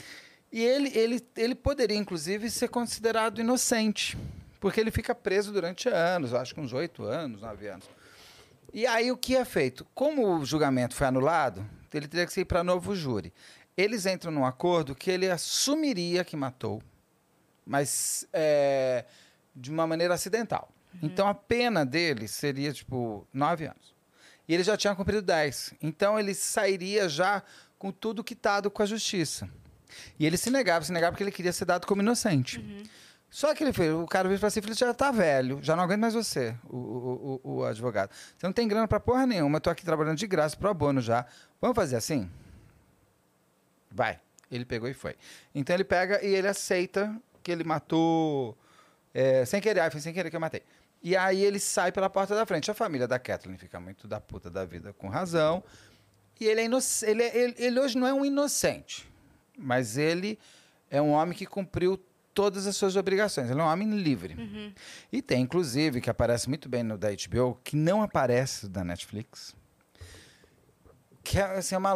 [0.52, 4.16] E ele, ele, ele poderia, inclusive, ser considerado inocente,
[4.60, 7.89] porque ele fica preso durante anos, acho que uns oito anos, nove anos.
[8.73, 9.86] E aí o que é feito?
[9.94, 13.32] Como o julgamento foi anulado, ele teria que ir para novo júri.
[13.77, 16.82] Eles entram num acordo que ele assumiria que matou,
[17.66, 19.05] mas é,
[19.55, 20.70] de uma maneira acidental.
[21.01, 23.94] Então a pena dele seria tipo nove anos.
[24.48, 25.73] E ele já tinha cumprido dez.
[25.81, 27.43] Então ele sairia já
[27.78, 29.48] com tudo quitado com a justiça.
[30.19, 32.60] E ele se negava, se negava porque ele queria ser dado como inocente.
[33.31, 35.74] Só que ele fez, o cara veio para si e falou: já tá velho, já
[35.74, 38.10] não aguento mais você, o, o, o, o advogado.
[38.36, 41.01] Você não tem grana para porra nenhuma, eu tô aqui trabalhando de graça, pro abono
[41.01, 41.24] já.
[41.60, 42.31] Vamos fazer assim?
[43.90, 44.20] Vai.
[44.51, 45.16] Ele pegou e foi.
[45.55, 48.56] Então ele pega e ele aceita porque ele matou
[49.14, 49.81] é, sem querer.
[49.81, 50.62] Aí foi sem querer que eu matei.
[51.03, 52.70] E aí ele sai pela porta da frente.
[52.70, 55.62] A família da Kathleen fica muito da puta da vida com razão.
[56.41, 57.11] E ele é inocente.
[57.11, 59.09] Ele, é- ele- ele hoje não é um inocente,
[59.59, 60.39] mas ele
[60.91, 61.99] é um homem que cumpriu
[62.35, 63.51] todas as suas obrigações.
[63.51, 64.35] Ele é um homem livre.
[65.12, 69.55] E tem, inclusive, que aparece muito bem no da HBO, que não aparece da Netflix.
[71.24, 71.93] Que é assim, uma,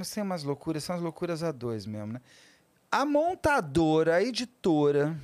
[0.00, 2.20] assim, umas loucuras, são as loucuras a dois mesmo, né?
[2.90, 5.16] A montadora, a editora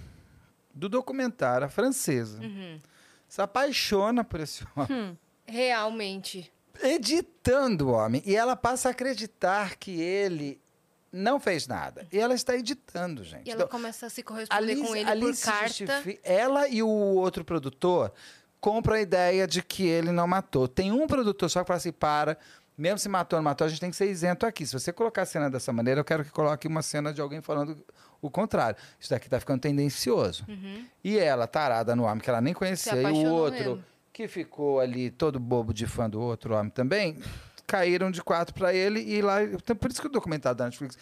[0.75, 2.39] do documentário, a francesa,
[3.33, 6.53] se apaixona por esse homem Realmente.
[6.83, 8.23] editando o homem.
[8.27, 10.61] E ela passa a acreditar que ele
[11.11, 12.07] não fez nada.
[12.13, 13.47] E ela está editando, gente.
[13.47, 16.03] E ela Então, começa a se corresponder ali- com ele por carta.
[16.23, 18.13] Ela e o outro produtor
[18.61, 20.69] compram a ideia de que ele não matou.
[20.69, 22.37] Tem um produtor só que fala assim: para.
[22.77, 24.67] Mesmo se matou ou não matou, a gente tem que ser isento aqui.
[24.67, 27.41] Se você colocar a cena dessa maneira, eu quero que coloque uma cena de alguém
[27.43, 27.85] falando
[28.21, 28.77] o contrário.
[28.99, 30.45] Isso daqui tá ficando tendencioso.
[31.05, 33.31] E ela, tarada no homem que ela nem conhecia, e o Uhum.
[33.33, 33.85] outro, mesmo.
[34.13, 37.19] que ficou ali todo bobo de fã do outro homem também,
[37.67, 39.43] caíram de quatro pra ele e lá.
[39.43, 40.97] Então, por isso que o documentário da Netflix.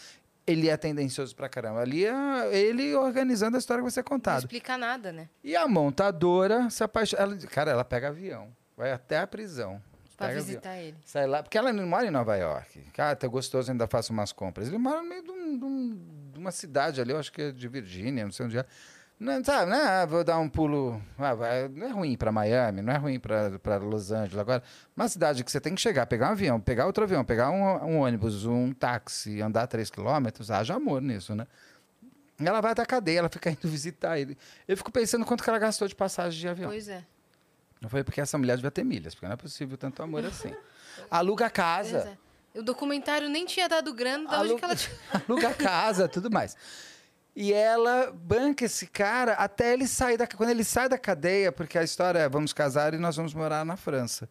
[0.47, 1.81] Ele é tendencioso pra caramba.
[1.81, 2.13] Ali é
[2.57, 4.39] ele organizando a história que vai ser Não contada.
[4.41, 5.29] explica nada, né?
[5.45, 7.23] E a montadora se apaixona.
[7.23, 8.49] Ela, cara, ela pega avião.
[8.77, 9.81] Vai até a prisão.
[10.27, 10.97] Pra visitar ele.
[11.05, 11.43] Sai lá.
[11.43, 12.81] Porque ela não mora em Nova York.
[12.93, 14.69] Cara, tá gostoso, ainda faço umas compras.
[14.69, 17.43] Ele mora no meio de, um- de um- de uma cidade ali, eu acho que
[17.43, 18.65] é de Virgínia, não sei onde é.
[19.19, 19.77] Não, sabe, né?
[19.77, 20.99] Ah, vou dar um pulo.
[21.19, 24.39] Ah, vai- não é ruim para Miami, não é ruim para Los Angeles.
[24.39, 24.63] Agora,
[24.97, 27.63] uma cidade que você tem que chegar, pegar um avião, pegar outro avião, pegar um,
[27.85, 31.47] um ônibus, um táxi, andar três quilômetros, haja amor nisso, né?
[32.43, 34.39] Ela vai até a cadeia, ela fica indo visitar ele.
[34.67, 36.71] Eu fico pensando quanto que ela gastou de passagem de avião.
[36.71, 37.05] Pois é.
[37.81, 40.55] Não foi porque essa mulher devia ter milhas, porque não é possível tanto amor assim.
[41.11, 42.19] Aluga a casa.
[42.55, 42.59] É.
[42.59, 44.95] O documentário nem tinha dado grana, da onde que ela tinha.
[45.29, 46.57] aluga a casa, tudo mais.
[47.35, 51.79] E ela banca esse cara até ele sair da quando ele sai da cadeia, porque
[51.79, 54.29] a história é vamos casar e nós vamos morar na França.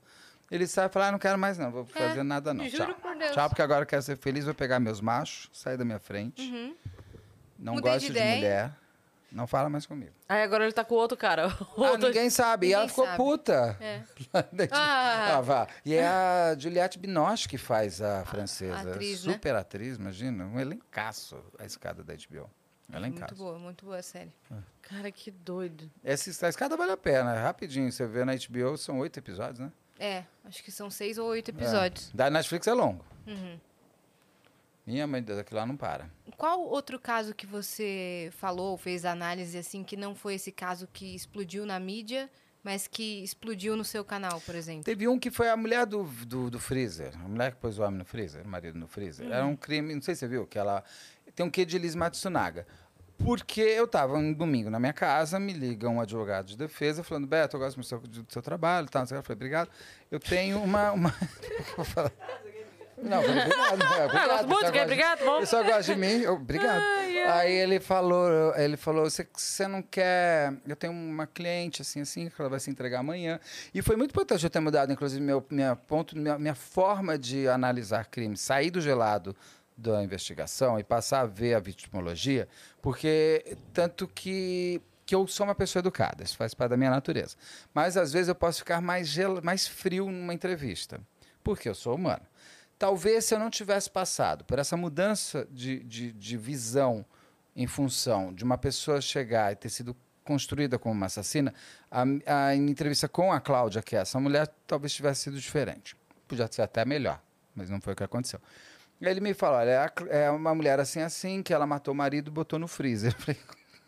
[0.51, 2.65] Ele sai e fala: ah, não quero mais não, vou fazer nada não.
[2.65, 2.95] É, juro Tchau.
[2.95, 3.31] por Deus.
[3.31, 6.41] Tchau, porque agora eu quero ser feliz, vou pegar meus machos, sair da minha frente.
[7.57, 7.79] Não Uhum.
[7.79, 8.73] Mudei gosto de de, mulher.
[9.31, 10.11] Não fala mais comigo.
[10.27, 11.47] Aí agora ele tá com outro cara.
[11.77, 12.67] Ah, ninguém sabe.
[12.67, 13.17] e ela Ninguém ficou sabe.
[13.17, 13.77] puta.
[13.79, 14.01] É.
[14.71, 15.37] ah.
[15.37, 15.41] Ah.
[15.41, 15.67] vá.
[15.85, 18.75] E é a Juliette Binoche que faz a francesa.
[18.75, 19.33] a atriz, né?
[19.33, 20.45] Super atriz, imagina.
[20.45, 22.49] Um elencaço a escada da HBO.
[22.89, 23.35] Muito Elencaço.
[23.35, 24.33] boa, muito boa a série.
[24.81, 25.89] Cara, que doido.
[26.03, 27.91] Essa, a escada vale a pena, é rapidinho.
[27.91, 29.71] Você vê na HBO, são oito episódios, né?
[29.99, 32.09] É, acho que são seis ou oito episódios.
[32.13, 32.17] É.
[32.17, 33.05] Da Netflix é longo.
[33.27, 33.59] Uhum.
[34.89, 36.09] Minha mãe, daquilo lá não para.
[36.35, 41.13] Qual outro caso que você falou, fez análise assim, que não foi esse caso que
[41.13, 42.27] explodiu na mídia,
[42.63, 44.83] mas que explodiu no seu canal, por exemplo?
[44.83, 47.13] Teve um que foi a mulher do, do, do freezer.
[47.23, 49.31] A mulher que pôs o homem no freezer, o marido no freezer.
[49.31, 50.83] Era um crime, não sei se você viu, que ela.
[51.35, 52.65] Tem um quê de Liz Matsunaga.
[53.19, 57.27] Porque eu estava um domingo na minha casa, me liga um advogado de defesa falando,
[57.27, 58.97] Beto, eu gosto muito do seu, do seu trabalho que.
[58.97, 59.69] Eu falei, obrigado.
[60.09, 60.93] Eu tenho uma.
[60.93, 61.13] uma...
[63.01, 63.81] Não, obrigado.
[63.81, 65.19] é, Ah, obrigado, gosto muito, quer gosta- obrigado?
[65.25, 65.37] Bom.
[65.37, 66.83] o pessoal gosta de mim, obrigado.
[67.31, 70.53] Aí ele falou, ele falou, você, não quer.
[70.67, 73.39] Eu tenho uma cliente assim, assim, que ela vai se entregar amanhã.
[73.73, 77.47] E foi muito importante eu ter mudado, inclusive, meu minha ponto, minha, minha forma de
[77.47, 79.35] analisar crimes, sair do gelado
[79.77, 82.47] da investigação e passar a ver a vitimologia,
[82.81, 87.35] porque tanto que que eu sou uma pessoa educada, isso faz parte da minha natureza.
[87.73, 91.01] Mas às vezes eu posso ficar mais, gel, mais frio numa entrevista,
[91.43, 92.21] porque eu sou humano.
[92.79, 97.05] Talvez se eu não tivesse passado por essa mudança de, de, de visão
[97.53, 99.93] em função de uma pessoa chegar e ter sido
[100.23, 101.53] construída como uma assassina,
[101.91, 105.93] a, a entrevista com a Cláudia, que é essa mulher, talvez tivesse sido diferente.
[106.25, 107.21] Podia ser até melhor,
[107.53, 108.39] mas não foi o que aconteceu.
[109.01, 112.29] Ele me falou, olha, é é uma mulher assim, assim, que ela matou o marido
[112.29, 113.11] e botou no freezer.
[113.17, 113.41] Eu falei,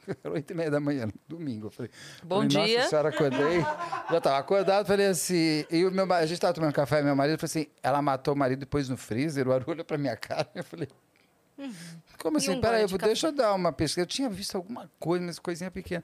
[0.24, 1.68] era oito e meia da manhã, domingo.
[1.68, 1.92] Eu falei,
[2.24, 2.78] Bom falei, dia.
[2.78, 3.62] Nossa senhora, acordei.
[4.10, 5.66] Já estava acordado, falei assim.
[5.70, 8.38] E o meu, a gente estava tomando café, meu marido falou assim: ela matou o
[8.38, 10.50] marido e pôs no freezer, o Aru olhou pra minha cara.
[10.56, 10.88] Eu falei.
[12.18, 12.52] Como assim?
[12.52, 14.02] um Peraí, de deixa eu dar uma pesquisa.
[14.02, 16.04] Eu tinha visto alguma coisa, mas coisinha pequena.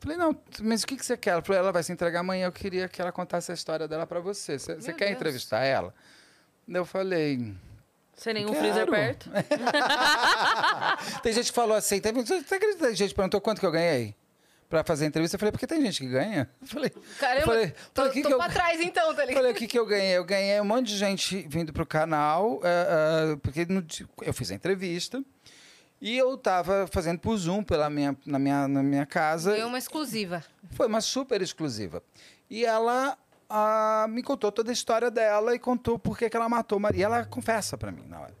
[0.00, 1.30] Falei, não, mas o que, que você quer?
[1.30, 4.06] Ela falou, ela vai se entregar amanhã, eu queria que ela contasse a história dela
[4.06, 4.58] pra você.
[4.58, 5.94] Você, você quer entrevistar ela?
[6.68, 7.54] Eu falei,
[8.16, 8.60] Sem nenhum Quero.
[8.60, 9.30] freezer perto.
[11.22, 14.14] tem gente que falou assim, teve, você acredita que gente perguntou quanto que eu ganhei?
[14.68, 16.48] Pra fazer a entrevista, eu falei, porque tem gente que ganha?
[16.60, 19.22] Eu falei, Caramba, eu falei, tô, falei, que tô que eu- pra trás então, tá
[19.24, 19.36] ligado?
[19.36, 20.16] Falei, o que, que eu ganhei?
[20.16, 22.86] Eu ganhei um monte de gente vindo pro canal, eh,
[23.32, 23.84] eh, porque no
[24.22, 25.22] eu fiz a entrevista
[26.00, 29.52] e eu tava fazendo por Zoom pela minha, na, minha, na minha casa.
[29.54, 30.42] Foi uma exclusiva.
[30.72, 32.02] Foi uma super exclusiva.
[32.50, 33.16] E ela
[34.08, 36.80] me contou toda a história dela e contou por que, ela matou.
[36.94, 38.34] E ela confessa pra mim na hora.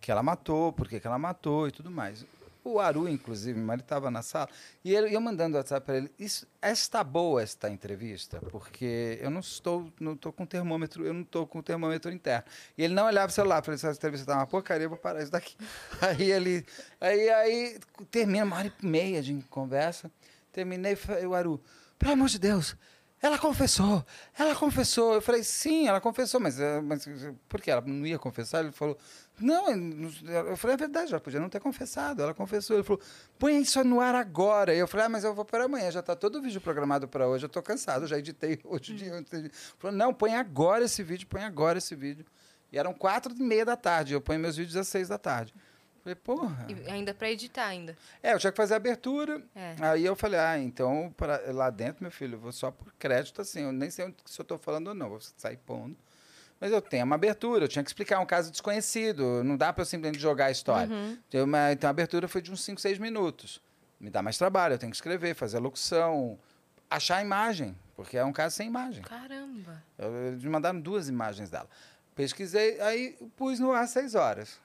[0.00, 2.24] Que ela matou, por que, ela matou e tudo mais.
[2.66, 4.48] O Aru, inclusive, meu marido estava na sala,
[4.84, 9.38] e ele, eu mandando WhatsApp para ele, isso, está boa esta entrevista, porque eu não
[9.38, 12.42] estou, não estou com termômetro, eu não estou com termômetro interno.
[12.76, 15.30] E ele não olhava o celular, falei, essa entrevista está uma porcaria, vou parar isso
[15.30, 15.56] daqui.
[16.02, 16.66] Aí ele,
[17.00, 17.78] aí, aí
[18.10, 20.10] termina uma hora e meia de conversa,
[20.52, 21.62] terminei, o Aru,
[21.96, 22.76] pelo amor de Deus,
[23.20, 24.04] ela confessou,
[24.38, 25.14] ela confessou.
[25.14, 27.08] Eu falei, sim, ela confessou, mas, eh, mas
[27.48, 27.70] por que?
[27.70, 28.62] Ela não ia confessar?
[28.62, 28.96] Ele falou,
[29.40, 32.76] não, eu falei, é verdade, ela podia não ter confessado, ela confessou.
[32.76, 33.00] Ele falou,
[33.38, 34.74] põe isso no ar agora.
[34.74, 37.08] E eu falei, ah, mas eu vou para amanhã, já está todo o vídeo programado
[37.08, 39.24] para hoje, eu estou cansado, já editei hoje de dia.
[39.32, 42.26] Ele falou, não, põe agora esse vídeo, põe agora esse vídeo.
[42.70, 45.54] E eram quatro e meia da tarde, eu ponho meus vídeos às seis da tarde.
[46.06, 46.66] Falei, porra.
[46.68, 47.96] E ainda para editar ainda.
[48.22, 49.42] É, eu tinha que fazer a abertura.
[49.56, 49.74] É.
[49.80, 53.40] Aí eu falei, ah, então pra, lá dentro, meu filho, eu vou só por crédito,
[53.42, 55.96] assim, eu nem sei onde, se eu estou falando ou não, vou sair pondo.
[56.60, 59.82] Mas eu tenho uma abertura, eu tinha que explicar um caso desconhecido, não dá para
[59.82, 60.88] eu simplesmente jogar a história.
[61.28, 63.60] Então, uma, então a abertura foi de uns 5, 6 minutos.
[63.98, 66.38] Me dá mais trabalho, eu tenho que escrever, fazer a locução,
[66.88, 69.02] achar a imagem, porque é um caso sem imagem.
[69.02, 69.82] Caramba.
[69.98, 71.68] Eu- Eles me mandaram duas imagens dela.
[72.14, 74.58] Pesquisei, aí pus no ar seis horas.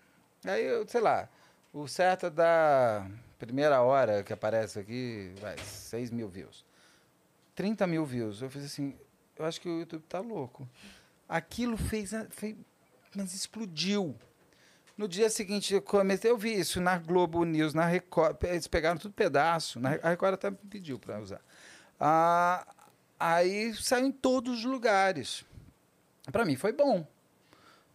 [0.45, 1.29] Aí, eu, sei lá,
[1.73, 3.07] o certo é da
[3.37, 6.65] primeira hora que aparece aqui, vai, 6 mil views.
[7.55, 8.41] 30 mil views.
[8.41, 8.95] Eu fiz assim,
[9.37, 10.67] eu acho que o YouTube tá louco.
[11.27, 12.57] Aquilo fez, foi,
[13.15, 14.15] mas explodiu.
[14.97, 18.99] No dia seguinte, eu comecei, eu vi isso na Globo News, na Record, eles pegaram
[18.99, 21.41] tudo pedaço, na, a Record até pediu para usar.
[21.99, 22.67] Ah,
[23.19, 25.45] aí saiu em todos os lugares.
[26.31, 27.07] Para mim foi bom.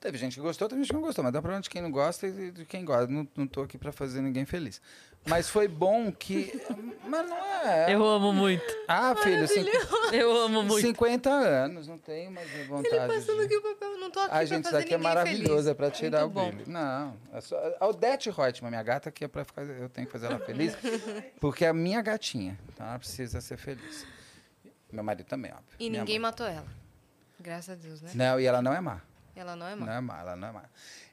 [0.01, 1.91] Teve gente que gostou, teve gente que não gostou, mas dá problema de quem não
[1.91, 3.07] gosta e de quem gosta.
[3.07, 4.81] Não, não tô aqui para fazer ninguém feliz.
[5.27, 6.53] Mas foi bom que.
[7.05, 7.93] Mas não é.
[7.93, 8.65] Eu amo muito.
[8.87, 9.71] Ah, filho, cinqu...
[10.13, 10.87] Eu amo muito.
[10.87, 12.95] 50 anos, não tenho mais vontade.
[12.95, 13.45] Ele passando de...
[13.45, 15.75] aqui o papel, não tô aqui A pra gente, isso fazer aqui é maravilhoso, é
[15.75, 16.51] para tirar Muito o bom.
[16.53, 16.71] brilho.
[16.71, 17.57] Não, é só.
[17.81, 19.63] A Odete Reutemann, minha gata, que é para ficar.
[19.63, 20.77] Eu tenho que fazer ela feliz,
[21.41, 24.07] porque é a minha gatinha, então ela precisa ser feliz.
[24.93, 25.67] Meu marido também, óbvio.
[25.81, 26.31] E Minha ninguém mãe.
[26.31, 26.67] matou ela.
[27.41, 28.13] Graças a Deus, né?
[28.15, 29.01] Não, e ela não é má.
[29.37, 29.95] Ela não é Não má.
[29.95, 30.65] é má, ela não é má.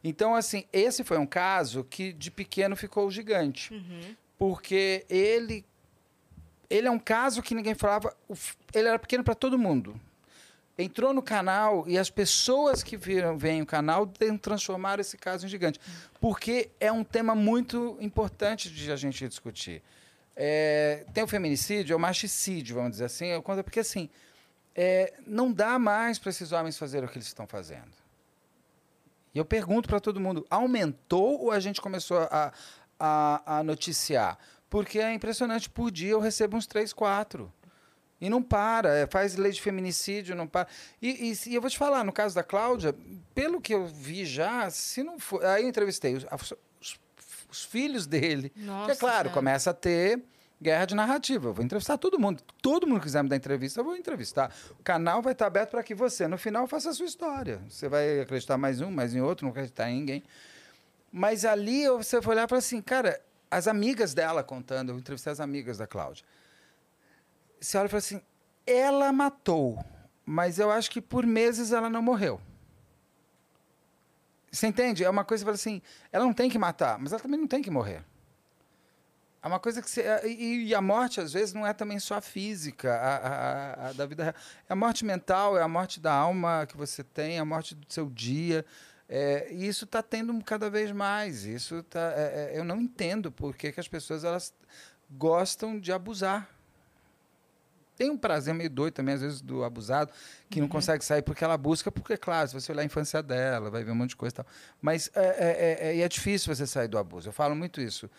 [0.04, 3.74] Então, assim, esse foi um caso que de pequeno ficou gigante.
[3.74, 4.16] Uhum.
[4.38, 5.66] Porque ele.
[6.70, 8.16] Ele é um caso que ninguém falava.
[8.74, 10.00] Ele era pequeno para todo mundo.
[10.76, 14.08] Entrou no canal e as pessoas que viram, veem o canal
[14.42, 15.80] transformaram esse caso em gigante.
[16.20, 19.84] Porque é um tema muito importante de a gente discutir.
[20.36, 23.28] É, tem o feminicídio, é o machicídio, vamos dizer assim.
[23.28, 24.10] Eu conto porque assim.
[24.76, 27.94] é, não dá mais para esses homens fazerem o que eles estão fazendo.
[29.34, 32.52] E eu pergunto para todo mundo: aumentou ou a gente começou a,
[33.00, 34.38] a, a noticiar?
[34.70, 37.52] Porque é impressionante, por dia eu recebo uns três, quatro.
[38.22, 40.68] E não para, é, faz lei de feminicídio, não para.
[41.02, 42.96] E, e, e eu vou te falar, no caso da Cláudia,
[43.36, 45.44] pelo que eu vi já, se não for.
[45.44, 47.00] Aí eu entrevistei os, os-
[47.52, 48.52] os filhos dele.
[48.56, 49.34] Nossa que é claro, Senhora.
[49.34, 50.24] começa a ter
[50.64, 51.50] guerra de narrativa.
[51.50, 52.42] Eu vou entrevistar todo mundo.
[52.62, 54.52] Todo mundo que quiser me dar entrevista, eu vou entrevistar.
[54.80, 57.62] O canal vai estar aberto para que você, no final, faça a sua história.
[57.70, 60.24] Você vai acreditar mais um, mais em outro, não acreditar em ninguém.
[61.12, 63.22] Mas ali você vai olhar para assim, cara,
[63.52, 66.26] as amigas dela contando, eu entrevistei as amigas da Cláudia.
[67.60, 68.22] Você olha e fala assim,
[68.66, 69.78] ela matou,
[70.26, 72.42] mas eu acho que por meses ela não morreu.
[74.52, 75.04] Você entende?
[75.04, 75.82] É uma coisa que fala assim,
[76.12, 78.04] ela não tem que matar, mas ela também não tem que morrer.
[79.44, 80.06] É uma coisa que você.
[80.26, 83.94] E, e a morte, às vezes, não é também só a física, a, a- a-
[83.94, 84.36] da vida real.
[84.70, 87.86] É a morte mental, é a morte da alma que você tem, a morte do
[87.92, 88.66] seu dia.
[89.10, 91.44] É, e isso está tendo cada vez mais.
[91.44, 94.54] Isso tá, é- é- eu não entendo por que, que as pessoas elas
[95.12, 96.50] gostam de abusar.
[97.98, 100.12] Tem um prazer meio doido também, às vezes, do abusado,
[100.50, 103.70] que não consegue sair porque ela busca, porque, claro, se você olhar a infância dela,
[103.70, 104.46] vai ver um monte de coisa e tal.
[104.82, 107.30] Mas é, é, é, é difícil você sair do abuso.
[107.30, 108.10] Eu falo muito isso.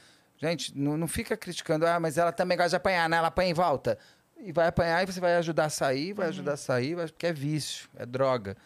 [0.48, 3.16] Gente, não, não fica criticando, ah, mas ela também gosta de apanhar, né?
[3.16, 3.98] Ela apanha e volta.
[4.38, 7.26] E vai apanhar e você vai ajudar a sair, vai ajudar a sair, vai- porque
[7.26, 8.56] é vício, é droga.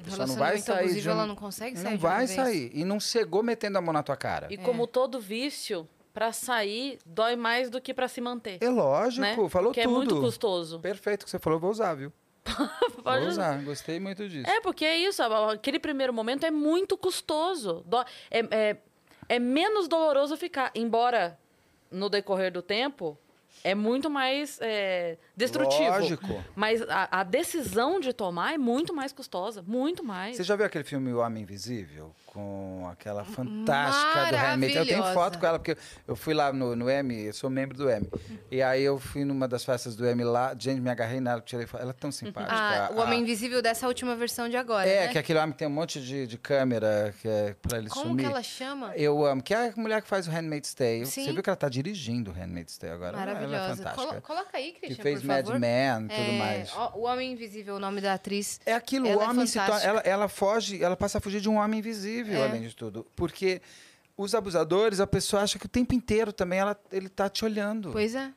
[0.00, 2.26] A pessoa não vai sair de abusivo, um- ela não consegue sair Não de vai
[2.26, 2.30] vez.
[2.32, 2.70] sair.
[2.74, 4.48] E não chegou metendo a mão na tua cara.
[4.50, 8.58] E como todo vício, pra sair, dói mais do que pra se manter.
[8.60, 9.34] É lógico, né?
[9.48, 9.92] falou Porque tudo.
[9.92, 10.80] é muito custoso.
[10.80, 12.12] Perfeito que você falou, vou usar, viu?
[13.04, 14.48] Pode Vou usar, gostei muito disso.
[14.50, 15.22] É, porque é isso.
[15.22, 17.84] Aquele primeiro momento é muito custoso.
[17.86, 18.76] Dó- É, é,
[19.28, 20.70] é menos doloroso ficar.
[20.74, 21.38] Embora,
[21.90, 23.18] no decorrer do tempo,
[23.64, 25.90] é muito mais é, destrutivo.
[25.90, 26.44] Lógico.
[26.54, 29.62] Mas a, a decisão de tomar é muito mais custosa.
[29.62, 30.36] Muito mais.
[30.36, 32.14] Você já viu aquele filme O Homem Invisível?
[32.32, 34.76] Com aquela fantástica do Handmaid.
[34.76, 35.14] Eu tenho Maravilhosa.
[35.14, 35.76] foto com ela, porque
[36.06, 38.06] eu fui lá no, no M, eu sou membro do M.
[38.50, 41.66] E aí eu fui numa das festas do M lá, gente, me agarrei nela, tirei
[41.66, 41.80] foto.
[41.82, 42.54] Ela é tão simpática.
[42.54, 45.12] Ah, o A- Homem Invisível dessa última versão de agora, É, né?
[45.12, 48.24] que aquele homem tem um monte de, de câmera que é pra ele Como sumir.
[48.26, 48.92] que ela chama?
[48.96, 49.42] Eu amo.
[49.42, 51.06] Que é a mulher que faz o Handmaid's Tale.
[51.06, 51.24] Sim.
[51.24, 53.12] Você viu que ela tá dirigindo o Handmaid's Tale agora?
[53.18, 53.76] Ela é Maravilhosa.
[53.76, 54.06] fantástica.
[54.08, 55.58] Colo- coloca aí, que Christian, fez Mad favor.
[55.60, 56.72] Men e tudo É, mais.
[56.94, 58.60] O Homem Invisível, o nome da atriz.
[58.66, 61.40] É aquilo, Ela o é homem se torna, ela, ela foge, ela passa a fugir
[61.40, 62.48] de um homem invisível, É.
[62.48, 63.06] além de tudo.
[63.14, 63.60] Porque
[64.16, 67.90] os abusadores, a pessoa acha que o tempo inteiro também ela, ele tá te olhando.
[67.92, 68.32] Pois é,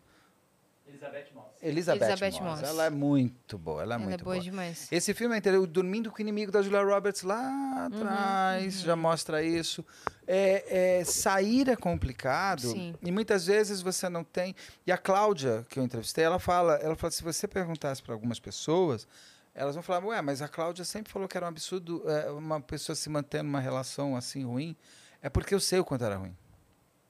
[0.91, 1.45] Elizabeth Moss.
[1.61, 2.59] Elizabeth, Elizabeth Moss.
[2.59, 2.69] Moss.
[2.69, 4.43] Ela é muito boa, ela é ela é muito boa boa.
[4.43, 4.87] demais.
[4.91, 8.95] Esse filme é inteiro, o Dormindo com o Inimigo da Julia Roberts lá atrás, já
[8.95, 9.85] mostra isso.
[10.27, 12.93] É, é, sair é complicado Sim.
[13.01, 14.55] e muitas vezes você não tem.
[14.85, 18.39] E a Cláudia, que eu entrevistei, ela fala, ela fala, se você perguntasse para algumas
[18.39, 19.07] pessoas,
[19.53, 22.59] elas vão falar, ué, mas a Cláudia sempre falou que era um absurdo é, uma
[22.61, 24.75] pessoa se manter numa relação assim ruim.
[25.21, 26.35] É porque eu sei o quanto era ruim.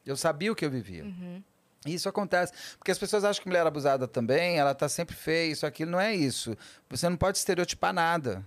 [0.05, 1.03] Eu sabia o que eu vivia.
[1.03, 1.41] Uhum.
[1.85, 5.51] E Isso acontece, porque as pessoas acham que mulher abusada também, ela tá sempre feia,
[5.51, 6.55] isso, aquilo, não é isso.
[6.89, 8.45] Você não pode estereotipar nada.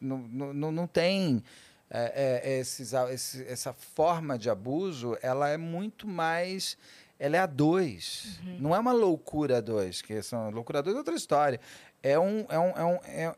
[0.00, 1.42] Não, não, não, tem
[1.88, 6.76] é, é, esses, esse- essa forma de abuso, ela é muito mais.
[7.18, 8.38] Ela é a dois.
[8.58, 11.60] Não é uma loucura a dois, que são loucura a dois é outra história.
[12.04, 13.34] É um, é um, é um, é,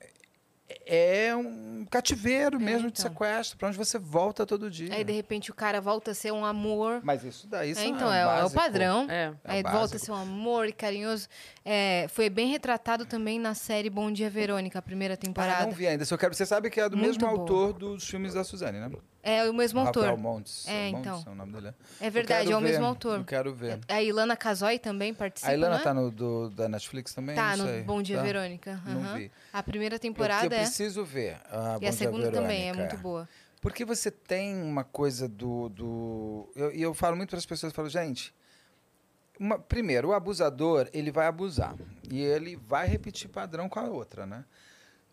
[1.28, 3.10] é um cativeiro mesmo de então.
[3.12, 4.93] sequestro, para onde você volta todo dia.
[4.93, 7.01] Aí, de repente, o cara volta a ser um amor.
[7.05, 9.06] Mas isso daí É, são então, é, o- é o padrão.
[9.09, 9.32] É.
[9.44, 11.28] Aí É o volta a ser um amor e carinhoso.
[11.64, 15.64] É, foi bem retratado também na série Bom Dia Verônica, a primeira Ah, temporada.
[15.66, 16.05] não vi ainda.
[16.05, 17.30] Se eu quero, você sabe que é do Muito mesmo boa.
[17.40, 18.90] autor dos filmes da Suzane, né?
[19.28, 20.03] É o mesmo autor.
[20.05, 20.69] Rafael Montes.
[20.69, 21.24] É, Montes, então.
[21.27, 21.74] é o nome dele.
[22.01, 23.19] É Eu verdade, é o mesmo ver, autor.
[23.19, 23.81] Eu quero ver.
[23.89, 25.82] A Ilana Casoy também participa, A Ilana né?
[25.82, 27.35] tá no do, da Netflix também?
[27.35, 27.82] Tá, Não no.
[27.85, 28.23] Bom Dia Tá?
[28.23, 28.81] Verônica.
[28.86, 29.16] Não aham.
[29.19, 29.32] vi.
[29.53, 30.62] A primeira Eu, temporada eu é.
[30.62, 31.39] preciso ver.
[31.51, 33.28] A E Bom a segunda também é muito boa.
[33.61, 35.69] Porque você tem uma coisa do.
[35.70, 38.32] do eu- e eu, falo muito para as pessoas, eu falo, gente.
[39.40, 41.74] uma- primeiro, o abusador, ele vai abusar.
[42.11, 44.44] E ele vai repetir padrão com a outra, né?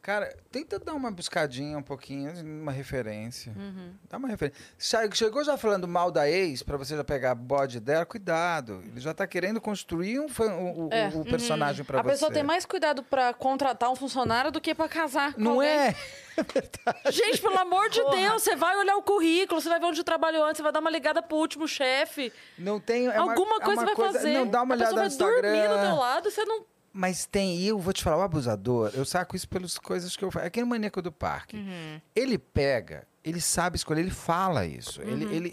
[0.04, 3.54] Cara, tenta dar uma buscadinha um pouquinho, uma referência.
[3.56, 3.94] Uhum.
[4.10, 4.62] Dá uma referência.
[4.78, 8.84] Che- Chegou já falando mal da ex, para você já pegar bode dela, cuidado.
[8.86, 11.08] Ele já tá querendo construir um, o, o- É.
[11.08, 12.10] o personagem para a você.
[12.12, 15.36] pessoa tem mais cuidado pra contratar um funcionário do que pra casar.
[15.36, 15.70] com Não alguém.
[15.70, 15.96] é?
[17.10, 20.44] Gente, pelo amor de Deus, você vai olhar o currículo, você vai ver onde trabalhou
[20.44, 22.34] antes, você vai dar uma ligada pro último chefe.
[22.58, 23.06] Não tem.
[23.08, 24.34] é uma- Alguma é coisa uma você vai fazer.
[24.34, 25.82] Não, dá uma a olhada pessoa no vai dormir Instagram.
[25.82, 26.73] do teu lado, você não.
[26.96, 30.24] Mas tem, e eu vou te falar, o abusador, eu saco isso pelas coisas que
[30.24, 30.46] eu faço.
[30.46, 31.58] É aquele maníaco do parque.
[31.58, 32.00] Uhum.
[32.16, 35.02] Ele pega, ele sabe escolher, ele fala isso.
[35.02, 35.52] Ele, ele,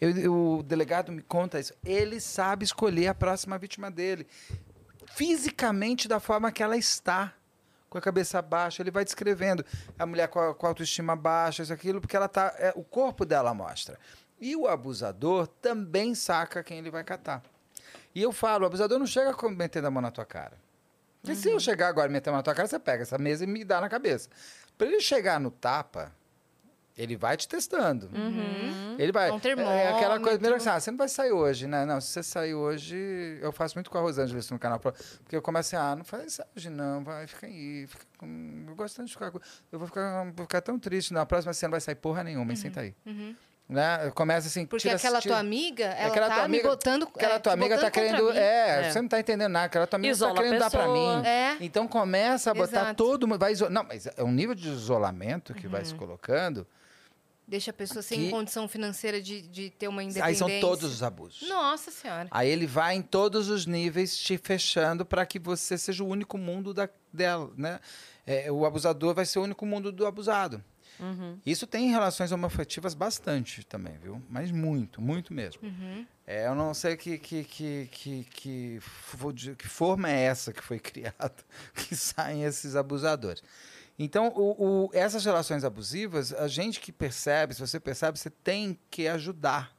[0.00, 1.74] ele, eu- o delegado me conta isso.
[1.84, 4.26] Ele sabe escolher a próxima vítima dele.
[5.14, 7.34] Fisicamente, da forma que ela está.
[7.90, 9.62] Com a cabeça baixa, ele vai descrevendo.
[9.98, 12.54] A mulher com a, com a autoestima baixa, isso, aquilo, porque ela tá.
[12.56, 13.98] é, o corpo dela mostra.
[14.40, 17.42] E o abusador também saca quem ele vai catar.
[18.14, 20.56] E eu falo, o abusador não chega metendo a mão na tua cara.
[21.20, 23.16] Porque se eu chegar agora e meter a mão na tua cara, você pega essa
[23.16, 24.28] mesa e me dá na cabeça.
[24.76, 26.12] Para ele chegar no tapa,
[26.96, 28.10] ele vai te testando.
[28.98, 29.30] Ele vai.
[29.30, 30.38] Um é aquela coisa, termômetro.
[30.38, 31.86] primeiro assim, ah, você não vai sair hoje, né?
[31.86, 35.34] Não, se você sair hoje, eu faço muito com a Rosângela isso no canal, porque
[35.34, 38.64] eu começo assim, ah, não faz isso hoje não, vai, fica aí, fica com...
[38.68, 39.32] eu gosto tanto de ficar,
[39.72, 42.52] eu vou ficar, vou ficar tão triste, na próxima você não vai sair porra nenhuma,
[42.52, 42.56] hein?
[42.56, 42.94] senta aí.
[43.72, 44.10] Né?
[44.14, 47.02] Começa assim, Porque tira- aquela tira- tua amiga, ela aquela tá tua me amiga- botando.
[47.04, 48.32] Aquela é, tua te amiga tá botando querendo.
[48.32, 48.90] É, É.
[48.90, 49.64] você não tá entendendo nada.
[49.64, 51.26] Aquela tua amiga Isola tá querendo dar pra mim.
[51.26, 51.56] É.
[51.58, 52.94] Então começa a botar Exato.
[53.02, 53.38] todo mundo.
[53.38, 55.72] Vai Não, mas é um nível de isolamento que Uhum.
[55.72, 56.66] vai se colocando.
[57.48, 60.26] Deixa a pessoa sem Que- condição financeira de, de ter uma independência.
[60.46, 61.48] Aí são todos os abusos.
[61.48, 62.28] Nossa senhora.
[62.30, 66.36] Aí ele vai em todos os níveis te fechando para que você seja o único
[66.38, 67.80] mundo da, dela, né?
[68.26, 70.62] É, o abusador vai ser o único mundo do abusado.
[71.44, 74.22] Isso tem em relações homoafetivas bastante também, viu?
[74.30, 75.60] Mas muito, muito mesmo.
[76.26, 78.80] É, eu não sei que, que, que, que, que,
[79.56, 81.34] que forma é essa que foi criada
[81.74, 83.42] que saem esses abusadores.
[83.98, 88.78] Então, o, o- essas relações abusivas, a gente que percebe, se você percebe, você tem
[88.90, 89.76] que ajudar.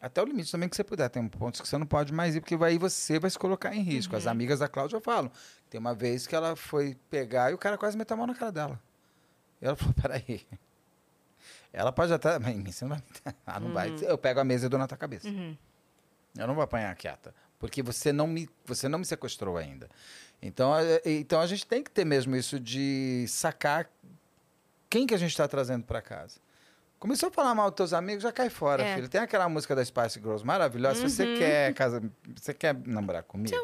[0.00, 1.08] Até o limite também que você puder.
[1.08, 3.80] Tem pontos que você não pode mais ir, porque aí você vai se colocar em
[3.80, 4.14] risco.
[4.14, 5.32] As amigas da Cláudia falam.
[5.70, 8.34] Tem uma vez que ela foi pegar e o cara quase meteu a mão na
[8.34, 8.80] cara dela.
[9.64, 10.46] E ela falou, peraí.
[11.72, 12.38] Ela pode até...
[12.38, 13.02] Mas você não vai...
[13.46, 13.94] Ah, não vai.
[14.02, 15.26] Eu pego a mesa e dou na tua cabeça.
[16.36, 17.34] Eu não vou apanhar quieta.
[17.58, 19.88] Porque você não me, você não me sequestrou ainda.
[20.42, 20.70] Então,
[21.04, 23.88] então a gente tem que ter mesmo isso de sacar
[24.90, 26.38] quem que a gente está trazendo para casa.
[26.98, 28.94] Começou a falar mal dos teus amigos, já cai fora, É.
[28.96, 29.08] filho.
[29.08, 31.08] Tem aquela música da Spice Girls maravilhosa.
[31.08, 32.02] Se você quer casa,
[32.36, 33.56] você quer namorar comigo,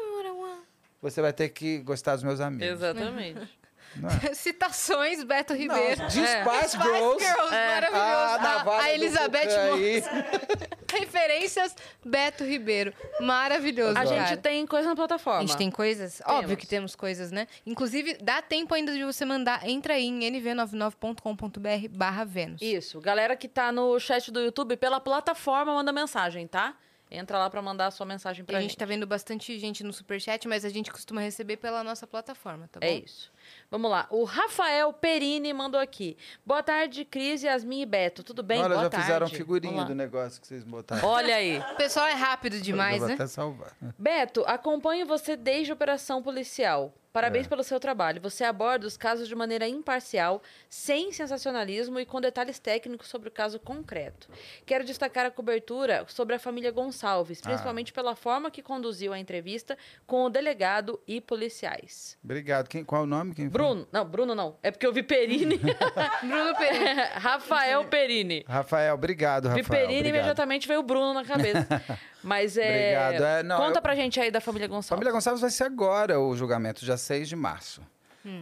[1.01, 2.67] você vai ter que gostar dos meus amigos.
[2.67, 3.60] Exatamente.
[3.95, 4.33] Não é?
[4.35, 6.01] Citações, Beto Ribeiro.
[6.01, 6.43] Não, de É.
[6.45, 7.23] Spice Girls.
[7.51, 7.53] maravilhoso.
[7.53, 9.47] A A- navalha a, do Elizabeth.
[9.71, 10.71] Moss.
[10.91, 12.93] Referências, Beto Ribeiro.
[13.21, 14.25] Maravilhoso, A cara.
[14.27, 15.39] gente tem coisa na plataforma.
[15.39, 16.21] A gente tem coisas?
[16.25, 17.47] Óbvio que temos coisas, né?
[17.65, 19.67] Inclusive, dá tempo ainda de você mandar.
[19.67, 22.61] Entra aí em nv99.com.br barra Vênus.
[22.61, 22.99] Isso.
[22.99, 26.75] Galera que tá no chat do YouTube, pela plataforma, manda mensagem, tá?
[27.09, 28.71] Entra lá pra mandar a sua mensagem E pra a gente.
[28.71, 32.69] gente tá vendo bastante gente no Superchat, mas a gente costuma receber pela nossa plataforma,
[32.71, 32.85] tá bom?
[32.85, 33.29] É isso.
[33.71, 34.05] Vamos lá.
[34.09, 36.17] O Rafael Perini mandou aqui.
[36.45, 38.21] Boa tarde, Cris, Yasmin e Beto.
[38.21, 38.59] Tudo bem?
[38.59, 39.05] Olha, Boa já tarde.
[39.05, 41.07] fizeram figurinha do negócio que vocês botaram.
[41.07, 41.57] Olha aí.
[41.71, 43.13] O pessoal é rápido demais, Eu vou né?
[43.13, 43.71] até salvar.
[43.97, 46.93] Beto, acompanho você desde a operação policial.
[47.13, 47.49] Parabéns É.
[47.49, 48.21] pelo seu trabalho.
[48.21, 53.31] Você aborda os casos de maneira imparcial, sem sensacionalismo e com detalhes técnicos sobre o
[53.31, 54.29] caso concreto.
[54.65, 57.49] Quero destacar a cobertura sobre a família Gonçalves, Ah.
[57.49, 59.77] principalmente pela forma que conduziu a entrevista
[60.07, 62.17] com o delegado e policiais.
[62.23, 62.67] Obrigado.
[62.69, 63.35] Quem, qual é o nome?
[63.35, 63.51] Quem foi?
[63.51, 64.57] Bruno, não, Bruno não.
[64.63, 65.57] É porque eu vi Perini.
[66.23, 67.05] Bruno Pereira.
[67.19, 68.45] Rafael Perini.
[68.47, 69.65] Rafael, obrigado, Vi Rafael.
[69.81, 70.15] Perini, obrigado.
[70.15, 71.67] imediatamente veio o Bruno na cabeça.
[72.23, 72.97] Mas é.
[73.09, 73.23] Obrigado.
[73.23, 74.89] É, não, Conta eu- pra gente aí da família Gonçalves.
[74.89, 77.81] Família Gonçalves vai ser agora o julgamento, dia 6 de março.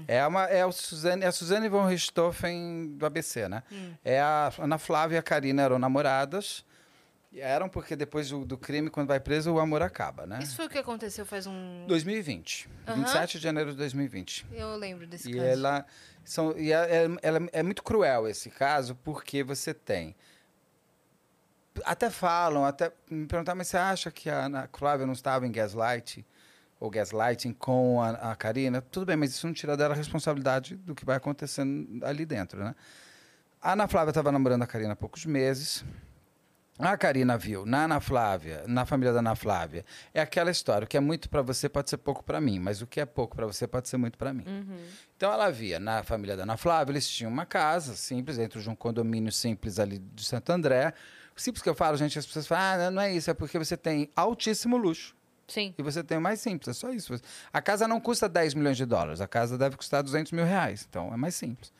[0.10, 3.64] É, uma, é, o Suzane, é a Suzane von Richthofen do ABC, né?
[4.03, 6.65] É a Ana Flávia e a Karina eram namoradas.
[7.31, 10.39] E Eram porque depois do, do crime, quando vai preso, o amor acaba, né?
[10.41, 11.85] Isso foi o que aconteceu faz um...
[11.88, 12.68] 2020.
[12.88, 12.95] Aham.
[12.97, 14.47] 27 de janeiro de 2020.
[14.51, 15.45] Eu lembro desse E caso.
[15.45, 15.85] ela,
[16.26, 20.15] são, e é, é- ela é muito cruel esse caso, porque você tem.
[21.85, 25.51] Até falam, até me perguntaram, mas você acha que a Ana Flávia não estava em
[25.51, 26.26] gaslight
[26.80, 28.81] ou gaslighting com a, a Karina?
[28.81, 32.64] Tudo bem, mas isso não tira dela a responsabilidade do que vai acontecendo ali dentro,
[32.64, 32.76] né?
[33.61, 35.84] A Ana Flávia estava namorando a Karina há poucos meses.
[36.80, 39.84] A Karina viu na Ana Flávia, na família da Ana Flávia,
[40.14, 42.81] é aquela história: o que é muito para você pode ser pouco para mim, mas
[42.81, 44.45] o que é pouco para você pode ser muito para mim.
[45.18, 48.69] Então ela via na família da Ana Flávia, eles tinham uma casa simples, dentro de
[48.69, 50.93] um condomínio simples ali de Santo André.
[51.41, 53.76] Simples que eu falo, gente, as pessoas falam: ah, não é isso, é porque você
[53.78, 55.16] tem altíssimo luxo.
[55.48, 55.74] Sim.
[55.78, 57.20] E você tem o mais simples, é só isso.
[57.52, 60.86] A casa não custa 10 milhões de dólares, a casa deve custar 200 mil reais.
[60.88, 61.74] Então é mais simples.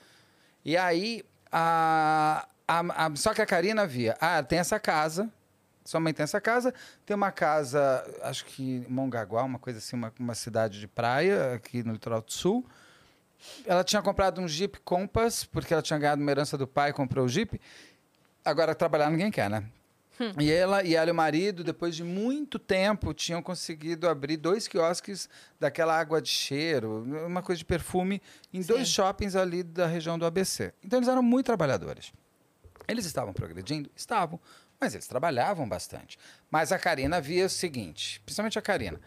[0.66, 5.30] E aí, a, a- a- só que a Karina via, ah, tem essa casa,
[5.86, 6.74] sua mãe tem essa casa,
[7.06, 11.84] tem uma casa, acho que Mongaguá, uma coisa assim, uma, uma cidade de praia, aqui
[11.84, 12.66] no litoral do sul.
[13.66, 17.26] Ela tinha comprado um Jeep Compass, porque ela tinha ganhado uma herança do pai, comprou
[17.26, 17.60] o Jeep.
[18.50, 19.64] Agora, trabalhar ninguém quer, né?
[20.38, 24.68] E ela, e ela e o marido, depois de muito tempo, tinham conseguido abrir dois
[24.68, 28.22] quiosques daquela água de cheiro, uma coisa de perfume,
[28.54, 28.96] em dois Sim.
[28.96, 30.74] shoppings ali da região do ABC.
[30.84, 32.12] Então, eles eram muito trabalhadores.
[32.86, 33.90] Eles estavam progredindo?
[33.96, 34.40] Estavam.
[34.80, 36.18] Mas eles trabalhavam bastante.
[36.52, 39.00] Mas a Karina via o seguinte, principalmente a Karina,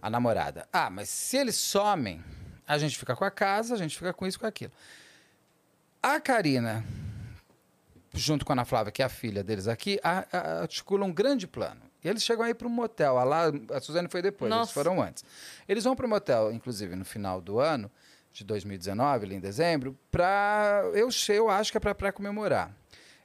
[0.00, 0.68] a namorada.
[0.72, 2.24] Ah, mas se eles somem,
[2.66, 4.72] a gente fica com a casa, a gente fica com isso, com aquilo.
[6.02, 6.84] A Karina,
[8.16, 11.12] junto com a Ana Flávia, que é a filha deles aqui, a- a- articulam um
[11.12, 11.80] grande plano.
[12.02, 13.18] E eles chegam aí para um motel.
[13.18, 14.72] A, lá, a Suzane foi depois, eles Nossa.
[14.72, 15.24] foram antes.
[15.68, 17.90] Eles vão para o motel, inclusive, no final do ano,
[18.32, 20.82] de 2019, ali em dezembro, para.
[20.94, 22.70] Eu, sei, eu acho que é para comemorar.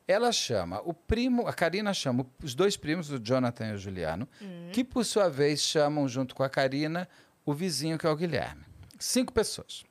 [0.08, 4.28] Ela chama o primo, a Karina chama os dois primos, o Jonathan e o Juliano,
[4.74, 7.08] que por sua vez chamam junto com a Karina
[7.46, 8.64] o vizinho, que é o Guilherme.
[9.00, 9.84] Cinco pessoas.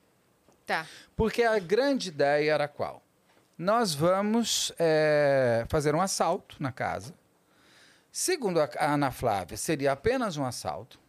[0.65, 0.85] Tá.
[1.15, 3.01] Porque a grande ideia era qual?
[3.61, 7.13] Nós vamos é, fazer um assalto na casa.
[8.11, 10.99] Segundo a Ana Flávia, seria apenas um assalto.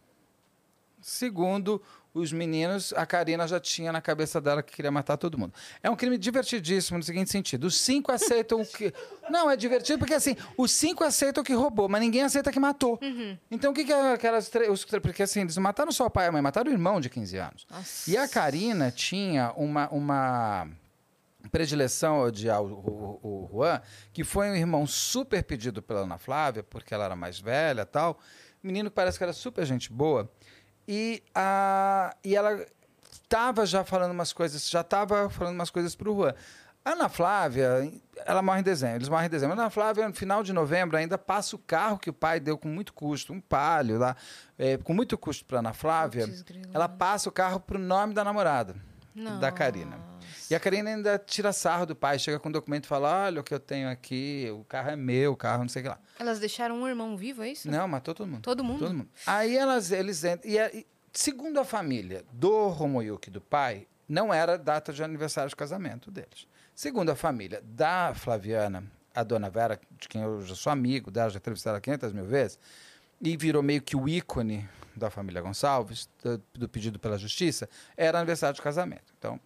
[1.01, 1.81] Segundo
[2.13, 5.51] os meninos, a Karina já tinha na cabeça dela que queria matar todo mundo.
[5.81, 8.93] É um crime divertidíssimo no seguinte sentido: os cinco aceitam que.
[9.31, 12.99] Não, é divertido porque assim, os cinco aceitam que roubou, mas ninguém aceita que matou.
[13.49, 14.69] Então o que, que é aquelas três.
[14.69, 17.09] os Porque assim, eles mataram só o pai e a mãe, mataram o irmão de
[17.09, 17.65] 15 anos.
[17.67, 18.11] Nossa.
[18.11, 20.67] E a Karina tinha uma, uma
[21.49, 26.17] predileção a odiar o, o, o Juan, que foi um irmão super pedido pela Ana
[26.17, 28.19] Flávia, porque ela era mais velha tal.
[28.61, 30.31] Menino que parece que era super gente boa.
[30.87, 32.65] E, a, e ela
[33.11, 36.33] estava já falando umas coisas, já estava falando umas coisas para o Juan.
[36.85, 37.89] A Ana Flávia,
[38.25, 39.57] ela morre em dezembro, eles morrem em dezembro.
[39.57, 42.57] A Ana Flávia, no final de novembro, ainda passa o carro que o pai deu
[42.57, 44.17] com muito custo, um palio lá,
[44.57, 46.25] é, com muito custo para Ana Flávia.
[46.73, 48.75] Ela passa o carro pro nome da namorada,
[49.39, 49.97] da Karina.
[50.49, 53.41] E a Karina ainda tira sarro do pai, chega com um documento e fala: Olha
[53.41, 55.89] o que eu tenho aqui, o carro é meu, o carro não sei o que
[55.89, 55.99] lá.
[56.19, 57.69] Elas deixaram um irmão vivo, é isso?
[57.69, 58.41] Não, matou todo mundo.
[58.41, 58.79] Todo mundo?
[58.79, 59.09] Todo mundo.
[59.25, 60.49] Aí elas, eles entram.
[60.51, 65.49] E, a- e segundo a família do Romoyuki, do pai, não era data de aniversário
[65.49, 66.47] de casamento deles.
[66.75, 68.83] Segundo a família da Flaviana,
[69.13, 72.25] a dona Vera, de quem eu já sou amigo dela, já entrevistei ela 500 mil
[72.25, 72.57] vezes,
[73.21, 74.67] e virou meio que o ícone
[74.97, 79.13] da família Gonçalves, do, do pedido pela justiça, era aniversário de casamento.
[79.17, 79.39] Então,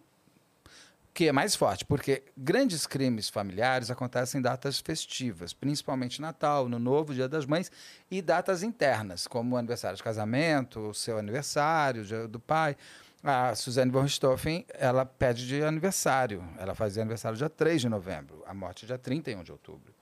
[1.18, 6.78] que é mais forte, porque grandes crimes familiares acontecem em datas festivas, principalmente Natal, Ano
[6.78, 7.72] Novo, Dia das Mães
[8.08, 12.76] e datas internas, como o aniversário de casamento, o seu aniversário, o dia do pai.
[13.20, 16.40] A Suzane von Richthofen, ela pede de aniversário.
[16.56, 19.97] Ela fazia aniversário dia 3 de novembro, a morte dia 31 de outubro.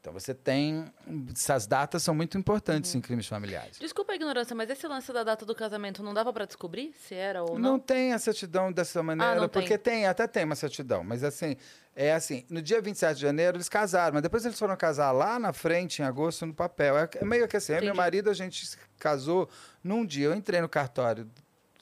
[0.00, 0.86] Então você tem.
[1.30, 3.78] Essas datas são muito importantes em crimes familiares.
[3.78, 7.14] Desculpa a ignorância, mas esse lance da data do casamento não dava pra descobrir se
[7.14, 7.78] era ou Não não?
[7.78, 10.06] tem a certidão dessa maneira, não porque tem.
[10.06, 11.54] até tem uma certidão, mas assim,
[11.94, 15.38] é assim, no dia 27 de janeiro eles casaram, mas depois eles foram casar lá
[15.38, 16.96] na frente, em agosto, no papel.
[16.96, 19.50] É, é meio que assim, eu meu marido, a gente se casou
[19.84, 21.28] num dia, eu entrei no cartório,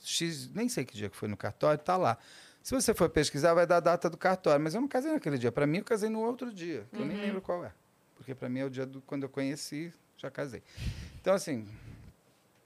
[0.03, 2.19] X, nem sei que dia que foi no cartório, tá lá.
[2.65, 5.39] Se você for pesquisar, vai dar a data do cartório, mas eu não casei naquele
[5.39, 5.53] dia.
[5.53, 7.73] Para mim, eu casei no outro dia, que eu nem lembro qual é.
[8.19, 10.62] Porque para mim é o dia do quando eu conheci, já casei.
[11.20, 11.66] Então, assim,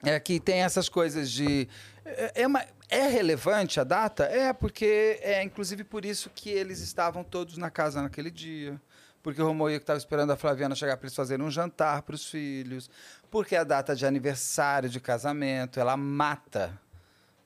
[0.02, 1.68] é que tem essas coisas de.
[2.04, 4.24] É, é, uma- é relevante a data?
[4.24, 8.80] É, porque é inclusive por isso que eles estavam todos na casa naquele dia.
[9.22, 12.28] Porque o Romoio estava esperando a Flaviana chegar para eles fazerem um jantar para os
[12.28, 12.90] filhos.
[13.30, 16.76] Porque a data de aniversário de casamento, ela mata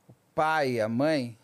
[0.08, 1.36] o pai e a mãe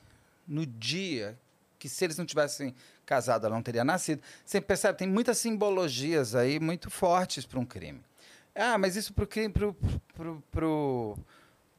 [0.49, 1.39] no dia
[1.79, 4.23] que se eles não tivessem casado, ela não teria nascido.
[4.45, 8.01] Você percebe, tem muitas simbologias aí muito fortes para um crime.
[8.55, 9.75] Ah, mas isso para o crime, pro,
[10.15, 11.19] pro, pro,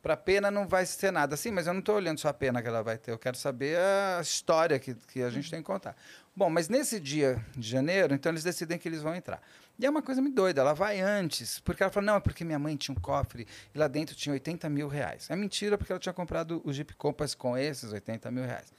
[0.01, 1.37] pra pena não vai ser nada.
[1.37, 3.11] Sim, mas eu não estou olhando só a pena que ela vai ter.
[3.11, 5.95] Eu quero saber a história que, que a gente tem que contar.
[6.35, 9.39] Bom, mas nesse dia de janeiro, então eles decidem que eles vão entrar.
[9.77, 10.61] E é uma coisa muito doida.
[10.61, 13.77] Ela vai antes, porque ela fala, não, é porque minha mãe tinha um cofre e
[13.77, 15.29] lá dentro tinha 80 mil reais.
[15.29, 18.73] É mentira, porque ela tinha comprado o Jeep Compass com esses 80 mil reais.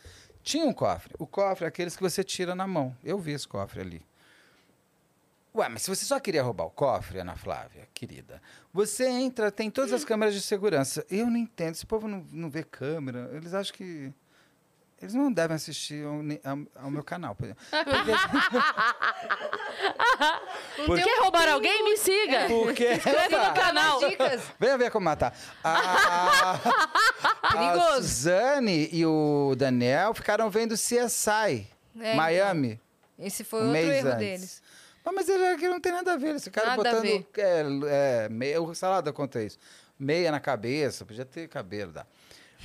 [0.44, 1.14] Tinha um cofre.
[1.18, 2.94] O cofre é aqueles que você tira na mão.
[3.02, 4.06] Eu vi esse cofre ali.
[5.54, 8.42] Ué, mas se você só queria roubar o cofre, Ana Flávia, querida,
[8.72, 11.06] você entra, tem todas as câmeras de segurança.
[11.08, 14.12] Eu não entendo, esse povo não, não vê câmera, eles acham que.
[15.05, 16.14] Eles não devem assistir ao,
[16.51, 17.35] ao- ao meu canal.
[17.35, 17.62] por exemplo.
[20.86, 21.85] Porque, Quer roubar alguém?
[21.85, 22.47] Me siga!
[22.48, 23.98] porque Inscreve no canal.
[24.01, 24.43] Dicas.
[24.59, 25.35] Venha ver como matar.
[25.62, 26.59] A,
[27.43, 27.93] a.
[27.97, 31.66] Suzane e o Daniel ficaram vendo CSI,
[32.01, 32.81] É, Miami.
[33.18, 34.18] Esse foi um outro erro antes.
[34.18, 34.62] deles.
[35.14, 36.35] Mas ele aqui não tem nada a ver.
[36.35, 37.02] Esse cara Nada a botando.
[37.02, 37.26] ver.
[37.36, 39.59] É, é, meia, o Salada conta isso.
[39.98, 41.93] Meia na cabeça, podia ter cabelo.
[41.93, 42.06] Dá.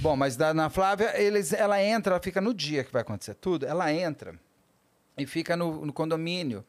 [0.02, 3.34] Bom, mas da Ana Flávia, eles, ela entra, ela fica no dia que vai acontecer
[3.34, 4.40] tudo, ela entra
[5.18, 6.66] e fica no, no condomínio.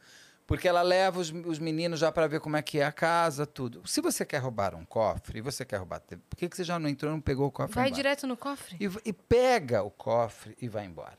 [0.49, 3.47] Porque ela leva os, os meninos já para ver como é que é a casa,
[3.47, 3.87] tudo.
[3.87, 6.01] Se você quer roubar um cofre e você quer roubar.
[6.01, 7.73] Por que, que você já não entrou e não pegou o cofre?
[7.73, 8.77] Vai direto no cofre.
[8.81, 11.17] e, e pega o cofre e vai embora.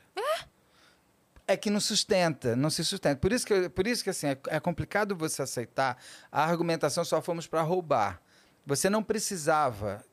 [1.46, 3.16] É que não sustenta, não se sustenta.
[3.16, 5.96] Por isso que, por isso que assim, é, é complicado você aceitar
[6.30, 8.20] a argumentação só fomos para roubar.
[8.66, 10.04] Você não precisava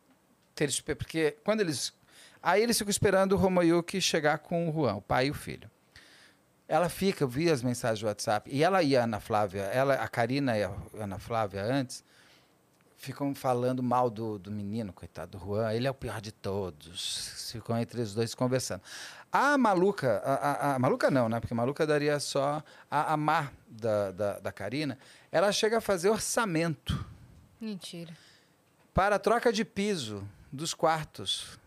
[0.67, 0.95] ter...
[0.95, 1.93] Porque quando eles...
[2.41, 5.69] Aí eles ficam esperando o Romoyuki chegar com o Juan, o pai e o filho.
[6.67, 9.95] Ela fica, eu vi as mensagens do WhatsApp, e ela e a Ana Flávia, ela,
[9.95, 12.03] a Karina e a Ana Flávia antes,
[12.95, 15.73] ficam falando mal do, do menino, coitado do Juan.
[15.73, 17.49] Ele é o pior de todos.
[17.51, 18.81] Ficam entre os dois conversando.
[19.31, 21.39] A maluca, a, a- a maluca não, né?
[21.39, 24.97] Porque maluca daria só a, a Mar da, da, da Karina.
[25.31, 27.05] Ela chega a fazer orçamento
[27.59, 28.13] Mentira.
[28.93, 31.59] para a troca de piso dos quartos.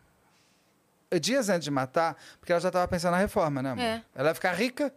[1.20, 3.82] Dias antes de matar, porque ela já estava pensando na reforma, né, amor?
[3.82, 4.02] É.
[4.14, 4.92] Ela ia ficar rica.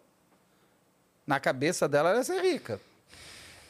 [1.28, 2.80] Na cabeça dela, ela ia ser rica.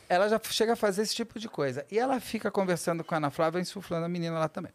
[0.08, 1.86] Ela já chega a fazer esse tipo de coisa.
[1.90, 4.72] E ela fica conversando com a Ana Flávia, insuflando a menina lá também.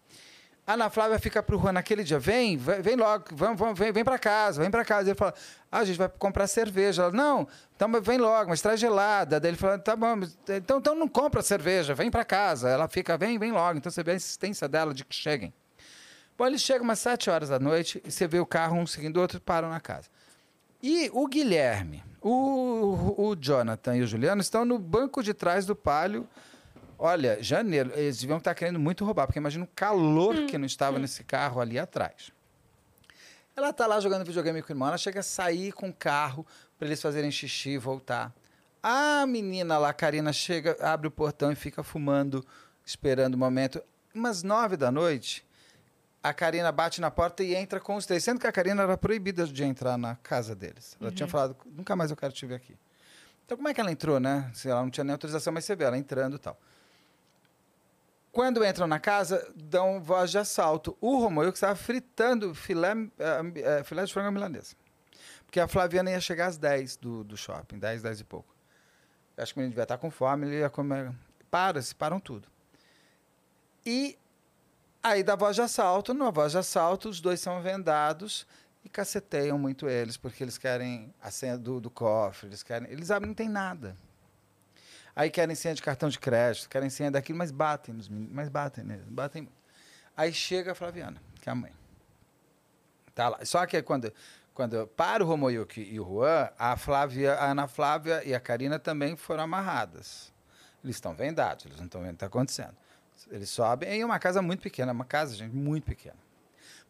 [0.67, 4.19] A Ana Flávia fica pro Juan naquele dia, vem, vem, logo, vamos, vem, vem para
[4.19, 5.09] casa, vem para casa.
[5.09, 5.35] Ele fala,
[5.71, 7.03] ah, a gente vai comprar cerveja.
[7.03, 9.41] Ela, não, então vem logo, mas traz gelada.
[9.41, 12.69] Daí ele fala, tá bom, então, então não compra cerveja, vem para casa.
[12.69, 13.79] Ela fica, vem, vem logo.
[13.79, 15.53] Então você vê a insistência dela de que cheguem.
[16.39, 19.17] Bom, eles chegam umas sete horas da noite e você vê o carro um seguindo
[19.17, 20.09] o outro e param na casa.
[20.83, 25.77] E o Guilherme, o, o Jonathan e o Juliano estão no banco de trás do
[25.77, 26.27] palio.
[27.03, 30.99] Olha, janeiro, eles deviam estar querendo muito roubar, porque imagina o calor que não estava
[30.99, 32.31] nesse carro ali atrás.
[33.57, 36.47] Ela tá lá jogando videogame com o irmão, ela chega a sair com o carro
[36.79, 38.35] para eles fazerem xixi e voltar.
[38.83, 42.45] A menina lá, a Karina, chega, abre o portão e fica fumando,
[42.85, 43.83] esperando o momento.
[44.15, 45.43] Umas nove da noite,
[46.23, 48.99] a Karina bate na porta e entra com os três, sendo que a Karina era
[48.99, 50.99] proibida de entrar na casa deles.
[51.01, 52.77] Ela tinha falado, nunca mais eu quero te ver aqui.
[53.47, 54.51] Então, como é que ela entrou, né?
[54.53, 56.61] Se ela não tinha nem autorização, mas você vê ela entrando e tal.
[58.33, 60.97] Quando entram na casa, dão voz de assalto.
[61.01, 64.77] O Romoio que estava fritando filé, eh, eh, filé de frango milanesa.
[65.45, 68.55] Porque a Flaviana ia chegar às 10 do, do shopping, 10, 10 e pouco.
[69.37, 71.13] Eu acho que o menino devia estar com fome, ele ia comer.
[71.51, 72.47] Para, se param tudo.
[73.85, 74.17] E
[75.03, 76.15] aí dá voz de assalto.
[76.15, 78.47] Na voz de assalto, os dois são vendados
[78.85, 82.89] e caceteiam muito eles, porque eles querem a senha do, do cofre, eles querem.
[82.89, 83.97] Eles não tem nada.
[85.21, 88.49] Aí querem senha de cartão de crédito, querem senha daquilo, mas batem nos meninos, mas
[88.49, 89.47] batem neles, batem.
[90.17, 91.71] Aí chega a Flaviana, que é a mãe.
[93.15, 93.45] Tá lá.
[93.45, 94.11] Só que quando,
[94.55, 98.79] quando para o Romoyuki e o Juan, a, Flávia, a Ana Flávia e a Karina
[98.79, 100.33] também foram amarradas.
[100.83, 102.75] Eles estão vendados, eles não estão vendo o que está acontecendo.
[103.31, 106.17] Eles sobem em uma casa muito pequena, uma casa, gente, muito pequena.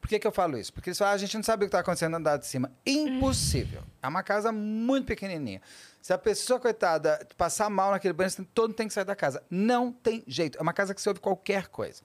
[0.01, 0.73] Por que, que eu falo isso?
[0.73, 2.70] Porque eles falam, ah, a gente não sabe o que está acontecendo andar de cima.
[2.86, 3.82] Impossível.
[4.01, 5.61] É uma casa muito pequenininha.
[6.01, 9.43] Se a pessoa, coitada, passar mal naquele banho, todo mundo tem que sair da casa.
[9.51, 10.59] Não tem jeito.
[10.59, 12.02] É uma casa que se ouve qualquer coisa.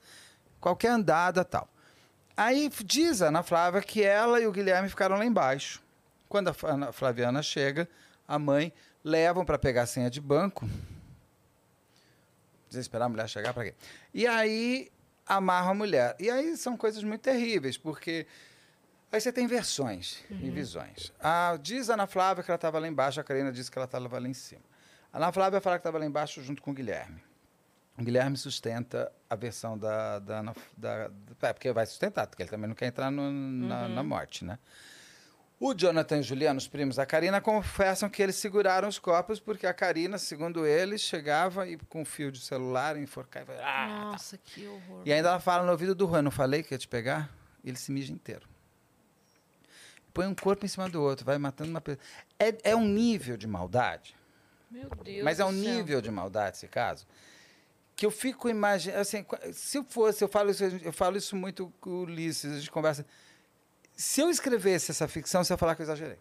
[0.59, 1.69] Qualquer andada tal.
[2.35, 5.81] Aí diz a Ana Flávia que ela e o Guilherme ficaram lá embaixo.
[6.27, 7.87] Quando a Ana Flaviana chega,
[8.27, 8.73] a mãe
[9.03, 10.67] levam para pegar a senha de banco.
[12.67, 13.75] Desesperar a mulher chegar para quê?
[14.13, 14.91] E aí
[15.25, 16.15] amarra a mulher.
[16.19, 18.27] E aí são coisas muito terríveis, porque
[19.15, 21.11] aí você tem versões e visões.
[21.19, 23.85] A, diz a Ana Flávia que ela estava lá embaixo, a Karina disse que ela
[23.85, 24.61] estava lá em cima.
[25.11, 27.23] A Ana Flávia fala que estava lá embaixo junto com o Guilherme.
[27.97, 32.43] O Guilherme sustenta a versão da, da, Ana- da, da- é, porque vai sustentar, porque
[32.43, 34.59] ele também não quer entrar no- na, na morte, né?
[35.57, 39.39] O Jonathan e o Juliano, os primos da Karina, confessam que eles seguraram os corpos
[39.39, 43.53] porque a Karina, segundo eles, chegava e com um fio de celular enforcava.
[43.53, 43.87] Ah, tá.
[44.11, 45.03] Nossa, que horror.
[45.05, 47.29] E ainda ela fala no ouvido do Juan, não falei que ia te pegar?
[47.63, 48.45] Ele se mija inteiro.
[50.15, 52.01] Põe um corpo em cima do outro, vai matando uma pessoa.
[52.39, 54.15] É, é um nível de maldade,
[54.71, 55.73] Meu Deus mas é um do céu.
[55.73, 57.05] nível de maldade esse caso,
[57.97, 61.71] que eu fico imaginando, assim, se eu fosse, eu falo isso, eu falo isso muito
[61.81, 63.05] com o Ulisses, a gente conversa.
[63.93, 66.17] Se eu escrevesse essa ficção, você ia falar que eu exagerei.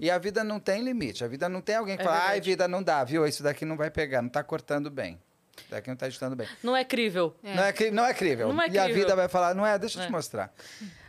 [0.00, 1.24] E a vida não tem limite.
[1.24, 3.26] A vida não tem alguém que É fala, ai, vida não dá, viu?
[3.26, 5.20] Isso daqui não vai pegar, não está cortando bem.
[5.56, 6.48] Isso daqui não está ajustando bem.
[6.62, 7.36] Não é crível.
[7.42, 8.52] Não, é, não é crível.
[8.52, 9.02] Não é E a crível.
[9.02, 10.06] vida vai falar, não é, deixa eu É.
[10.06, 10.52] te mostrar.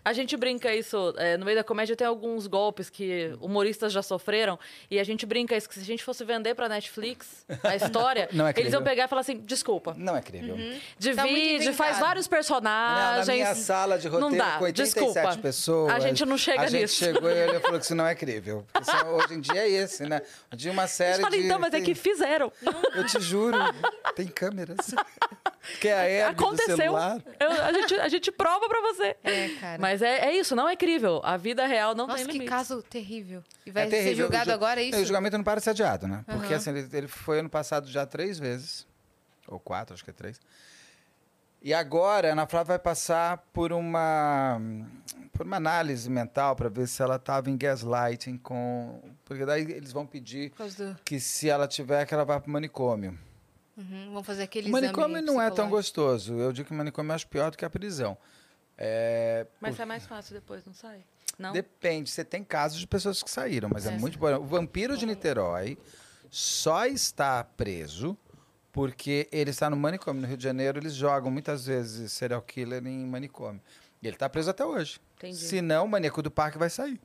[0.05, 4.01] A gente brinca isso, é, no meio da comédia tem alguns golpes que humoristas já
[4.01, 4.59] sofreram,
[4.91, 8.27] e a gente brinca isso, que se a gente fosse vender pra Netflix a história,
[8.33, 8.81] Não é eles iam crível.
[8.83, 10.55] pegar e falar assim, desculpa, Não é crível.
[10.99, 11.99] divide, Tá muito faz inventado.
[11.99, 13.27] vários Não, personagens...
[13.27, 15.37] na minha sala de não roteiro dá, com 87 desculpa.
[15.37, 15.93] pessoas.
[15.93, 16.95] A gente não chega a gente nisso.
[16.95, 18.65] chegou e ele falou que isso não é crível.
[18.81, 20.21] Isso- hoje em dia é esse, né?
[20.53, 21.45] De uma série falei, de...
[21.45, 22.51] então, mas é que fizeram.
[22.95, 23.57] Eu te juro,
[24.15, 24.77] tem câmeras.
[25.79, 26.75] Que é a Aconteceu.
[26.75, 27.21] celular.
[27.39, 29.15] Eu- a, gente, a gente prova pra você.
[29.23, 29.77] É, cara.
[29.79, 31.21] Mas é, é isso, não é crível.
[31.23, 32.49] A vida real não Nossa, tem que limite.
[32.49, 33.43] caso terrível.
[33.65, 34.25] E vai é ser terrível.
[34.25, 34.99] julgado O agora, é isso?
[34.99, 36.23] O julgamento não para de ser adiado, né?
[36.25, 36.55] Porque Aham.
[36.55, 38.87] assim, ele, ele foi ano passado já três vezes.
[39.47, 40.39] Ou quatro, acho que é três.
[41.61, 44.59] E agora a Ana Flávia vai passar por uma,
[45.31, 49.01] por uma análise mental para ver se ela estava em gaslighting com.
[49.23, 50.97] Porque daí eles vão pedir do...
[51.05, 53.17] que se ela tiver, que ela vá para o manicômio.
[53.77, 56.33] Uhum, vamos fazer aquele O manicômio exame não é tão gostoso.
[56.33, 58.17] Eu digo que o manicômio acho pior do que a prisão.
[58.77, 61.03] É, Mas é mais fácil depois, não sai?
[61.37, 61.51] Não?
[61.51, 63.97] Depende, você tem casos de pessoas que saíram, mas é, É.
[63.97, 64.33] muito bom.
[64.35, 65.77] O vampiro de Niterói
[66.29, 68.17] só está preso
[68.71, 70.21] porque ele está no manicômio.
[70.21, 73.61] No Rio de Janeiro, eles jogam muitas vezes serial killer em manicômio.
[74.01, 74.99] E ele está preso até hoje.
[75.17, 75.37] Entendi.
[75.37, 76.99] Se não, o maníaco do parque vai sair.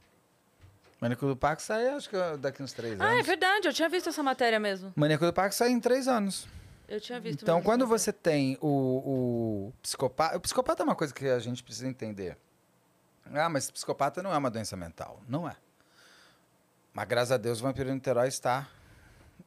[1.01, 3.27] O maníaco do parque sai, acho que daqui uns três Ah, é anos.
[3.27, 4.93] verdade, eu tinha visto essa matéria mesmo.
[4.97, 6.47] O maníaco do parque sai em três anos.
[6.89, 10.37] Eu tinha visto Então, quando você tem o, o psicopata.
[10.37, 12.37] O psicopata é uma coisa que a gente precisa entender.
[13.27, 15.23] Ah, mas psicopata não é uma doença mental.
[15.29, 15.55] Não é.
[16.95, 18.69] Mas graças a Deus o vampiro de Niterói está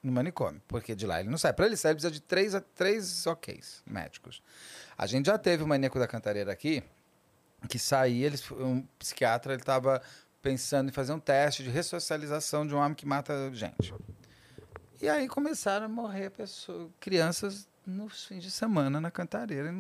[0.01, 1.51] no manicômio, porque de lá ele não sai.
[1.51, 4.41] Para ele sair, ele precisa de três, três OKs médicos.
[4.97, 6.83] A gente já teve o maníaco da cantareira aqui,
[7.67, 10.01] que saía, eles, um psiquiatra, ele estava
[10.41, 13.93] pensando em fazer um teste de ressocialização de um homem que mata gente.
[15.01, 19.73] E aí começaram a morrer pessoas, crianças nos fins de semana na cantareira.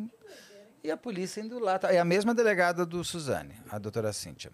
[0.83, 1.77] E a polícia indo lá.
[1.77, 4.51] tá- É a mesma delegada do Suzane, a doutora Cíntia.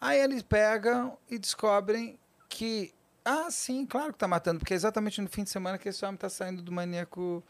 [0.00, 2.18] Aí eles pegam e descobrem
[2.48, 2.92] que.
[3.24, 6.04] Ah, sim, claro que está matando, porque é exatamente no fim de semana que esse
[6.04, 7.42] homem está saindo do maníaco.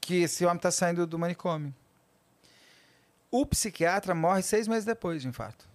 [0.00, 1.72] Que esse homem está saindo do manicômio.
[3.30, 5.68] O psiquiatra morre seis meses depois de infarto.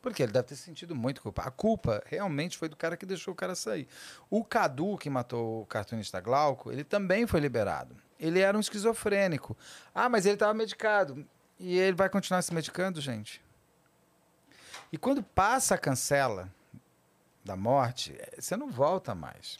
[0.00, 1.42] Porque ele deve ter se sentido muito culpa.
[1.42, 3.86] A culpa realmente foi do cara que deixou o cara sair.
[4.30, 7.94] O Cadu, que matou o cartunista Glauco, ele também foi liberado.
[8.18, 9.56] Ele era um esquizofrênico.
[9.94, 11.26] Ah, mas ele estava medicado.
[11.58, 13.42] E ele vai continuar se medicando, gente?
[14.90, 16.50] E quando passa a cancela
[17.44, 19.58] da morte, você não volta mais.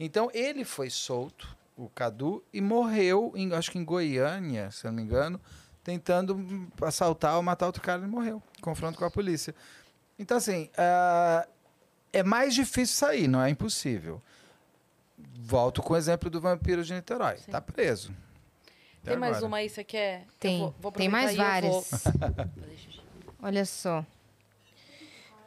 [0.00, 4.90] Então ele foi solto, o Cadu, e morreu, em, acho que em Goiânia, se eu
[4.90, 5.40] não me engano,
[5.84, 8.42] tentando assaltar ou matar outro cara, ele morreu.
[8.60, 9.54] Confronto com a polícia.
[10.18, 11.46] Então, assim, ah,
[12.12, 14.20] é mais difícil sair, não é impossível.
[15.36, 17.36] Volto com o exemplo do vampiro de Niterói.
[17.36, 17.50] Sim.
[17.50, 18.12] Tá preso.
[19.02, 19.46] Até Tem mais agora.
[19.48, 20.22] uma aí, você quer?
[20.22, 20.58] Eu Tem.
[20.60, 21.90] vou- vou Tem mais várias.
[23.42, 24.04] Olha só.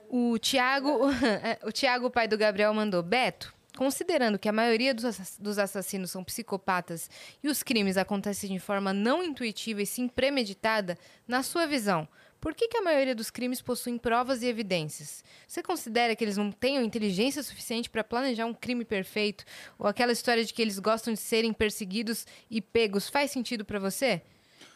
[0.10, 1.00] O Tiago,
[1.66, 6.10] o Tiago, pai do Gabriel, mandou: Beto, considerando que a maioria dos ass- dos assassinos
[6.10, 7.10] são psicopatas
[7.44, 10.98] e os crimes acontecem de forma não intuitiva e sim premeditada,
[11.28, 12.08] na sua visão,
[12.42, 15.24] por que, que a maioria dos crimes possuem provas e evidências?
[15.48, 19.46] Você considera que eles não tenham inteligência suficiente para planejar um crime perfeito?
[19.78, 23.80] Ou aquela história de que eles gostam de serem perseguidos e pegos faz sentido para
[23.80, 24.22] você?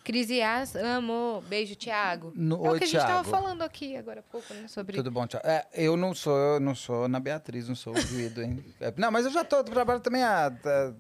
[0.04, 1.44] Cris Ias, amo.
[1.48, 2.32] Beijo, Tiago.
[2.36, 3.30] No- é o que a gente tava Thiago.
[3.30, 4.68] falando aqui agora há pouco, né?
[4.68, 5.48] Sobre Tudo bom, Thiago?
[5.48, 8.64] É, eu não sou, não sou na Beatriz, não sou o Guido, hein?
[8.80, 10.50] É, não, mas eu já tô, trabalho também há,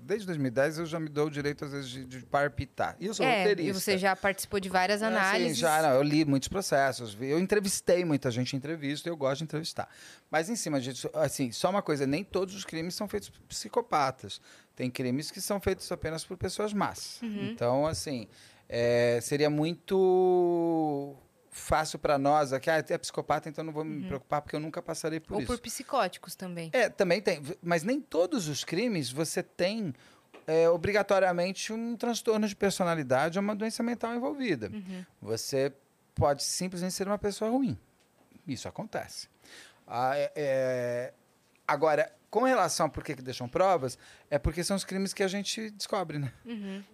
[0.03, 2.95] desde 2010, eu já me dou o direito, às vezes, de, de palpitar.
[2.99, 3.69] E eu sou É, roteirista.
[3.69, 5.57] e você já participou de várias sim, análises.
[5.57, 9.40] já, não, eu li muitos processos, vi- eu entrevistei muita gente em entrevista, eu gosto
[9.40, 9.90] de entrevistar.
[10.30, 13.41] Mas em cima disso, assim, só uma coisa, nem todos os crimes são feitos por
[13.41, 14.40] psicopatas.
[14.76, 17.19] Tem crimes que são feitos apenas por pessoas más.
[17.22, 17.49] Uhum.
[17.52, 18.28] Então, assim,
[18.73, 21.15] é, seria muito
[21.52, 24.81] fácil para nós aqui, ah, é psicopata, então não vou me preocupar porque eu nunca
[24.81, 25.38] passarei por Uhum.
[25.39, 25.52] Ou isso.
[25.53, 26.69] por psicóticos também.
[26.72, 27.43] É, também tem.
[27.61, 29.93] Mas nem todos os crimes você tem
[30.48, 34.72] é, obrigatoriamente um transtorno de personalidade ou uma doença mental envolvida.
[35.22, 35.73] Você
[36.15, 37.77] pode simplesmente ser uma pessoa ruim.
[38.48, 39.27] Isso acontece.
[39.85, 41.14] Ah, é- é,
[41.68, 43.98] Agora, com relação a por que que deixam provas,
[44.30, 46.32] é porque são os crimes que a gente descobre, né?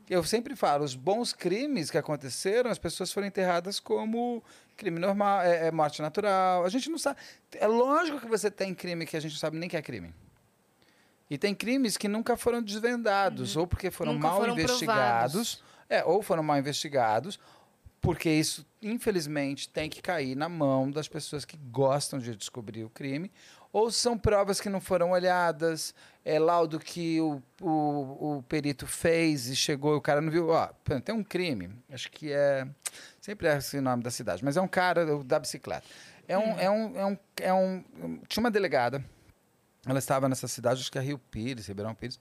[0.09, 4.43] Eu sempre falo, os bons crimes que aconteceram, as pessoas foram enterradas como
[4.75, 6.65] crime normal, é, é morte natural.
[6.65, 7.19] A gente não sabe.
[7.53, 10.11] É lógico que você tem crime que a gente não sabe nem que é crime.
[11.29, 16.03] E tem crimes que nunca foram desvendados, ou porque foram Nunca mal foram investigados, é,
[16.03, 17.39] ou foram mal investigados,
[18.01, 22.89] porque isso, infelizmente, tem que cair na mão das pessoas que gostam de descobrir o
[22.89, 23.29] crime,
[23.71, 29.47] ou são provas que não foram olhadas, é laudo que o, o, o perito fez
[29.47, 30.49] e chegou e o cara não viu.
[30.49, 30.67] Ó,
[31.03, 32.67] tem um crime, acho que é.
[33.21, 35.85] Sempre é esse o nome da cidade, mas é um cara da bicicleta.
[36.27, 37.83] É um, é um, é um, é um,
[38.27, 39.03] tinha uma delegada,
[39.85, 42.19] ela estava nessa cidade, acho que é Rio Pires, Ribeirão Pires.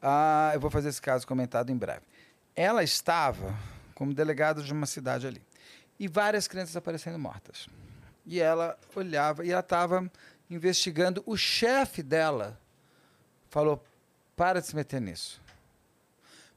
[0.00, 2.02] Ah, eu vou fazer esse caso comentado em breve.
[2.56, 3.54] Ela estava
[3.94, 5.42] como delegada de uma cidade ali.
[5.98, 7.68] E várias crianças aparecendo mortas.
[8.24, 10.10] E ela olhava, e ela estava
[10.54, 11.22] investigando.
[11.26, 12.58] O chefe dela
[13.50, 13.82] falou:
[14.36, 15.40] para de se meter nisso.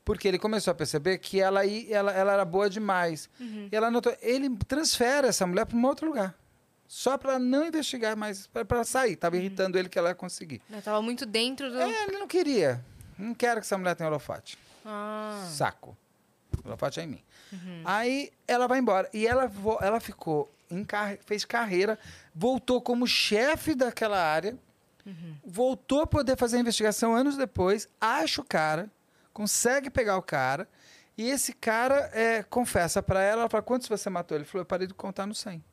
[0.04, 3.30] Porque ele começou a perceber que ela, ia- ela, ela era boa demais.
[3.40, 6.36] E ela notou: ele transfere essa mulher para um outro lugar.
[6.88, 9.14] Só para não investigar mais, para sair.
[9.14, 10.62] Estava irritando ele que ela ia conseguir.
[10.70, 11.82] Eu tava muito dentro do.
[11.82, 12.84] É, ele não queria.
[13.18, 14.58] Não quero que essa mulher tenha holofote.
[14.86, 15.98] Ah, Saco.
[16.64, 17.24] Holofote é em mim.
[17.84, 19.10] Aí ela vai embora.
[19.14, 19.52] E ela,
[19.82, 21.98] ela ficou, em carre- fez carreira,
[22.36, 24.58] voltou como chefe daquela área,
[25.46, 28.90] voltou a poder fazer a investigação anos depois, acha o cara,
[29.32, 30.68] consegue pegar o cara,
[31.18, 34.36] e esse cara é, confessa pra ela, ela fala, quantos você matou?
[34.36, 35.64] Ele falou, eu parei de contar no 100.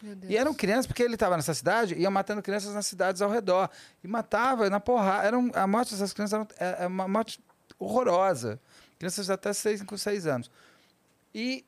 [0.00, 0.32] meu Deus.
[0.32, 3.68] E eram crianças, porque ele estava nessa cidade, ia matando crianças nas cidades ao redor.
[4.02, 5.26] E matava na porrada.
[5.26, 7.38] Era um- a morte dessas crianças era, um- é- é uma morte
[7.78, 8.58] horrorosa.
[8.98, 10.50] Crianças de até 6, 5, 6 anos.
[11.34, 11.64] E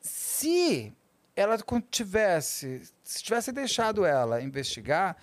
[0.00, 0.92] se
[1.36, 1.58] ela
[1.90, 5.16] tivesse, se tivesse deixado ela investigar,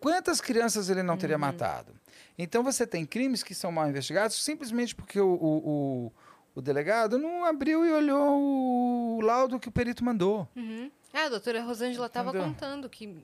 [0.00, 1.92] quantas crianças ele não teria matado?
[2.38, 6.12] Então você tem crimes que são mal investigados simplesmente porque o, o, o,
[6.54, 10.48] o delegado não abriu e olhou o laudo que o perito mandou.
[10.54, 10.90] Uhum.
[11.12, 13.16] Ah, a doutora Rosângela estava contando que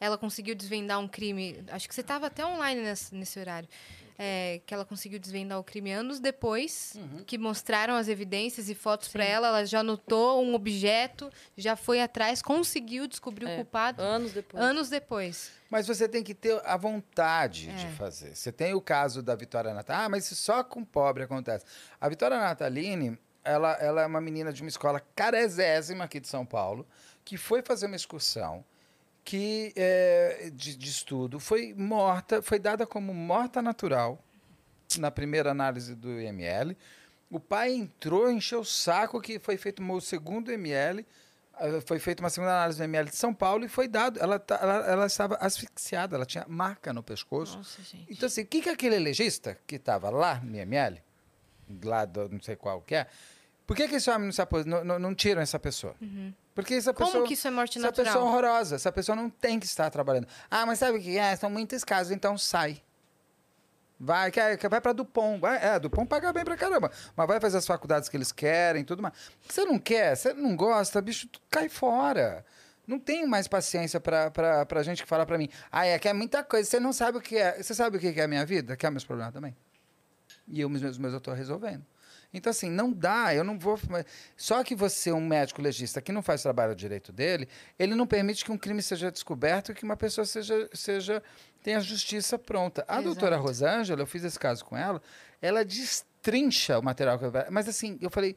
[0.00, 1.62] ela conseguiu desvendar um crime.
[1.68, 3.68] Acho que você estava até online nesse, nesse horário.
[4.22, 7.24] É, que ela conseguiu desvendar o crime anos depois, Uhum.
[7.24, 9.46] que mostraram as evidências e fotos para ela.
[9.48, 14.62] Ela já notou um objeto, já foi atrás, conseguiu descobrir o É, culpado Anos depois.
[14.62, 15.50] anos depois.
[15.70, 17.72] Mas você tem que ter a vontade É.
[17.76, 18.36] de fazer.
[18.36, 20.04] Você tem o caso da Vitória Natalini.
[20.04, 21.64] Ah, mas isso só com pobre acontece.
[21.98, 26.44] A Vitória Natalini, ela, ela é uma menina de uma escola caresésima aqui de São
[26.44, 26.86] Paulo,
[27.24, 28.62] que foi fazer uma excursão
[29.30, 34.18] que, é, de, de estudo, foi morta, foi dada como morta natural
[34.98, 36.76] na primeira análise do IML.
[37.30, 41.06] O pai entrou, encheu o saco que foi feito o segundo ML,
[41.60, 44.18] eh, foi feita uma segunda análise do ML de São Paulo e foi dado.
[44.18, 47.58] Ela, tá- ela, ela estava asfixiada, ela tinha marca no pescoço.
[47.58, 48.12] Nossa, gente.
[48.12, 51.00] Então, assim, o que, que aquele legista que estava lá no IML,
[51.84, 53.06] lá do não sei qual que é,
[53.64, 55.94] por que, que esse homem não, se não, não, não tiram essa pessoa?
[56.54, 57.26] Porque essa Como pessoa.
[57.26, 58.06] que isso é morte essa natural?
[58.06, 60.26] pessoa é horrorosa, essa pessoa não tem que estar trabalhando.
[60.50, 61.34] Ah, mas sabe o que é?
[61.36, 62.82] São muitos casos, então sai.
[64.02, 65.38] Vai, quer, vai para Dupont.
[65.40, 66.90] Vai, é, Dupont paga bem pra caramba.
[67.14, 69.12] Mas vai fazer as faculdades que eles querem tudo mais.
[69.46, 72.44] Você não quer, você não gosta, bicho, cai fora.
[72.86, 75.48] Não tenho mais paciência pra, pra, pra gente que fala pra mim.
[75.70, 76.68] Ah, é que é muita coisa.
[76.68, 77.62] Você não sabe o que é.
[77.62, 78.74] Você sabe o que é a minha vida?
[78.76, 79.54] Que é meus problemas também.
[80.48, 81.84] E eu, os meus, meus eu tô resolvendo.
[82.32, 83.78] Então, assim, não dá, eu não vou.
[84.36, 87.48] Só que você, um médico legista que não faz trabalho direito dele,
[87.78, 91.22] ele não permite que um crime seja descoberto e que uma pessoa seja, seja
[91.62, 92.84] tenha justiça pronta.
[92.86, 93.04] A Exato.
[93.04, 95.02] doutora Rosângela, eu fiz esse caso com ela,
[95.42, 97.32] ela destrincha o material que eu.
[97.50, 98.36] Mas assim, eu falei,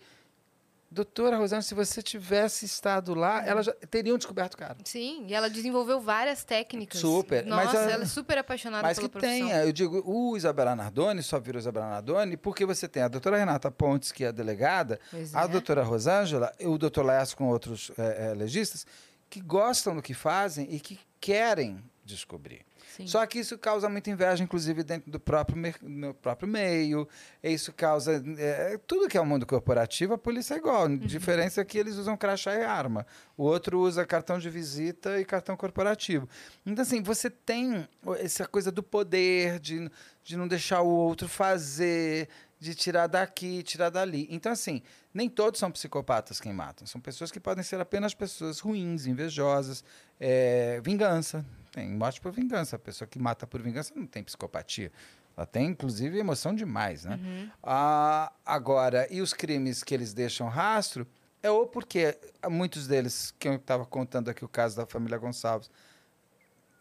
[0.93, 4.77] doutora Rosângela, se você tivesse estado lá, ela já teriam descoberto o cara.
[4.85, 6.99] Sim, e ela desenvolveu várias técnicas.
[7.01, 9.47] Super, mas Nossa, a- ela é super apaixonada Mas pela que profissão.
[9.47, 13.37] tenha, eu digo, o Isabela Nardoni só virou Isabela Nardoni porque você tem a doutora
[13.37, 15.47] Renata Pontes, que é a delegada, Pois a é.
[15.47, 18.85] doutora Rosângela, e o doutor Laércio com outros eh, eh, legistas,
[19.29, 22.61] que gostam do que fazem e que querem descobrir.
[22.95, 23.07] Sim.
[23.07, 27.07] Só que isso causa muita inveja, inclusive, dentro do próprio, no próprio meio.
[27.41, 28.23] Isso causa.
[28.37, 30.85] eh, tudo que é o mundo corporativo, a polícia é igual.
[30.85, 33.05] A diferença é que eles usam crachá e arma.
[33.35, 36.29] O outro usa cartão de visita e cartão corporativo.
[36.63, 37.87] Então, assim, você tem
[38.19, 39.89] essa coisa do poder, de,
[40.23, 42.29] de não deixar o outro fazer,
[42.59, 44.27] de tirar daqui, tirar dali.
[44.29, 46.85] Então, assim, nem todos são psicopatas quem matam.
[46.85, 49.83] São pessoas que podem ser apenas pessoas ruins, invejosas,
[50.19, 51.43] é, vingança.
[51.73, 52.75] Tem morte por vingança.
[52.75, 54.91] A pessoa que mata por vingança não tem psicopatia.
[55.35, 57.19] Ela tem, inclusive, emoção demais, né?
[57.63, 61.07] Ah, agora, e os crimes que eles deixam rastro,
[61.41, 62.15] é ou porque
[62.47, 65.71] muitos deles, que eu estava contando aqui o caso da família Gonçalves,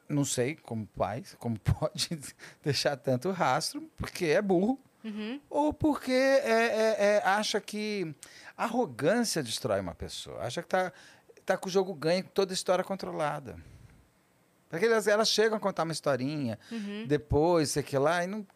[0.07, 2.11] não sei como pai, como pode
[2.63, 5.41] deixar tanto rastro, porque é burro, Uhum.
[5.51, 8.15] ou porque é, é- é- acha que
[8.57, 10.93] arrogância destrói uma pessoa, acha que tá,
[11.45, 13.57] tá com o jogo ganho, toda a história controlada.
[14.73, 16.59] Porque elas, elas chegam a contar uma historinha,
[17.07, 18.47] depois, sei que lá, e não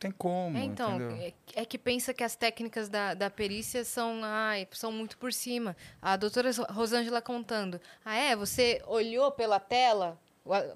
[0.00, 0.56] tem como.
[0.58, 0.62] Uhum.
[0.62, 4.90] É, então, é, é que pensa que as técnicas da, da perícia são, ai, são
[4.90, 5.76] muito por cima.
[6.02, 7.80] A doutora Rosângela contando.
[8.04, 8.34] Ah, é?
[8.34, 10.18] Você olhou pela tela?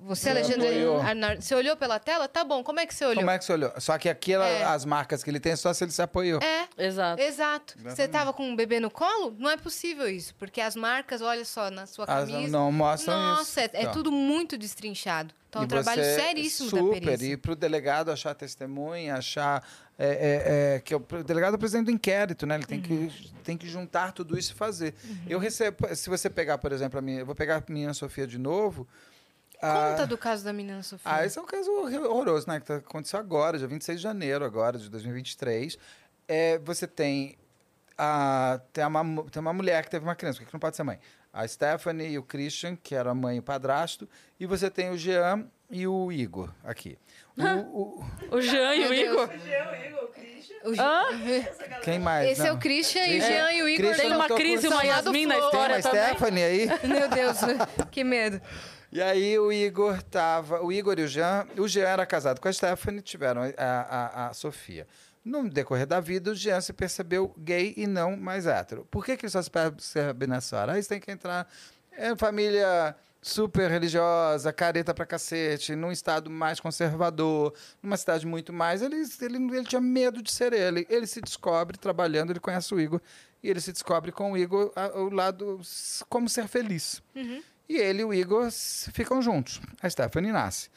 [0.02, 1.01] Você, É, Alexandre, olhou.
[1.01, 2.28] Arnaldo, você olhou pela tela?
[2.28, 3.16] Tá bom, como é que você olhou?
[3.16, 3.72] Como é que você olhou?
[3.78, 4.62] Só que aquela, É.
[4.64, 6.40] as marcas que ele tem é só se ele se apoiou.
[6.42, 7.20] É, Exato.
[7.20, 7.74] exato.
[7.82, 9.34] Você tava com um bebê no colo?
[9.38, 12.52] Não é possível isso, porque as marcas, olha só, na sua As- camisa.
[12.52, 13.22] não mostram isso.
[13.38, 13.92] Nossa, é, é Então.
[13.92, 15.34] tudo muito destrinchado.
[15.48, 17.26] Então é um E trabalho você- seríssimo da super, perícia.
[17.32, 19.62] E para o delegado achar testemunha, achar.
[19.96, 22.56] é, é, é, que é o delegado é o presidente do inquérito, né?
[22.56, 22.84] Ele tem, Uhum.
[23.09, 24.92] que, tem que juntar tudo isso e fazer.
[25.28, 25.86] Eu recebo.
[25.94, 27.20] Se você pegar, por exemplo, a minha.
[27.20, 28.88] Eu vou pegar a minha Sofia de novo.
[29.60, 31.10] Conta ah, do caso da menina Sofia.
[31.10, 32.60] Ah, esse é um caso horror- horroroso, né?
[32.60, 35.78] Que tá- aconteceu agora, dia 26 de janeiro, agora, de 2023.
[36.28, 37.36] É, você tem,
[37.97, 40.98] a, tem, uma, tem uma mulher que teve uma criança, porque não pode ser mãe.
[41.32, 44.09] A Stephanie e o Christian, que era a mãe e o padrasto.
[44.39, 46.98] E você tem o Jean e o Igor aqui.
[47.36, 48.94] O- o- O Jean e o.
[48.94, 49.28] Igor.
[49.28, 50.56] Geo, Igor, Christian.
[50.64, 51.05] O Hã?
[51.82, 52.31] quem mais?
[52.31, 52.55] Esse é Não.
[52.55, 53.86] o Christian e o Jean e o Igor.
[53.86, 56.05] Christian Tem uma tô Cris e uma Yasmin na uma Tem história uma também.
[56.06, 56.66] Stephanie aí?
[56.86, 57.36] Meu Deus,
[57.90, 58.40] que medo.
[58.94, 60.62] E aí o Igor tava.
[60.62, 61.46] O Igor e o Jean.
[61.58, 64.86] O Jean era casado com a Stephanie, tiveram a, a, a Sofia.
[65.24, 68.86] No decorrer da vida, o Jean se percebeu gay e não mais hétero.
[68.90, 70.72] Por que, que ele só se percebe nessa hora?
[70.74, 71.48] Aí você tem que entrar.
[71.90, 77.52] É família super religiosa, careta pra cacete, num estado mais conservador,
[77.82, 78.80] numa cidade muito mais.
[78.82, 80.86] Ele, ele, ele tinha medo de ser ele.
[80.88, 83.00] Ele se descobre trabalhando, ele conhece o Igor,
[83.42, 85.58] e ele se descobre com o Igor a- o lado
[86.08, 87.02] como ser feliz.
[87.68, 89.60] E ele e o Igor ficam juntos.
[89.82, 90.68] A Stephanie nasce.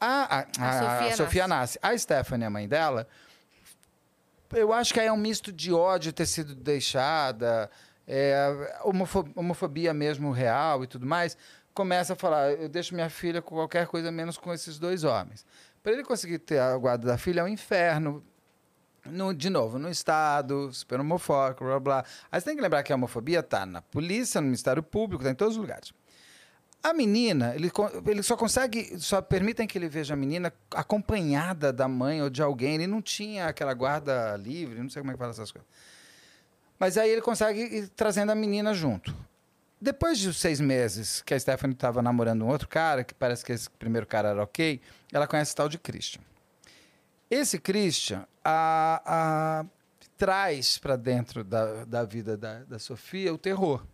[0.00, 1.78] A, a, a- a Sofia nasce.
[1.82, 3.06] A Stephanie, a mãe dela,
[4.52, 7.70] eu acho que aí é um misto de ódio ter sido deixada,
[8.06, 11.36] é, homofo- homofobia mesmo real e tudo mais.
[11.74, 15.44] Começa a falar: eu deixo minha filha com qualquer coisa menos com esses dois homens.
[15.82, 18.24] Para ele conseguir ter a guarda da filha é um inferno.
[19.04, 22.04] No- de novo, no Estado, super homofóbico, blá blá.
[22.30, 25.30] Aí você tem que lembrar que a homofobia está na polícia, no Ministério Público, está
[25.30, 25.92] em todos os lugares.
[26.88, 27.68] A menina, ele,
[28.06, 32.40] ele só consegue, só permitem que ele veja a menina acompanhada da mãe ou de
[32.40, 32.76] alguém.
[32.76, 35.68] Ele não tinha aquela guarda livre, não sei como é que fala essas coisas.
[36.78, 39.12] Mas aí ele consegue ir trazendo a menina junto.
[39.80, 43.50] Depois de seis meses que a Stephanie estava namorando um outro cara, que parece que
[43.52, 44.80] esse primeiro cara era ok,
[45.12, 46.22] ela conhece o tal de Christian.
[47.28, 49.66] Esse Christian a, a-
[50.16, 53.84] traz para dentro da, da vida da, da Sofia o terror.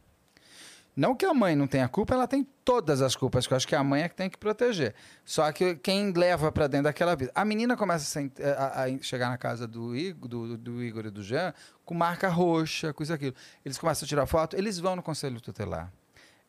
[0.94, 3.66] Não que a mãe não tenha culpa, ela tem todas as culpas, que eu acho
[3.66, 4.94] que a mãe é que tem que proteger.
[5.24, 7.32] Só que quem leva para dentro daquela vida.
[7.34, 11.54] A menina começa a, chegar na casa do Igor, do, do Igor e do Jean
[11.84, 13.34] com marca roxa, coisa aquilo.
[13.64, 15.90] Eles começam a tirar foto, eles vão no conselho tutelar.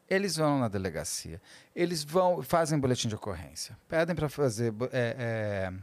[0.09, 1.41] Eles vão na delegacia.
[1.73, 3.77] Eles vão, fazem boletim de ocorrência.
[3.87, 5.73] Pedem para fazer é, é,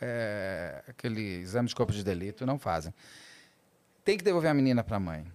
[0.00, 2.94] é, aquele exame de corpo de delito, não fazem.
[4.02, 5.30] Tem que devolver a menina para a mãe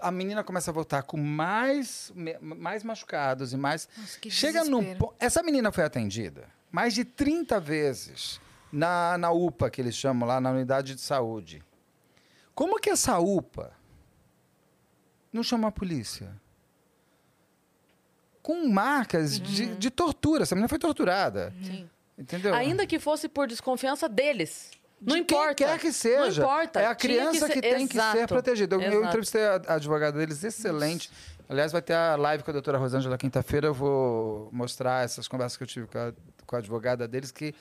[0.00, 3.88] a menina começa a voltar com mais, mais machucados e mais.
[3.96, 4.98] Nossa, que Chega num desespero.
[5.06, 5.14] ponto.
[5.18, 8.40] Essa menina foi atendida mais de 30 vezes
[8.72, 11.62] na, na UPA, que eles chamam lá, na unidade de saúde.
[12.54, 13.72] Como que essa UPA
[15.32, 16.34] não chama a polícia?
[18.42, 20.44] Com marcas de, de tortura.
[20.44, 21.52] Essa menina foi torturada.
[21.62, 21.88] Sim.
[22.16, 22.54] Entendeu?
[22.54, 24.70] Ainda que fosse por desconfiança deles.
[25.00, 25.54] Não importa.
[25.54, 26.42] Quem quer que seja.
[26.42, 26.80] Não importa.
[26.80, 28.26] É a criança que, ser- tem que ser Exato.
[28.28, 28.76] protegida.
[28.76, 29.06] Eu, eu Exato.
[29.06, 31.10] entrevistei a, a advogada deles, excelente.
[31.48, 33.66] Aliás, vai ter a live com a doutora Rosângela quinta-feira.
[33.68, 36.12] Eu vou mostrar essas conversas que eu tive com a,
[36.46, 37.32] com a advogada deles.
[37.32, 37.54] Que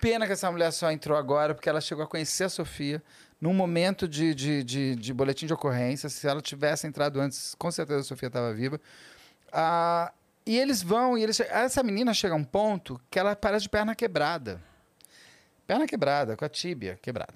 [0.00, 3.02] pena que essa mulher só entrou agora, porque ela chegou a conhecer a Sofia
[3.40, 6.08] num momento de, de, de, de boletim de ocorrência.
[6.08, 8.80] Se ela tivesse entrado antes, com certeza a Sofia estava viva.
[9.52, 10.12] Ah,
[10.46, 13.68] e eles vão, e eles, essa menina chega a um ponto que ela parece de
[13.70, 14.60] perna quebrada.
[15.66, 17.34] Perna quebrada, com a tíbia quebrada.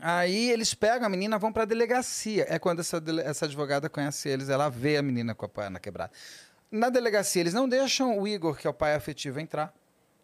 [0.00, 2.46] Aí eles pegam a menina, vão para a delegacia.
[2.48, 6.12] É quando essa, essa advogada conhece eles, ela vê a menina com a perna quebrada.
[6.70, 9.72] Na delegacia, eles não deixam o Igor, que é o pai afetivo, entrar.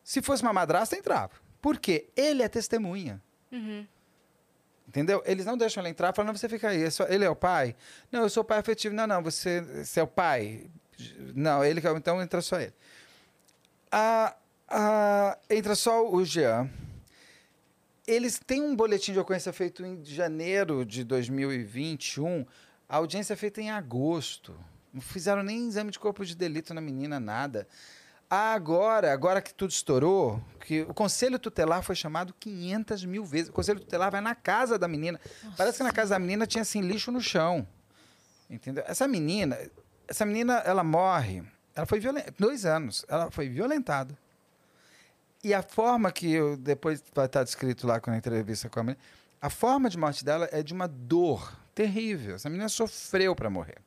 [0.05, 1.31] Se fosse uma madrasta, entrava.
[1.63, 2.09] Por quê?
[2.17, 3.21] Ele é testemunha.
[4.89, 5.23] Entendeu?
[5.25, 6.83] Eles não deixam ela entrar, falam, não, você fica aí.
[6.83, 7.77] é Ele é o pai?
[8.11, 8.95] Não, eu sou o pai afetivo.
[8.95, 10.69] Não, não, você, você é o pai.
[11.35, 12.75] Não, ele que é o- então entra só ele.
[13.91, 14.35] Ah,
[14.69, 16.69] ah, entra só o Jean.
[18.11, 22.45] Eles têm um boletim de ocorrência feito em janeiro de 2021.
[22.89, 24.53] A audiência é feita em agosto.
[24.93, 27.69] Não fizeram nem exame de corpo de delito na menina, nada.
[28.29, 33.49] Agora, agora que tudo estourou, que o conselho tutelar foi chamado 500 mil vezes.
[33.49, 35.21] O conselho tutelar vai na casa da menina.
[35.57, 37.65] Parece que na casa da menina tinha assim lixo no chão.
[38.51, 38.83] Entendeu?
[38.89, 39.57] Essa menina,
[40.09, 41.45] essa menina, ela morre.
[41.77, 42.35] Ela foi violentada.
[42.37, 43.05] Dois anos.
[43.09, 44.19] Ela foi violentada.
[45.43, 48.83] E a forma que eu, depois vai estar descrito lá com a entrevista com a
[48.83, 49.01] menina,
[49.41, 52.35] a forma de morte dela é de uma dor terrível.
[52.35, 53.79] Essa menina sofreu para morrer.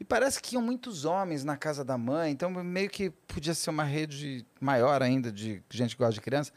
[0.00, 3.70] E parece que iam muitos homens na casa da mãe, então meio que podia ser
[3.70, 6.52] uma rede maior ainda de gente que gosta de criança.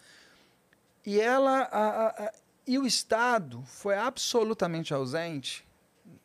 [1.05, 2.33] E ela a- a- a-
[2.67, 5.67] e o Estado foi absolutamente ausente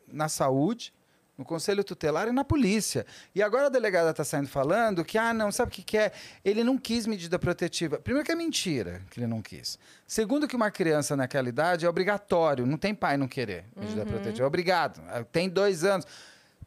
[0.07, 0.93] na saúde,
[1.37, 3.05] no conselho tutelar e na polícia.
[3.35, 6.11] E agora a delegada está saindo falando que, ah, não, sabe o que, que é?
[6.43, 7.99] Ele não quis medida protetiva.
[7.99, 9.77] Primeiro que é mentira que ele não quis.
[10.07, 14.43] Segundo que uma criança naquela idade é obrigatório, não tem pai não querer medida protetiva.
[14.43, 15.01] É obrigado.
[15.31, 16.05] Tem dois anos.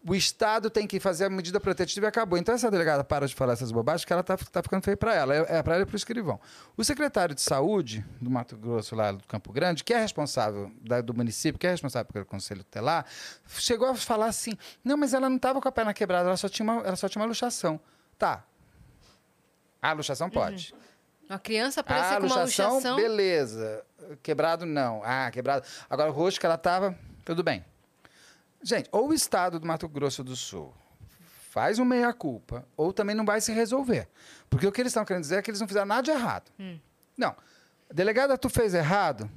[0.02, 2.38] O Estado tem que fazer a medida protetiva e acabou.
[2.38, 5.14] Então, essa delegada para de falar essas bobagens, que ela está tá ficando feio para
[5.14, 5.34] ela.
[5.34, 6.40] É, é para ela e para o escrivão.
[6.74, 11.02] O secretário de Saúde do Mato Grosso, lá do Campo Grande, que é responsável da-
[11.02, 13.04] do município, que é responsável pelo Conselho Tutelar,
[13.46, 16.48] chegou a falar assim: não, mas ela não estava com a perna quebrada, ela só
[16.48, 17.78] tinha uma, ela só tinha uma luxação.
[18.18, 18.42] Tá.
[19.82, 20.74] A luxação pode.
[21.28, 22.96] Uma criança aparecer Ah, com uma luxação, luxação.
[22.96, 23.84] beleza.
[24.22, 25.02] Quebrado, não.
[25.04, 25.64] Ah, quebrado.
[25.88, 27.64] Agora, o rosto que ela tava, tudo bem.
[28.62, 30.74] Gente, ou o Estado do Mato Grosso do Sul
[31.50, 34.08] faz um meia-culpa, ou também não vai se resolver.
[34.48, 36.50] Porque o que eles estão querendo dizer é que eles não fizeram nada de errado.
[37.16, 37.34] Não.
[37.92, 39.28] Delegada, tu fez errado?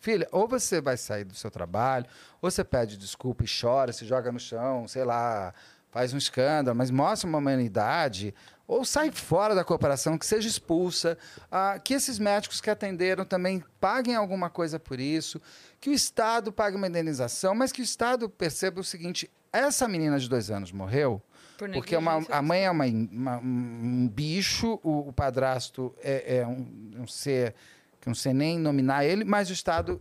[0.00, 2.06] Filha, ou você vai sair do seu trabalho,
[2.42, 5.54] ou você pede desculpa e chora, se joga no chão, sei lá,
[5.90, 8.34] faz um escândalo, mas mostra uma humanidade,
[8.66, 11.16] ou sai fora da cooperação, que seja expulsa,
[11.50, 15.40] ah, que esses médicos que atenderam também paguem alguma coisa por isso,
[15.80, 20.18] que o Estado pague uma indenização, mas que o Estado perceba o seguinte: essa menina
[20.18, 21.22] de dois anos morreu
[21.58, 26.38] Por porque é uma- a mãe é uma, uma- um bicho, o, o padrasto é,
[26.38, 27.54] é um, um ser
[28.00, 30.00] que não sei nem nominar ele, mas o Estado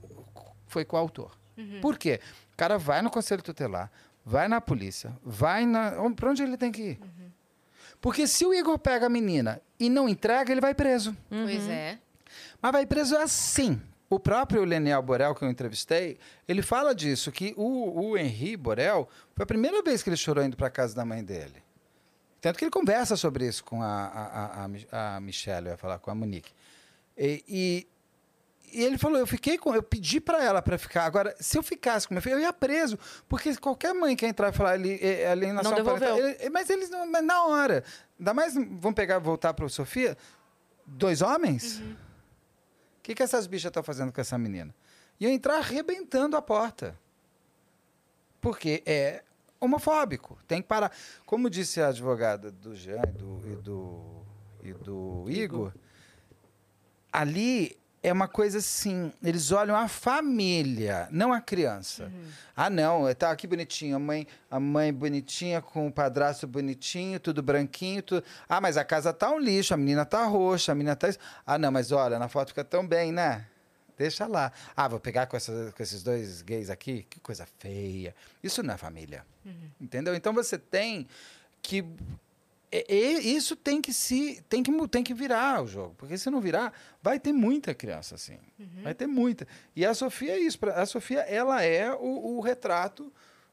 [0.68, 1.32] foi coautor.
[1.82, 2.20] Por quê?
[2.54, 3.90] O cara vai no conselho tutelar,
[4.26, 5.94] vai na polícia, vai na.
[6.16, 7.00] Para onde ele tem que ir?
[8.02, 11.16] Porque se o Igor pega a menina e não entrega, ele vai preso.
[11.30, 11.98] Pois é.
[12.62, 13.82] Mas vai preso assim.
[14.10, 16.18] O próprio Leniel Borel, que eu entrevistei,
[16.48, 20.44] ele fala disso, que o, o Henri Borel foi a primeira vez que ele chorou
[20.44, 21.64] indo para casa da mãe dele.
[22.40, 24.26] Tanto que ele conversa sobre isso com a, a,
[24.62, 26.52] a, a Mi- a Michelle, eu ia falar com a Monique.
[27.18, 27.88] E, e,
[28.72, 31.06] e ele falou, eu fiquei com, eu pedi para ela para ficar.
[31.06, 34.50] Agora, se eu ficasse com meu filho, eu ia preso, porque qualquer mãe que entrar
[34.50, 35.80] e falar ali, eh, ali na Não sua
[36.20, 37.84] ele- mas eles não, mas na hora.
[38.20, 40.16] Ainda mais vão pegar, voltar para o Sofia,
[40.86, 41.80] dois homens.
[41.80, 42.05] O
[43.06, 44.74] que, que essas bichas estão fazendo com essa menina?
[45.20, 47.00] E eu entrar arrebentando a porta.
[48.42, 49.24] Porque é
[49.60, 50.40] homofóbico.
[50.48, 50.92] Tem que parar.
[51.26, 54.26] Como disse a advogada do Jean e do, e do,
[54.64, 55.72] e do Igor,
[57.14, 57.78] ali
[58.08, 62.12] é uma coisa assim, eles olham a família, não a criança.
[62.56, 67.42] Ah, não, tá aqui bonitinho, a mãe, a mãe bonitinha com o padrasto bonitinho, tudo
[67.42, 68.24] branquinho, tudo...
[68.48, 71.08] Ah, mas a casa tá um lixo, a menina tá roxa, a menina tá...
[71.46, 73.46] Ah, não, mas olha, na foto fica tão bem, né?
[73.98, 74.52] Deixa lá.
[74.76, 77.08] Ah, vou pegar com, essa- com esses dois gays aqui?
[77.10, 78.14] Que coisa feia.
[78.44, 79.26] Isso não é família.
[79.80, 80.14] Entendeu?
[80.14, 81.08] Então você tem
[81.62, 81.84] que
[82.72, 86.74] isso tem que se tem que tem que virar o jogo, porque se não virar,
[87.02, 88.38] vai ter muita criança assim,
[88.84, 89.48] vai ter muita.
[89.76, 93.12] E a Sofia é isso, a Sofia ela é o, o retrato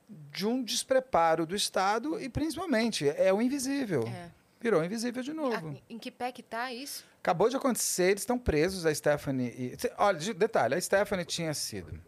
[0.09, 4.03] de um despreparo do Estado e principalmente é o invisível.
[4.09, 4.31] É.
[4.61, 5.77] Virou invisível de Ah, novo.
[5.91, 7.05] em que pé que tá isso?
[7.21, 9.49] Acabou de acontecer, eles estão presos, a Stephanie.
[9.49, 12.01] E, olha, de- detalhe, a Stephanie tinha sido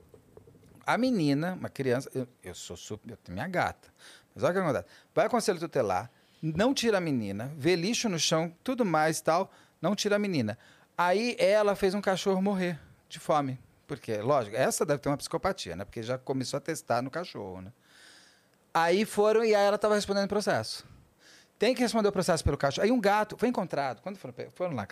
[0.86, 2.08] a menina, uma criança.
[2.14, 3.10] Eu, eu sou super.
[3.10, 3.88] Eu tenho minha gata.
[4.34, 4.86] Mas olha o que acontece.
[5.14, 6.10] Vai ao conselho tutelar,
[6.52, 9.50] não tira a menina, vê lixo no chão, tudo mais e tal,
[9.80, 10.58] não tira a menina.
[10.96, 13.58] Aí ela fez um cachorro morrer de fome.
[13.86, 15.84] Porque, lógico, essa deve ter uma psicopatia, né?
[15.84, 17.72] Porque já começou a testar no cachorro, né?
[18.72, 20.86] Aí foram e aí ela estava respondendo o processo.
[21.58, 22.84] Tem que responder o processo pelo cachorro.
[22.84, 24.00] Aí um gato foi encontrado.
[24.02, 24.86] Quando foram, foram lá,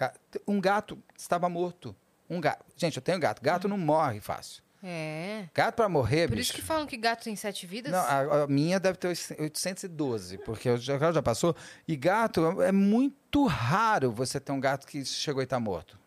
[0.46, 1.94] um gato estava morto.
[2.30, 2.64] Um gato.
[2.76, 3.42] Gente, eu tenho gato.
[3.42, 4.62] Gato não morre fácil.
[4.82, 5.48] É.
[5.54, 6.50] Gato para morrer, Por bicho.
[6.50, 7.92] isso que falam que gato tem sete vidas?
[7.92, 11.54] Não, a, a minha deve ter 812, porque eu já, já passou.
[11.86, 15.98] E gato, é muito raro você ter um gato que chegou e está morto.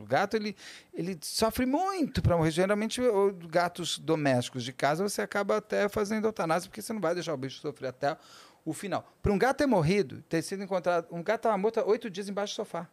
[0.00, 0.56] O gato, ele,
[0.94, 2.50] ele sofre muito para morrer.
[2.50, 7.14] Geralmente, o- gatos domésticos de casa, você acaba até fazendo eutanásia, porque você não vai
[7.14, 8.16] deixar o bicho sofrer até
[8.64, 9.08] o final.
[9.22, 11.06] Para um gato ter morrido, ter sido encontrado...
[11.10, 12.88] Um gato estava morto há oito dias embaixo do sofá.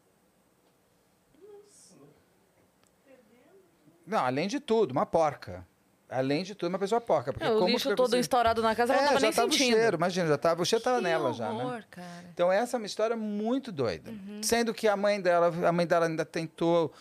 [4.06, 5.66] Não, além de tudo, uma porca.
[6.08, 7.34] Além de tudo, uma pessoa porca.
[7.34, 9.26] Porque É, o como lixo todo você- estourado na casa, ela não é, tava já
[9.28, 9.74] nem tava sentindo.
[9.76, 11.64] o cheiro, imagina, já tava, o cheiro tava Que nela já, né?
[11.64, 12.08] horror, cara.
[12.32, 14.12] Então essa é uma história muito doida.
[14.12, 14.42] Uhum.
[14.44, 16.94] Sendo que a mãe dela, a mãe dela ainda tentou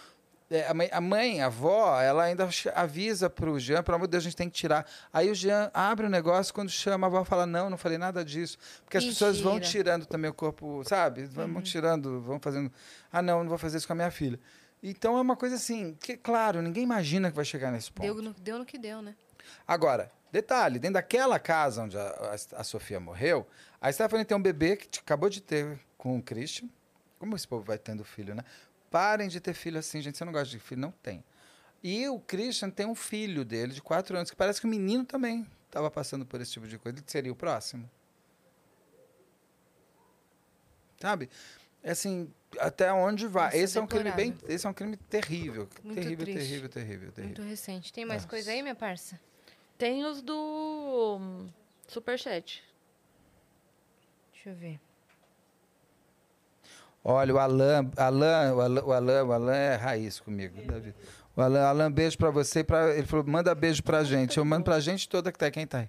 [0.50, 4.12] é, a, mãe, a mãe, a avó, ela ainda avisa pro Jean, pelo amor de
[4.12, 4.86] Deus, a gente tem que tirar.
[5.12, 8.24] Aí o Jean abre o negócio, quando chama, a avó fala, não, não falei nada
[8.24, 8.56] disso.
[8.84, 11.24] Porque as pessoas vão tirando também o corpo, sabe?
[11.26, 11.60] Vão Uhum.
[11.62, 12.70] tirando, vão fazendo,
[13.12, 14.38] ah, não, não vou fazer isso com a minha filha.
[14.86, 18.04] Então é uma coisa assim, que claro, ninguém imagina que vai chegar nesse ponto.
[18.04, 19.16] Deu no, deu no que deu, né?
[19.66, 23.46] Agora, detalhe, dentro daquela casa onde a, a- a Sofia morreu,
[23.80, 26.68] a Stephanie tem um bebê que acabou de ter com o Christian.
[27.18, 28.44] Como esse povo vai tendo filho, né?
[28.90, 30.18] Parem de ter filho assim, gente.
[30.18, 30.82] Você não gosta de filho?
[30.82, 31.24] Não tem.
[31.82, 35.04] E o Christian tem um filho dele de quatro anos, que parece que o menino
[35.04, 36.98] também estava passando por esse tipo de coisa.
[36.98, 37.88] Ele seria o próximo.
[41.00, 41.28] Sabe?
[41.82, 43.46] É assim, até onde vai?
[43.46, 44.34] Nossa, esse é um crime bem.
[44.48, 45.68] Esse é um crime terrível.
[45.82, 46.40] Muito terrível, triste.
[46.40, 47.36] terrível, terrível, terrível.
[47.36, 47.92] Muito recente.
[47.92, 48.30] Tem mais Nossa.
[48.30, 49.20] coisa aí, minha parça?
[49.76, 51.48] Tem os do hum,
[51.88, 52.62] Superchat.
[54.32, 54.80] Deixa eu ver.
[57.02, 60.62] Olha, o Alan, Alan, o Alan, o Alan, o Alan é raiz comigo.
[60.62, 60.94] Davi.
[61.36, 62.64] O Alan, Alan, beijo pra você.
[62.64, 64.38] Pra, ele falou, manda beijo pra gente.
[64.38, 65.50] Eu mando pra gente toda que tá.
[65.50, 65.88] Quem tá aí?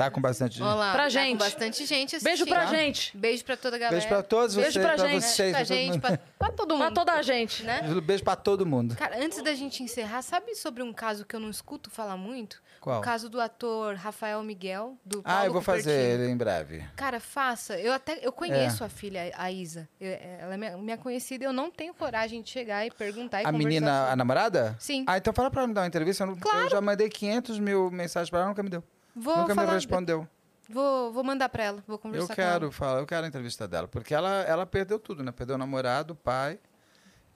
[0.00, 0.66] Tá com bastante gente?
[0.66, 0.92] Olá.
[0.92, 1.32] Pra tá gente.
[1.32, 2.24] Com bastante gente assistindo.
[2.24, 3.14] Beijo pra gente.
[3.14, 3.96] Beijo pra toda a galera.
[3.96, 5.22] Beijo pra todos Beijo vocês, pra pra, gente.
[5.26, 5.50] vocês.
[5.52, 6.00] Pra pra todo gente, mundo.
[6.00, 6.86] pra, pra todo mundo.
[6.86, 7.62] Pra toda a gente.
[7.64, 7.82] Né?
[8.02, 8.96] Beijo pra todo mundo.
[8.96, 12.62] Cara, antes da gente encerrar, sabe sobre um caso que eu não escuto falar muito?
[12.80, 12.98] Qual?
[12.98, 16.82] O caso do ator Rafael Miguel, do Paulo Ah, eu vou fazer ele em breve.
[16.96, 17.78] Cara, faça.
[17.78, 18.86] Eu até eu conheço É.
[18.86, 19.86] a filha, a Isa.
[20.00, 21.44] Eu- ela é minha, minha conhecida.
[21.44, 24.74] Eu não tenho coragem de chegar e perguntar e A menina, a namorada?
[24.78, 25.04] Sim.
[25.06, 26.24] Ah, então fala pra ela me dar uma entrevista.
[26.24, 28.82] Eu, não- eu já mandei 500 mil mensagens pra ela, nunca me deu.
[29.14, 30.26] Vou nunca me respondeu.
[30.68, 31.84] Vou, vou mandar pra ela.
[31.86, 32.52] Vou conversar Eu com ela.
[32.52, 35.32] quero falar, eu quero a entrevista dela, porque ela, ela perdeu tudo, né?
[35.32, 36.60] Perdeu o namorado, o pai,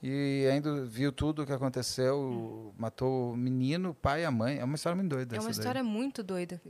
[0.03, 4.59] e ainda viu tudo o que aconteceu, matou o menino, o pai e a mãe.
[4.59, 5.35] É uma história muito doida.
[5.35, 5.59] É uma essa daí.
[5.67, 6.61] história muito doida.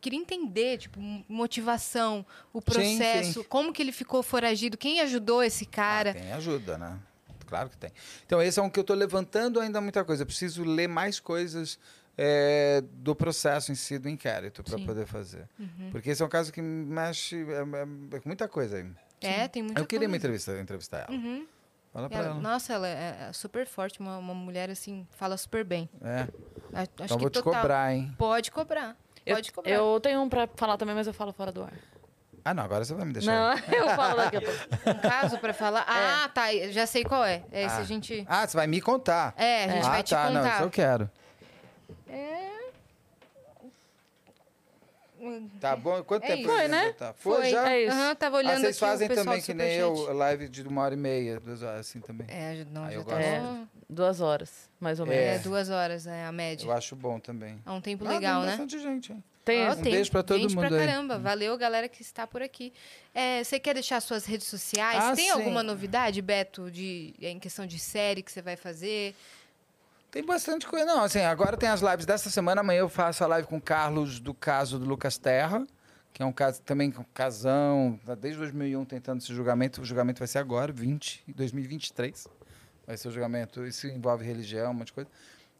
[0.00, 3.46] Queria entender, tipo, motivação, o Sim, processo, sim.
[3.48, 6.10] como que ele ficou foragido, quem ajudou esse cara.
[6.10, 6.98] Ah, tem ajuda, né?
[7.46, 7.90] Claro que tem.
[8.24, 10.22] Então, esse é um que eu estou levantando ainda muita coisa.
[10.22, 11.78] Eu preciso ler mais coisas
[12.22, 15.48] é, do processo em si, do inquérito, para poder fazer.
[15.58, 15.88] Uhum.
[15.90, 18.86] Porque esse é um caso que mexe é, é- é com muita coisa aí.
[19.22, 20.26] É, tem muita eu queria me coisa.
[20.26, 21.10] entrevistar, entrevistar ela.
[21.16, 21.46] Uhum.
[21.92, 22.34] Fala pra Ela- ela.
[22.40, 25.88] Nossa, ela é, é super forte, uma, uma mulher assim, fala super bem.
[26.02, 26.20] É.
[26.74, 27.54] A- Acho Então que vou te total.
[27.54, 28.14] cobrar, hein?
[28.18, 28.96] Pode cobrar.
[29.26, 29.72] Eu, Pode cobrar.
[29.72, 31.72] eu tenho um pra falar também, mas eu falo fora do ar.
[32.44, 33.32] Ah, não, agora você vai me deixar.
[33.32, 34.58] Não, eu falo daqui a pouco.
[34.90, 35.84] Um caso pra falar.
[35.86, 36.44] Ah, tá.
[36.70, 37.42] Já sei qual é.
[37.52, 37.78] É esse Ah.
[37.80, 38.24] a gente.
[38.28, 39.34] Ah, você vai me contar.
[39.36, 40.54] É, a gente ah, vai te tá, não, contar.
[40.54, 41.10] isso eu quero.
[42.10, 42.50] É.
[45.60, 46.02] Tá bom?
[46.02, 46.48] Quanto É tempo?
[46.48, 46.86] Foi, né?
[46.86, 47.12] botar?
[47.12, 47.70] Foi, já?
[47.70, 47.92] É isso.
[47.94, 50.96] Aham, tava olhando Ah, vocês fazem também que nem eu, live de uma hora e
[50.96, 52.26] meia, duas horas, assim também.
[52.30, 53.28] É, não, Ah, já eu tá gosto.
[53.28, 53.66] bom.
[53.88, 55.22] Duas horas, mais ou menos.
[55.22, 56.64] É, duas horas, é a média.
[56.64, 57.60] Eu acho bom também.
[57.66, 58.56] É um tempo Ah, legal, tem né?
[58.56, 59.22] bastante gente, hein?
[59.44, 59.68] Tem.
[59.68, 60.86] Um beijo pra todo gente mundo pra aí.
[60.86, 61.18] caramba.
[61.18, 62.72] Valeu, galera que está por aqui.
[63.14, 65.02] É, você quer deixar suas redes sociais?
[65.02, 65.30] Ah, Tem sim.
[65.32, 69.14] alguma novidade, Beto, de, em questão de série que você vai fazer?
[70.10, 70.84] Tem bastante coisa.
[70.84, 72.60] Não, assim, agora tem as lives dessa semana.
[72.62, 75.64] Amanhã eu faço a live com o Carlos do caso do Lucas Terra,
[76.12, 79.80] que é um caso também um casão, tá desde 2001 tentando esse julgamento.
[79.80, 82.26] O julgamento vai ser agora, 20, 2023.
[82.86, 83.64] Vai ser o julgamento.
[83.64, 85.10] Isso envolve religião, um monte de coisa.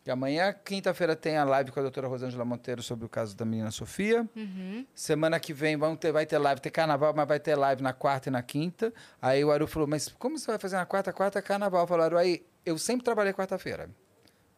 [0.03, 3.45] Que amanhã, quinta-feira, tem a live com a doutora Rosângela Monteiro sobre o caso da
[3.45, 4.29] menina Sofia.
[4.35, 4.85] Uhum.
[4.95, 7.93] Semana que vem vamos ter, vai ter live, tem carnaval, mas vai ter live na
[7.93, 8.93] quarta e na quinta.
[9.23, 11.13] Aí o Aru falou, mas como você vai fazer na quarta?
[11.13, 11.87] Quarta é carnaval.
[11.87, 13.91] Falaram, aí, eu sempre trabalhei quarta-feira.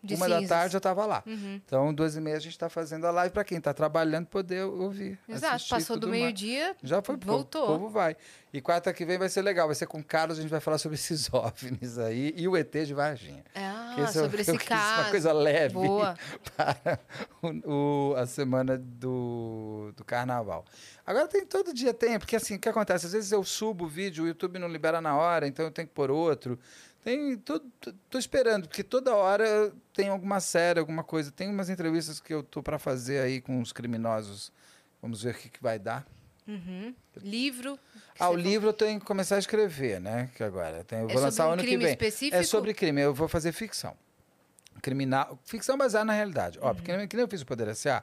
[0.05, 0.49] De Uma da cinzas.
[0.49, 1.23] tarde eu estava lá.
[1.25, 1.61] Uhum.
[1.65, 4.65] Então, duas e meia a gente está fazendo a live para quem está trabalhando poder
[4.65, 5.17] ouvir.
[5.29, 7.63] Exato, assistir, passou do meio-dia, Já foi, voltou.
[7.63, 8.17] O povo vai.
[8.53, 9.69] E quarta que vem vai ser legal.
[9.69, 12.57] Vai ser com o Carlos, a gente vai falar sobre esses OVNIs aí e o
[12.57, 13.45] ET de Varginha.
[13.55, 15.03] Ah, esse é- sobre eu esse quis caso.
[15.03, 16.17] Uma coisa leve Boa.
[16.57, 16.99] para
[17.41, 20.65] o- o- a semana do, do carnaval.
[21.07, 23.07] Agora tem todo dia tem, porque assim, o que acontece?
[23.07, 25.87] Às vezes eu subo o vídeo, o YouTube não libera na hora, então eu tenho
[25.87, 26.59] que pôr outro.
[27.05, 31.31] Tem tudo, tô- tô esperando, porque toda hora tem alguma série, alguma coisa.
[31.31, 34.53] Tem umas entrevistas que eu tô para fazer aí com os criminosos.
[35.01, 36.07] Vamos ver o que, que vai dar.
[36.47, 36.95] Uhum.
[37.17, 37.79] Livro.
[38.15, 40.29] que Ah, o livro eu tenho que começar a escrever, né?
[40.35, 41.93] Que agora eu tenho, eu É vou lançar um ano que crime vem.
[41.93, 42.37] específico?
[42.37, 43.97] É sobre crime, eu vou fazer ficção.
[44.81, 46.59] Criminal, ficção baseada na realidade.
[46.61, 46.75] Ó, Uhum.
[46.75, 48.03] porque nem- que nem eu fiz o Poder S.A.,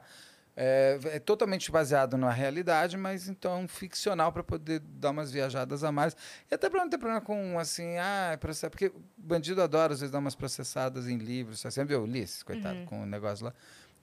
[0.62, 5.90] é, é totalmente baseado na realidade, mas então ficcional para poder dar umas viajadas a
[5.90, 6.14] mais.
[6.50, 10.12] E até para não ter problema com, assim, ah, processo, porque bandido adora, às vezes,
[10.12, 11.60] dar umas processadas em livros.
[11.60, 12.84] Você sempre viu Ulisses, coitado, Uhum.
[12.86, 13.54] com o negócio lá.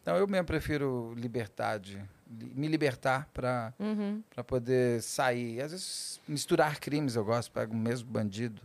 [0.01, 4.23] Então eu mesmo prefiro liberdade, li- me libertar para Uhum.
[4.47, 5.61] poder sair.
[5.61, 7.51] Às vezes, misturar crimes eu gosto.
[7.51, 8.61] Pego o mesmo bandido,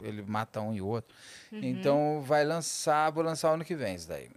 [0.00, 1.12] ele mata um e o outro.
[1.50, 1.60] Uhum.
[1.60, 4.28] Então, vai lançar, vou lançar o ano que vem isso daí.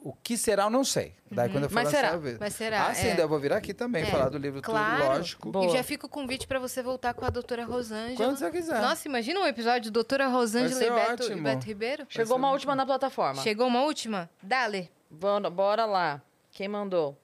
[0.00, 1.12] O que será, eu não sei.
[1.30, 2.12] Daí, quando eu for Mas será?
[2.12, 2.36] eu vejo.
[2.38, 2.86] Mas será?
[2.86, 3.14] Ah, sim, É.
[3.14, 4.06] daí eu vou vir aqui também, É.
[4.06, 4.96] falar do livro Claro.
[5.02, 5.50] tudo, lógico.
[5.50, 5.66] Boa.
[5.66, 8.16] E já fica o convite para você voltar com a doutora Rosângela.
[8.16, 8.80] Quando você quiser.
[8.80, 11.34] Nossa, imagina um episódio doutora Rosângela e Beto, e.
[11.40, 12.06] Beto Ribeiro.
[12.08, 13.42] Chegou uma última na plataforma.
[13.42, 14.30] Chegou uma última?
[14.40, 14.88] Dale.
[15.10, 16.22] Bora, bora lá.
[16.52, 17.18] Quem mandou?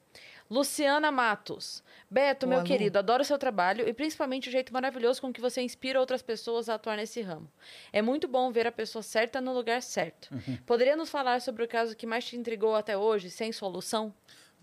[0.51, 1.83] Luciana Matos.
[2.15, 5.61] Beto, meu querido, adoro o seu trabalho e principalmente o jeito maravilhoso com que você
[5.63, 7.51] inspira outras pessoas a atuar nesse ramo.
[7.93, 10.33] É muito bom ver a pessoa certa no lugar certo.
[10.33, 10.57] Uhum.
[10.65, 14.15] Poderia nos falar sobre o caso que mais te intrigou até hoje, sem solução?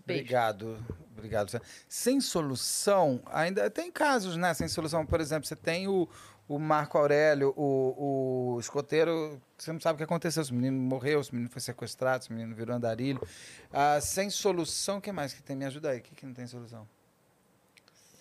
[0.06, 0.22] Beijo.
[0.22, 1.60] Obrigado, obrigado.
[1.86, 4.54] Sem solução, ainda tem casos, né?
[4.54, 6.08] Sem solução, por exemplo, você tem o,
[6.48, 10.42] o Marco Aurélio, o, o escoteiro, você não sabe o que aconteceu.
[10.42, 13.20] Se o menino morreu, se o menino foi sequestrado, se o menino virou andarilho.
[13.70, 15.54] Ah, sem solução, o que mais que tem?
[15.54, 16.88] Me ajuda aí, o que, que não tem solução?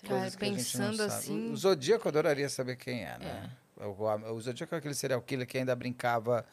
[0.07, 1.49] Cara, pensando assim.
[1.49, 3.49] O, o Zodíaco eu adoraria saber quem é, né?
[3.77, 6.45] O, o, o Zodíaco é aquele serial killer que ainda brincava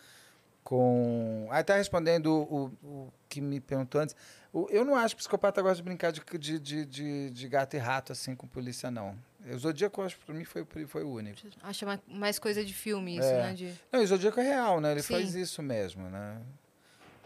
[0.63, 1.49] com.
[1.51, 4.15] Ah, tá respondendo o, o que me perguntou antes.
[4.53, 7.79] O- eu não acho que psicopata gosta de brincar de, de, de, de, gato e
[7.79, 9.17] rato assim com polícia, não.
[9.51, 11.39] O Zodíaco, acho, pra mim, foi, o foi o único.
[11.63, 13.43] Acha ma- mais coisa de filme isso, É.
[13.43, 13.55] né?
[13.55, 13.75] De...
[13.93, 14.93] Não, o Zodíaco é real, né?
[14.93, 15.15] Ele Sim.
[15.15, 16.39] faz isso mesmo, né?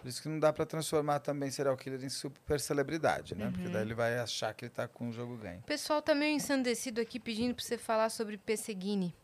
[0.03, 3.49] Por isso que não dá pra transformar também serial killer em super celebridade, né?
[3.53, 3.73] Porque Uhum.
[3.73, 5.61] daí ele vai achar que ele tá com o jogo ganho.
[5.61, 9.15] O pessoal tá meio ensandecido aqui pedindo pra você falar sobre Pesseguini.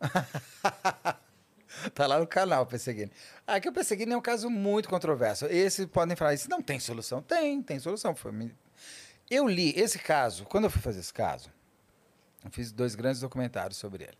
[1.94, 3.10] Tá lá no canal, Perseguindo.
[3.46, 5.44] Ah, que o Perseguindo é um caso muito controverso.
[5.46, 7.20] Esse podem falar, isso não tem solução.
[7.20, 8.14] Tem, tem solução.
[9.30, 11.50] Eu li esse caso, quando eu fui fazer esse caso,
[12.42, 14.18] eu fiz dois grandes documentários sobre ele.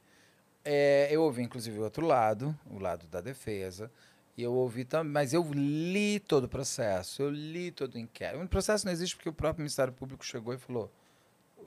[0.62, 3.90] É, eu ouvi, inclusive, o outro lado, o lado da defesa,
[4.38, 8.40] e eu ouvi também, mas eu li todo o processo, eu li todo o inquérito.
[8.40, 10.92] O processo não existe porque o próprio Ministério Público chegou e falou,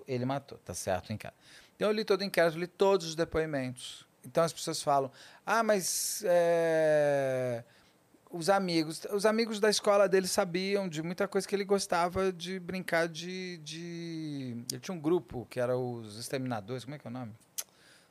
[0.07, 1.37] ele matou, tá certo o inquérito.
[1.75, 4.07] Então eu li todo o inquérito, li todos os depoimentos.
[4.25, 5.11] Então as pessoas falam,
[5.45, 7.65] ah, mas é,
[8.31, 12.57] os amigos, os amigos da escola dele sabiam de muita coisa que ele gostava de
[12.57, 14.63] brincar de, de...
[14.71, 17.33] Ele tinha um grupo que era os Exterminadores, como é que é o nome?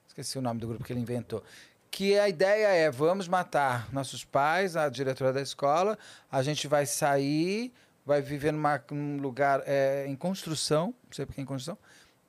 [0.06, 1.42] Esqueci o nome do grupo que ele inventou.
[1.90, 5.98] Que a ideia é, vamos matar nossos pais, a diretora da escola,
[6.30, 7.72] a gente vai sair,
[8.06, 11.76] vai viver numa, num lugar é, em construção, não sei porque é em construção,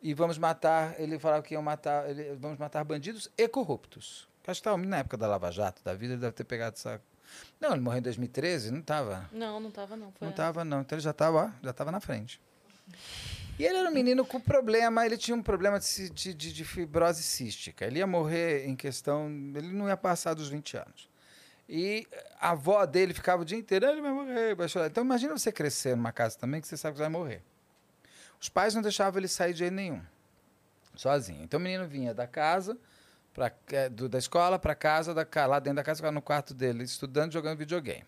[0.02, 4.28] e vamos matar, ele falava que iam matar, ele, vamos matar bandidos e corruptos.
[4.42, 7.00] Acho que estava na época da Lava Jato, da vida, ele deve ter pegado essa...
[7.60, 9.30] Não, ele morreu em 2013, não estava.
[9.32, 10.12] Não, não tava não.
[10.12, 10.82] Foi Não estava, não.
[10.82, 12.42] Então ele já estava, já estava na frente.
[13.60, 17.22] E ele era um menino com problema, ele tinha um problema de, de, de- fibrose
[17.22, 17.86] cística.
[17.86, 21.10] Ele ia morrer em questão, ele não ia passar dos 20 anos.
[21.70, 22.08] E
[22.40, 24.88] a avó dele ficava o dia inteiro, "Ah, ele vai morrer, vai chorar.
[24.88, 27.42] Então imagina você crescer numa casa também que você sabe que vai morrer.
[28.42, 30.02] Os pais não deixavam ele sair de jeito nenhum,
[30.96, 31.44] sozinho.
[31.44, 32.76] Então o menino vinha da casa,
[33.34, 36.84] pra, eh, do- da escola para casa, da, lá dentro da casa, no quarto dele,
[36.84, 38.06] estudando, jogando videogame.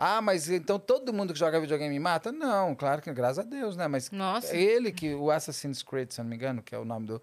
[0.00, 2.30] Ah, mas então todo mundo que joga videogame mata?
[2.30, 3.88] Não, claro que graças a Deus, né?
[3.88, 4.56] Mas Nossa.
[4.56, 7.22] ele que, o Assassin's Creed, se não me engano, que é o nome do.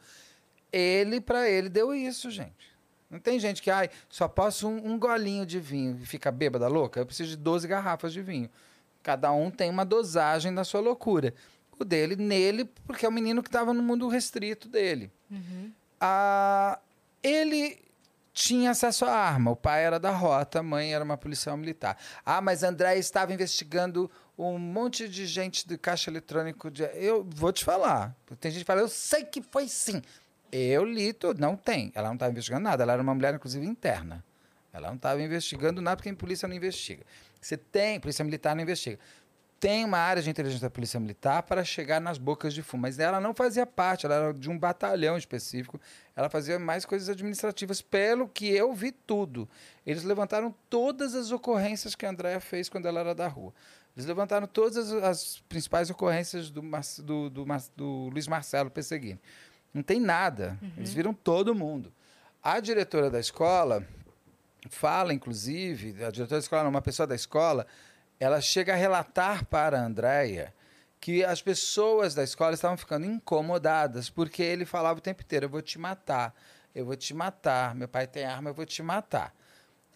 [0.73, 2.75] Ele, pra ele, deu isso, gente.
[3.09, 6.67] Não tem gente que, ai, só posso um, um golinho de vinho e fica bêbada
[6.67, 6.99] louca.
[6.99, 8.49] Eu preciso de 12 garrafas de vinho.
[9.01, 11.33] Cada um tem uma dosagem da sua loucura.
[11.79, 15.09] O dele, nele, porque é o menino que estava no mundo restrito dele.
[15.31, 15.71] Uhum.
[16.01, 16.77] Ah,
[17.23, 17.84] ele
[18.35, 19.51] tinha acesso à arma.
[19.51, 21.97] O pai era da rota, a mãe era uma policial militar.
[22.23, 26.69] Ah, mas André estava investigando um monte de gente do caixa eletrônico.
[26.69, 26.83] De...
[26.95, 28.13] Eu vou te falar.
[28.41, 30.01] Tem gente que fala, eu sei que foi sim.
[30.51, 31.39] Eu li tudo.
[31.39, 31.93] Não tem.
[31.95, 32.83] Ela não estava investigando nada.
[32.83, 34.23] Ela era uma mulher, inclusive, interna.
[34.73, 37.05] Ela não estava investigando nada porque a polícia não investiga.
[37.39, 38.99] Você tem, polícia militar não investiga.
[39.61, 42.99] Tem uma área de inteligência da polícia militar para chegar nas bocas de fumo, mas
[42.99, 45.79] ela não fazia parte, ela era de um batalhão específico.
[46.15, 49.49] Ela fazia mais coisas administrativas, pelo que eu vi tudo.
[49.85, 53.53] Eles levantaram todas as ocorrências que a Andrea fez quando ela era da rua.
[53.95, 56.61] Eles levantaram todas as, as principais ocorrências do,
[57.03, 59.19] do, do, do Luiz Marcelo Pesseguini.
[59.73, 60.57] Não tem nada.
[60.77, 61.91] Eles viram todo mundo.
[62.41, 63.85] A diretora da escola
[64.69, 67.67] fala, inclusive, a diretora da escola, uma pessoa da escola,
[68.19, 70.53] ela chega a relatar para a Andréia
[70.99, 75.49] que as pessoas da escola estavam ficando incomodadas porque ele falava o tempo inteiro: eu
[75.49, 76.33] vou te matar,
[76.73, 79.33] eu vou te matar, meu pai tem arma, eu vou te matar.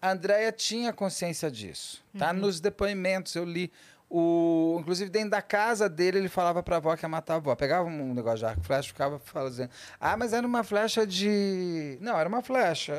[0.00, 2.02] A Andréia tinha consciência disso.
[2.18, 3.70] Tá nos depoimentos, eu li.
[4.08, 7.36] O, inclusive, dentro da casa dele, ele falava para a avó que ia matar a
[7.36, 7.54] avó.
[7.54, 9.70] Pegava um negócio de arco e flecha, ficava falando:
[10.00, 11.96] Ah, mas era uma flecha de.
[12.00, 12.92] Não, era uma flecha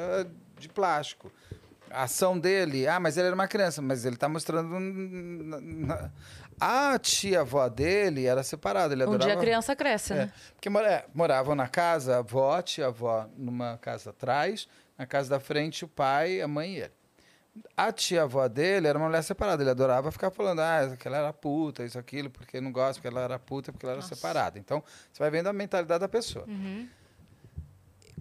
[0.58, 1.30] de plástico.
[1.90, 4.70] A ação dele, ah, mas ele era uma criança, mas ele está mostrando.
[6.64, 8.94] A tia-avó dele era separada.
[8.94, 9.40] Ele Um dia adorava...
[9.40, 10.34] a criança cresce, É, né?
[10.54, 15.84] porque é, moravam na casa, a avó, tia-avó numa casa atrás, na casa da frente
[15.84, 16.92] o pai, a mãe e ele.
[17.76, 21.34] A tia-avó dele era uma mulher separada, ele adorava ficar falando, ah, que ela era
[21.34, 24.58] puta, isso, aquilo, porque não gosta, porque ela era puta, porque ela era separada.
[24.58, 24.82] Então,
[25.12, 26.46] você vai vendo a mentalidade da pessoa.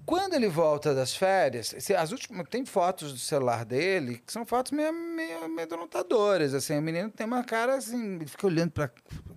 [0.07, 4.73] Quando ele volta das férias, as últimas, tem fotos do celular dele que são fotos
[4.73, 6.55] meio, meio amedrontadoras.
[6.55, 8.91] Assim, o menino tem uma cara assim, ele fica olhando pra.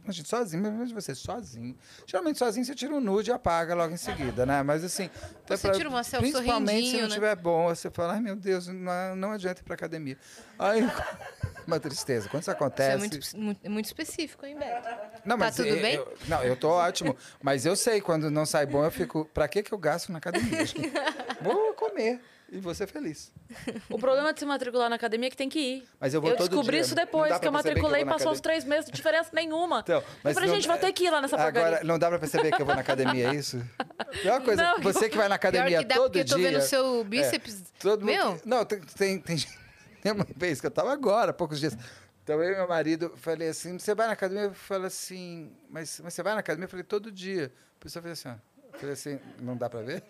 [0.03, 1.75] Imagina, sozinho, mas você sozinho.
[2.05, 4.63] Geralmente sozinho você tira um nude e apaga logo em seguida, né?
[4.63, 5.09] Mas assim.
[5.47, 7.13] Você tira uma selfie Principalmente se não né?
[7.13, 10.17] tiver bom, você fala, ai meu Deus, não, não adianta ir pra academia.
[10.63, 10.81] Aí,
[11.67, 12.27] uma tristeza.
[12.29, 12.91] Quando isso Isso acontece.
[12.91, 14.87] é muito, muito, é muito específico, hein, Beto?
[15.25, 15.95] Não, Tá mas tudo eu- bem?
[15.95, 17.15] eu- não, eu tô ótimo.
[17.41, 19.25] Mas eu sei, quando não sai bom, eu fico.
[19.33, 20.65] Pra que, que eu gasto na academia?
[20.65, 20.91] gente?
[21.41, 22.19] Vou comer
[22.51, 23.31] e vou ser feliz.
[23.89, 25.87] O problema de se matricular na academia é que tem que ir.
[25.99, 26.81] Mas eu vou todo descobri dia.
[26.81, 28.41] isso depois, que eu pra eu matriculei e passou uns academia.
[28.41, 29.79] três meses, diferença nenhuma.
[29.79, 31.67] Então, eu falei, não- gente, vou ter que ir lá nessa porcaria.
[31.67, 33.61] Agora, não dá pra perceber que eu vou na academia, é isso?
[34.21, 36.35] Pior coisa, Não, você que vai na Pior academia que dá, todo porque eu tô
[36.35, 36.51] dia.
[36.51, 37.63] vendo o seu bíceps.
[37.79, 39.37] Todo mundo- Meu, Não, tem, tem, tem,
[40.03, 41.77] tem uma vez que eu tava agora, há poucos dias.
[42.23, 44.43] Então eu e meu marido falei assim: você vai na academia?
[44.43, 46.65] Eu falei assim, mas, mas você vai na academia?
[46.65, 47.51] Eu falei, todo dia.
[47.77, 48.63] A pessoa fez assim, ó.
[48.73, 50.03] Eu falei assim, não dá pra ver?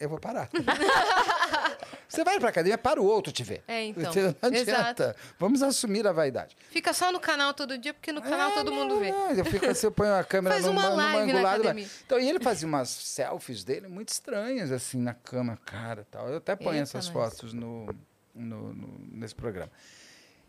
[0.00, 0.48] Eu vou parar.
[2.08, 3.62] você vai pra academia para o outro te ver.
[3.68, 4.02] É, então.
[4.02, 4.10] Não
[4.48, 4.56] adianta.
[4.56, 5.14] Exato.
[5.38, 6.56] Vamos assumir a vaidade.
[6.70, 9.10] fica só no canal todo dia, porque no canal É, todo mundo vê.
[9.36, 11.76] Eu fico assim, eu ponho a câmera Faz numa, uma live angulada.
[12.06, 16.28] Então, e ele fazia umas selfies dele muito estranhas, assim, na cama, cara tal.
[16.28, 17.12] Eu até ponho Eita, essas nós.
[17.12, 17.86] fotos no,
[18.34, 19.70] no- no- nesse programa.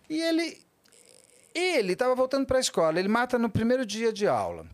[0.10, 0.66] E ele.
[1.54, 4.66] Ele estava voltando para a escola, ele mata no primeiro dia de aula.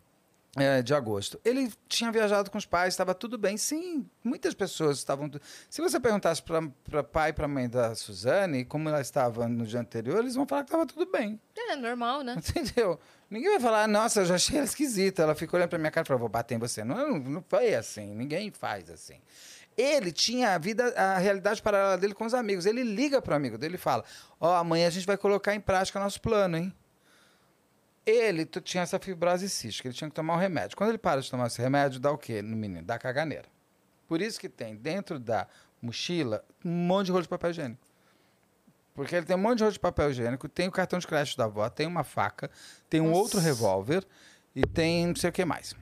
[0.55, 1.39] É, de agosto.
[1.43, 3.57] Ele tinha viajado com os pais, estava tudo bem.
[3.57, 5.29] Sim, muitas pessoas estavam.
[5.69, 9.79] Se você perguntasse para pai e para mãe da Suzane como ela estava no dia
[9.79, 11.39] anterior, eles vão falar que estava tudo bem.
[11.55, 12.35] É normal, né?
[12.37, 12.99] Entendeu?
[13.29, 15.21] Ninguém vai falar, nossa, eu já achei ela esquisita.
[15.21, 16.83] Ela ficou olhando pra minha cara e falou, vou bater em você.
[16.83, 18.15] Não, não foi assim.
[18.15, 19.19] Ninguém faz assim.
[19.77, 22.65] Ele tinha a vida, a realidade paralela dele com os amigos.
[22.65, 24.03] Ele liga pro amigo dele e fala:
[24.39, 26.73] Ó, amanhã a gente vai colocar em prática nosso plano, hein?
[28.07, 30.77] Ele tinha essa fibrose cística, ele tinha que tomar um remédio.
[30.77, 32.81] Quando ele para de tomar esse remédio, dá o quê no menino?
[32.81, 33.49] Dá caganeira.
[34.07, 35.45] Por isso que tem dentro da
[35.81, 37.85] mochila um monte de rolo de papel higiênico.
[38.93, 41.35] Porque ele tem um monte de rolo de papel higiênico, tem o cartão de crédito
[41.35, 42.49] da avó, tem uma faca,
[42.89, 44.07] tem um outro revólver
[44.55, 45.75] e tem não sei o que mais.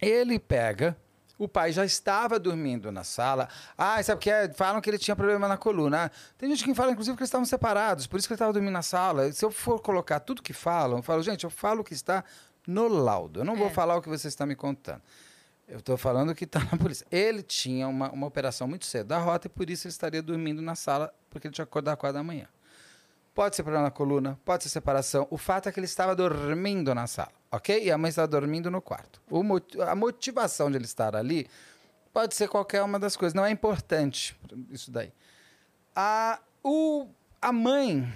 [0.00, 0.96] Ele pega,
[1.38, 3.48] o pai já estava dormindo na sala.
[3.76, 4.48] Ah, sabe o que é?
[4.52, 6.06] Falam que ele tinha problema na coluna.
[6.06, 8.52] Ah, Tem gente que fala, inclusive, que eles estavam separados, por isso que ele estava
[8.52, 9.30] dormindo na sala.
[9.32, 12.24] Se eu for colocar tudo que falam, eu falo, gente, eu falo o que está
[12.66, 13.40] no laudo.
[13.40, 13.70] Eu não vou É.
[13.70, 15.02] falar o que você está me contando.
[15.68, 17.04] Eu estou falando que está na polícia.
[17.10, 20.62] Ele tinha uma, uma operação muito cedo da rota e por isso ele estaria dormindo
[20.62, 22.46] na sala, porque ele tinha que acordar às quatro da manhã.
[23.36, 25.26] Pode ser problema na coluna, pode ser separação.
[25.30, 27.84] O fato é que ele estava dormindo na sala, ok?
[27.84, 29.20] E a mãe estava dormindo no quarto.
[29.30, 31.46] O moti- a motivação de ele estar ali
[32.14, 33.34] pode ser qualquer uma das coisas.
[33.34, 34.34] Não é importante
[34.70, 35.12] isso daí.
[35.94, 37.08] A, o,
[37.42, 38.10] a mãe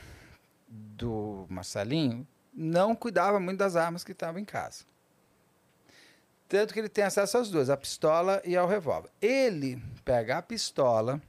[0.66, 4.84] do Marcelinho não cuidava muito das armas que estavam em casa.
[6.48, 9.10] Tanto que ele tem acesso às duas, a pistola e ao revólver.
[9.20, 11.20] Ele pega a pistola,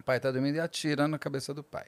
[0.00, 1.84] o pai está dormindo e atira na cabeça do pai.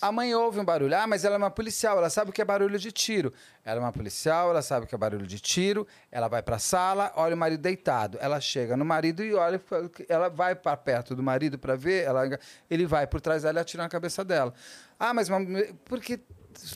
[0.00, 0.96] A mãe ouve um barulho.
[0.96, 3.32] Ah, mas ela é uma policial, ela sabe o que é barulho de tiro.
[3.64, 5.86] Ela é uma policial, ela sabe o que é barulho de tiro.
[6.10, 8.16] Ela vai para a sala, olha o marido deitado.
[8.20, 9.60] Ela chega no marido e olha,
[10.08, 12.38] ela vai para perto do marido para ver, ela,
[12.70, 14.54] ele vai por trás dela e atira na cabeça dela.
[14.98, 15.40] Ah, mas uma,
[15.84, 16.20] porque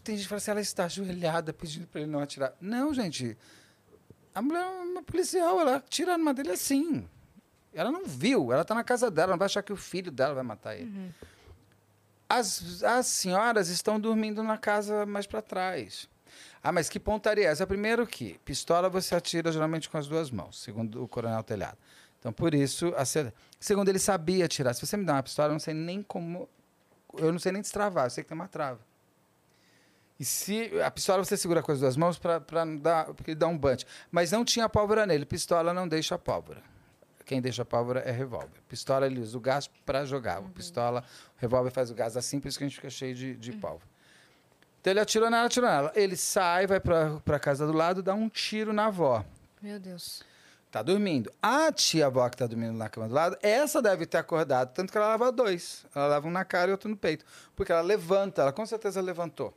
[0.02, 2.52] tem gente que fala assim, ela está ajoelhada pedindo para ele não atirar.
[2.60, 3.36] Não, gente.
[4.34, 7.06] A mulher é uma policial, ela atira numa dele assim.
[7.74, 10.34] Ela não viu, ela está na casa dela, não vai achar que o filho dela
[10.34, 11.12] vai matar ele.
[12.34, 16.08] As, as senhoras estão dormindo na casa mais para trás.
[16.62, 17.66] Ah, mas que pontaria é essa?
[17.66, 21.76] Primeiro que pistola você atira geralmente com as duas mãos, segundo o coronel Telhado.
[22.18, 24.72] Então, por isso, a ce- segundo ele sabia atirar.
[24.74, 26.48] Se você me dá uma pistola, eu não sei nem como...
[27.18, 28.80] Eu não sei nem destravar, eu sei que tem uma trava.
[30.18, 32.38] E se a pistola você segura com as duas mãos para
[32.80, 33.84] dar, porque dá um bunch.
[34.10, 35.26] Mas não tinha pólvora nele.
[35.26, 36.62] Pistola não deixa pólvora.
[37.24, 38.60] Quem deixa pólvora é revólver.
[38.68, 40.40] Pistola ele usa o gás para jogar.
[40.40, 41.04] O Pistola,
[41.36, 43.52] o revólver faz o gás assim, por isso que a gente fica cheio de, de
[43.52, 43.90] pólvora.
[44.80, 45.92] Então ele atirou nela, atirou nela.
[45.94, 49.24] Ele sai, vai para a casa do lado, dá um tiro na avó.
[49.60, 50.24] Meu Deus.
[50.72, 51.30] Tá dormindo.
[51.40, 54.90] A tia avó que tá dormindo na cama do lado, essa deve ter acordado, tanto
[54.90, 55.84] que ela leva dois.
[55.94, 57.24] Ela leva um na cara e outro no peito.
[57.54, 59.54] Porque ela levanta, ela com certeza levantou.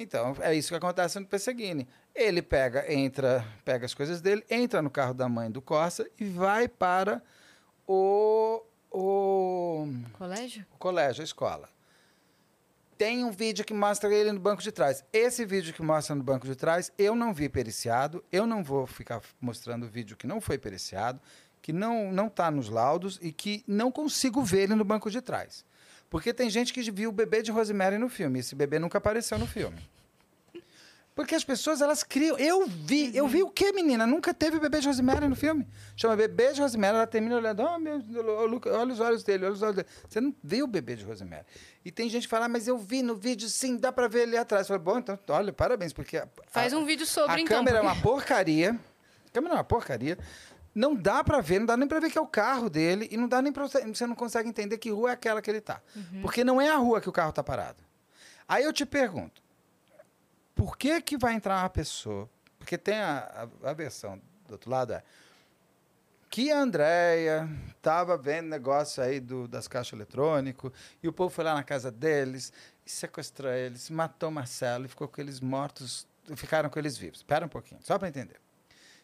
[0.00, 1.88] Então, é isso que acontece no Pesseguini.
[2.14, 6.24] Ele pega, entra, pega as coisas dele, entra no carro da mãe do Corsa e
[6.24, 7.20] vai para
[7.84, 8.62] o,
[8.92, 10.64] o, Colégio?
[10.72, 11.68] o colégio, a escola.
[12.96, 15.04] Tem um vídeo que mostra ele no banco de trás.
[15.12, 18.24] Esse vídeo que mostra no banco de trás, eu não vi periciado.
[18.30, 21.20] Eu não vou ficar mostrando o vídeo que não foi periciado,
[21.60, 25.20] que não não está nos laudos e que não consigo ver ele no banco de
[25.20, 25.64] trás.
[26.10, 28.38] Porque tem gente que viu o bebê de Rosemary no filme.
[28.38, 29.78] Esse bebê nunca apareceu no filme.
[31.14, 32.38] Porque as pessoas, elas criam.
[32.38, 34.06] Eu vi, eu vi o que, menina?
[34.06, 35.66] Nunca teve bebê de Rosemary no filme.
[35.96, 38.00] Chama bebê de Rosemary, ela termina olhando, oh, meu,
[38.72, 39.88] olha os olhos dele, olha os olhos dele.
[40.08, 41.44] Você não viu o bebê de Rosemary.
[41.84, 44.22] E tem gente que fala, ah, mas eu vi no vídeo, sim, dá pra ver
[44.22, 44.68] ali atrás.
[44.70, 46.18] Eu falo, bom, então, olha, parabéns, porque.
[46.18, 47.58] a- Faz a- um vídeo sobre, a então.
[47.58, 48.78] câmera é porque- uma porcaria.
[49.26, 50.16] A câmera é uma porcaria.
[50.74, 53.16] Não dá pra ver, não dá nem pra ver que é o carro dele e
[53.16, 55.60] não dá nem pra você, você não consegue entender que rua é aquela que ele
[55.60, 55.80] tá.
[55.94, 56.22] Uhum.
[56.22, 57.82] Porque não é a rua que o carro tá parado.
[58.46, 59.42] Aí eu te pergunto,
[60.54, 62.28] por que que vai entrar uma pessoa?
[62.58, 65.02] Porque tem a, a, a versão do outro lado é
[66.30, 70.72] que a Andréia estava vendo negócio aí do, das caixas eletrônicos
[71.02, 72.52] e o povo foi lá na casa deles
[72.86, 77.18] e sequestrou eles, matou Marcelo e ficou com eles mortos, ficaram com eles vivos.
[77.18, 78.36] Espera um pouquinho, só para entender.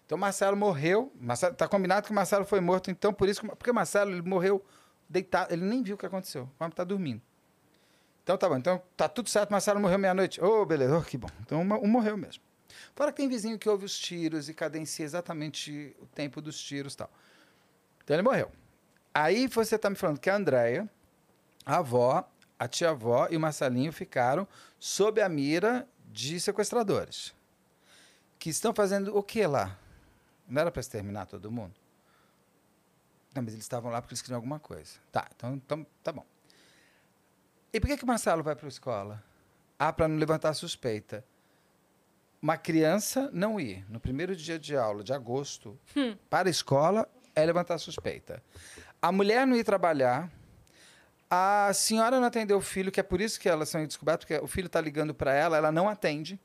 [0.06, 3.48] Então Marcelo morreu, Marcelo, tá combinado que o Marcelo foi morto, então por isso que,
[3.48, 4.64] porque Marcelo ele morreu
[5.08, 7.22] deitado, ele nem viu o que aconteceu, o homem tá dormindo.
[8.22, 10.42] Então tá bom, então tá tudo certo, Marcelo morreu meia-noite.
[10.42, 11.28] Ô, beleza, oh, que bom.
[11.42, 12.42] Então um, um morreu mesmo.
[12.94, 16.94] Fora que tem vizinho que ouve os tiros e cadencia exatamente o tempo dos tiros
[16.94, 17.10] e tal.
[18.02, 18.50] Então ele morreu.
[19.12, 20.88] Aí você tá me falando que a Andréia,
[21.64, 22.28] a avó,
[22.58, 24.48] a tia-avó e o Marcelinho ficaram
[24.78, 27.34] sob a mira de sequestradores.
[28.38, 29.78] Que estão fazendo o que lá?
[30.48, 31.74] Não era para exterminar todo mundo?
[33.34, 34.92] Não, mas eles estavam lá porque eles queriam alguma coisa.
[35.10, 36.24] Tá, então, então tá bom.
[37.72, 39.22] E por que, que o Marcelo vai para a escola?
[39.78, 41.24] Ah, para não levantar suspeita.
[42.40, 45.78] Uma criança não ir no primeiro dia de aula de agosto
[46.30, 48.42] para a escola é levantar suspeita.
[49.02, 50.30] A mulher não ir trabalhar.
[51.28, 54.44] A senhora não atendeu o filho, que é por isso que elas são descobertas, porque
[54.44, 56.38] o filho está ligando para ela, ela não atende.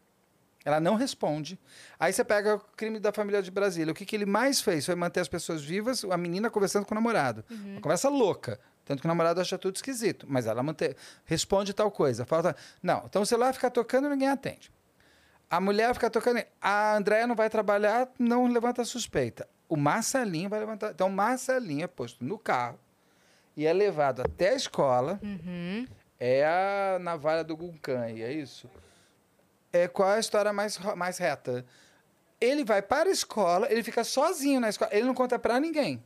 [0.69, 1.59] Ela não responde.
[1.99, 3.91] Aí você pega o crime da família de Brasília.
[3.91, 6.93] O que, que ele mais fez foi manter as pessoas vivas, a menina conversando com
[6.93, 7.43] o namorado.
[7.49, 8.59] Uma conversa louca.
[8.85, 10.27] Tanto que o namorado acha tudo esquisito.
[10.29, 12.23] Mas ela mantém, responde tal coisa.
[12.23, 12.55] Falta.
[12.83, 14.71] Não, então o celular fica tocando e ninguém atende.
[15.49, 16.43] A mulher fica tocando.
[16.61, 19.47] A Andréia não vai trabalhar, não levanta suspeita.
[19.67, 20.91] O Marcelinho vai levantar.
[20.91, 22.77] Então, o Marcelinho é posto no carro
[23.57, 25.19] e é levado até a escola.
[25.23, 25.87] Uhum.
[26.19, 28.69] É a navalha do Guncan, é isso?
[29.71, 31.65] É, qual é a história mais, mais reta?
[32.41, 36.03] Ele vai para a escola, ele fica sozinho na escola, ele não conta para ninguém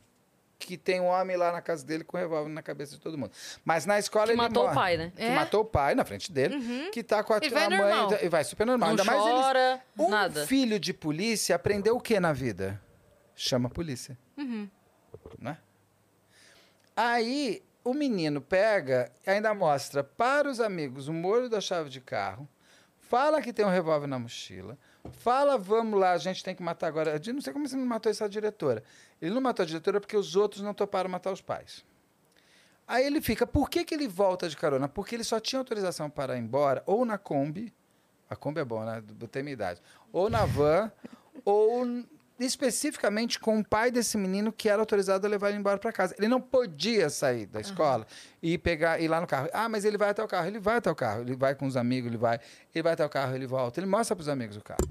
[0.56, 3.18] que tem um homem lá na casa dele com um revólver na cabeça de todo
[3.18, 3.32] mundo.
[3.64, 4.74] Mas na escola Que ele matou o morre.
[4.76, 5.12] pai, né?
[5.14, 5.28] Que É?
[5.28, 5.34] Uhum.
[5.34, 8.18] matou o pai na frente dele, que tá com a, Ele a mãe normal.
[8.22, 8.90] e vai super normal.
[8.94, 10.46] Não Ainda mais eles, chora, um nada.
[10.46, 12.80] filho de polícia aprendeu o que na vida?
[13.36, 14.16] Chama a polícia.
[14.38, 14.68] Uhum.
[15.38, 15.58] Né?
[16.96, 22.00] Aí o menino pega e ainda mostra para os amigos o molho da chave de
[22.00, 22.48] carro,
[23.14, 24.76] fala que tem um revólver na mochila,
[25.12, 27.16] fala, vamos lá, a gente tem que matar agora.
[27.32, 28.82] Não sei como você não matou essa diretora.
[29.22, 31.84] Ele não matou a diretora porque os outros não toparam matar os pais.
[32.88, 34.88] Aí ele fica, por que, que ele volta de carona?
[34.88, 37.72] Porque ele só tinha autorização para ir embora, ou na Kombi,
[38.28, 39.00] a Kombi é bom, né?
[39.00, 39.80] Botei minha idade,
[40.12, 40.90] ou na van,
[41.46, 41.86] ou.
[42.44, 46.14] Especificamente com o pai desse menino que era autorizado a levar ele embora para casa.
[46.18, 48.06] Ele não podia sair da escola
[48.42, 49.48] e pegar ir lá no carro.
[49.52, 50.46] Ah, mas ele vai até o carro.
[50.46, 51.22] Ele vai até o carro.
[51.22, 52.40] Ele vai com os amigos, ele vai.
[52.74, 53.80] Ele vai até o carro, ele volta.
[53.80, 54.88] Ele mostra para os amigos o carro.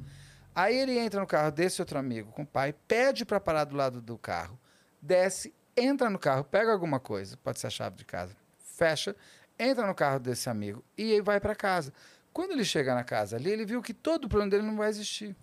[0.56, 3.76] Aí ele entra no carro desse outro amigo com o pai, pede para parar do
[3.76, 4.60] lado do carro,
[5.02, 9.16] desce, entra no carro, pega alguma coisa, pode ser a chave de casa, fecha,
[9.58, 11.92] entra no carro desse amigo e vai para casa.
[12.32, 14.90] Quando ele chega na casa ali, ele viu que todo o plano dele não vai
[14.90, 15.36] existir.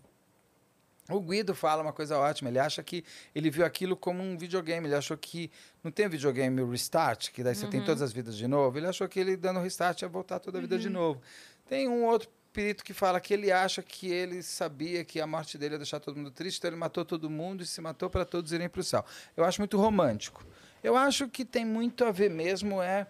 [1.17, 2.49] O Guido fala uma coisa ótima.
[2.51, 3.05] Ele acha que
[3.35, 4.87] ele viu aquilo como um videogame.
[4.87, 5.51] Ele achou que
[5.83, 8.79] não tem videogame o restart, que daí você tem todas as vidas de novo.
[8.79, 11.21] Ele achou que ele dando restart ia voltar toda a vida de novo.
[11.69, 15.57] Tem um outro perito que fala que ele acha que ele sabia que a morte
[15.57, 18.25] dele ia deixar todo mundo triste, então ele matou todo mundo e se matou para
[18.25, 19.05] todos irem para o céu.
[19.37, 20.45] Eu acho muito romântico.
[20.83, 23.07] Eu acho que tem muito a ver mesmo é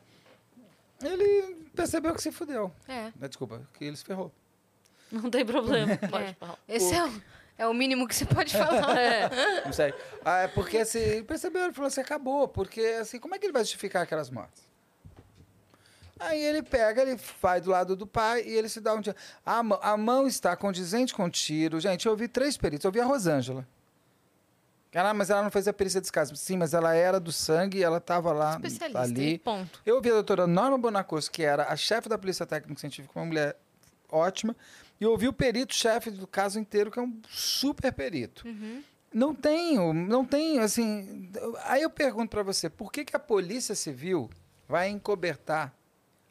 [1.03, 2.71] ele percebeu que se fudeu.
[2.87, 3.11] É.
[3.17, 4.31] Desculpa, que ele se ferrou.
[5.11, 5.97] Não tem problema.
[6.11, 6.33] Pode É.
[6.35, 6.59] falar.
[6.69, 7.23] Esse é o,
[7.61, 8.97] é o mínimo que você pode falar.
[8.99, 9.29] É.
[9.65, 9.93] Não sei.
[10.25, 12.49] Ah, é porque assim, ele percebeu, ele falou assim, acabou.
[12.49, 14.63] Porque assim, como é que ele vai justificar aquelas mortes?
[16.19, 19.17] Aí ele pega, ele vai do lado do pai e ele se dá um tiro.
[19.45, 21.81] A, mão- a mão está condizente com o tiro.
[21.81, 22.85] Gente, eu ouvi três peritos.
[22.85, 23.67] Eu ouvi a Rosângela.
[24.95, 26.35] Ah, mas ela não fez a perícia de caso.
[26.37, 29.01] Sim, mas ela era do sangue e ela estava lá Especialista.
[29.01, 29.39] ali.
[29.39, 29.81] Ponto.
[29.87, 33.25] Eu ouvi a doutora Norma Bonacos, que era a chefe da Polícia Técnica Científica, uma
[33.25, 33.57] mulher
[34.11, 34.55] ótima,
[35.01, 38.45] e ouvi o perito-chefe do caso inteiro, que é um super perito.
[39.13, 41.33] Não tenho, não tenho, assim...
[41.65, 44.31] Aí eu pergunto para você, por que, que a Polícia Civil
[44.69, 45.75] vai encobertar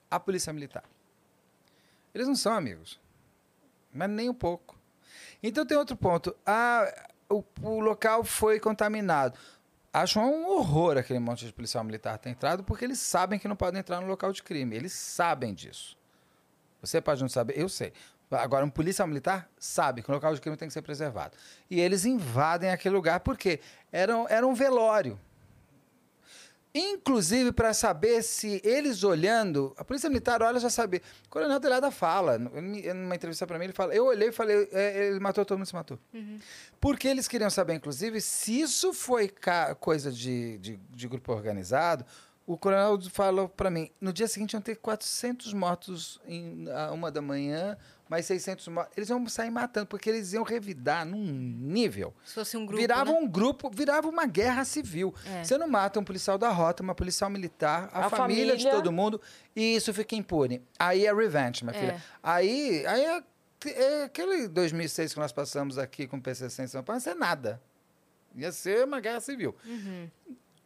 [0.09, 0.83] a Polícia Militar?
[2.13, 2.99] Eles não são amigos,
[3.93, 4.77] mas nem um pouco.
[5.41, 6.35] Então tem outro ponto.
[6.45, 9.37] Ah, o, o local foi contaminado.
[9.91, 13.55] Acho um horror aquele monte de policial militar ter entrado, porque eles sabem que não
[13.55, 14.75] podem entrar no local de crime.
[14.75, 15.97] Eles sabem disso.
[16.81, 17.91] Você pode não saber, eu sei.
[18.31, 21.35] Agora, um policial militar sabe que o local de crime tem que ser preservado.
[21.69, 23.59] E eles invadem aquele lugar porque
[23.91, 25.19] era, um- era um velório.
[26.73, 31.01] Inclusive para saber se eles olhando, a polícia militar olha já sabe.
[31.25, 35.07] O coronel Delada fala, numa entrevista para mim, ele fala: Eu olhei e falei, "É,
[35.07, 35.97] ele matou, todo mundo se matou.
[36.79, 39.33] Porque eles queriam saber, inclusive, se isso foi
[39.79, 42.05] coisa de, de, de grupo organizado.
[42.45, 47.11] O coronel falou para mim: no dia seguinte iam ter 400 mortos em a uma
[47.11, 47.75] da manhã,
[48.09, 48.97] mais 600 mortos.
[48.97, 52.13] Eles iam sair matando, porque eles iam revidar num nível.
[52.25, 52.81] Se fosse um grupo.
[52.81, 53.19] virava né?
[53.19, 55.13] um grupo, virava uma guerra civil.
[55.25, 55.43] É.
[55.43, 58.71] Você não mata um policial da rota, uma policial militar, a, A família, de família.
[58.71, 59.21] todo mundo,
[59.55, 60.61] e isso fica impune.
[60.79, 61.79] Aí é revenge, minha É.
[61.79, 62.03] filha.
[62.23, 63.23] Aí, aí é,
[63.67, 67.13] é aquele 2006 que nós passamos aqui com o PCC em São Paulo, não ia
[67.13, 67.61] ser nada.
[68.35, 69.55] Ia ser uma guerra civil.
[69.65, 70.09] Uhum.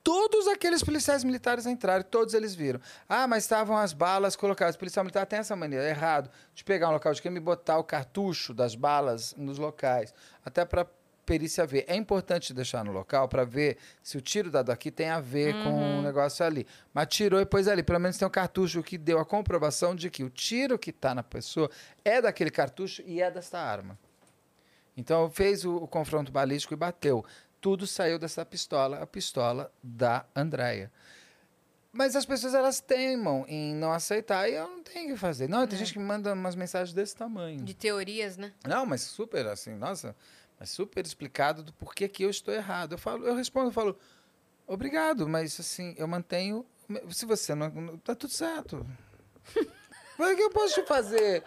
[0.04, 2.82] Todos aqueles policiais militares entraram, todos eles viram.
[3.08, 4.76] Ah, mas estavam as balas colocadas.
[4.76, 7.40] O policial militar tem essa maneira, é errado, de pegar um local de crime e
[7.40, 10.14] botar o cartucho das balas nos locais,
[10.46, 10.86] até para
[11.26, 11.86] perícia ver.
[11.88, 15.54] É importante deixar no local para ver se o tiro dado aqui tem a ver
[15.64, 16.68] com o negócio ali.
[16.94, 17.82] Mas tirou e pôs ali.
[17.82, 21.16] Pelo menos tem um cartucho que deu a comprovação de que o tiro que está
[21.16, 21.70] na pessoa
[22.04, 23.98] é daquele cartucho e é desta arma.
[24.96, 27.26] Então fez o, o confronto balístico e bateu.
[27.64, 30.92] Tudo saiu dessa pistola, a pistola da Andréia.
[31.94, 35.48] Mas as pessoas elas teimam em não aceitar e eu não tenho o que fazer.
[35.48, 37.64] Não, tem gente que me manda umas mensagens desse tamanho.
[37.64, 38.52] De teorias, né?
[38.68, 40.14] Não, mas super assim, nossa,
[40.60, 42.96] mas super explicado do porquê que eu estou errado.
[42.96, 43.98] Eu falo, eu respondo, eu falo,
[44.68, 46.66] obrigado, mas assim, eu mantenho.
[47.12, 47.98] Se você não.
[48.00, 48.86] Tá tudo certo.
[50.16, 51.44] O que eu posso te fazer?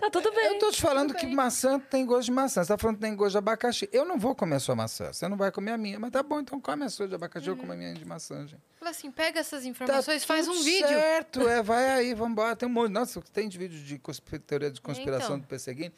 [0.00, 0.46] Tá tudo bem.
[0.54, 2.64] Eu tô te falando que maçã tem gosto de maçã.
[2.64, 3.88] Você tá falando que tem gosto de abacaxi.
[3.92, 5.12] Eu não vou comer a sua maçã.
[5.12, 5.98] Você não vai comer a minha.
[6.00, 8.46] Mas tá bom, então come a sua de abacaxi, eu como a minha de maçã,
[8.46, 8.60] gente.
[8.78, 10.88] Fala assim, pega essas Tá informações, faz um tudo vídeo.
[10.88, 12.56] Certo, é, vai aí, vamos embora.
[12.56, 12.90] Tem um monte.
[12.90, 15.38] Nossa, tem de vídeo de conspi- teoria de conspiração então.
[15.40, 15.94] do perseguindo.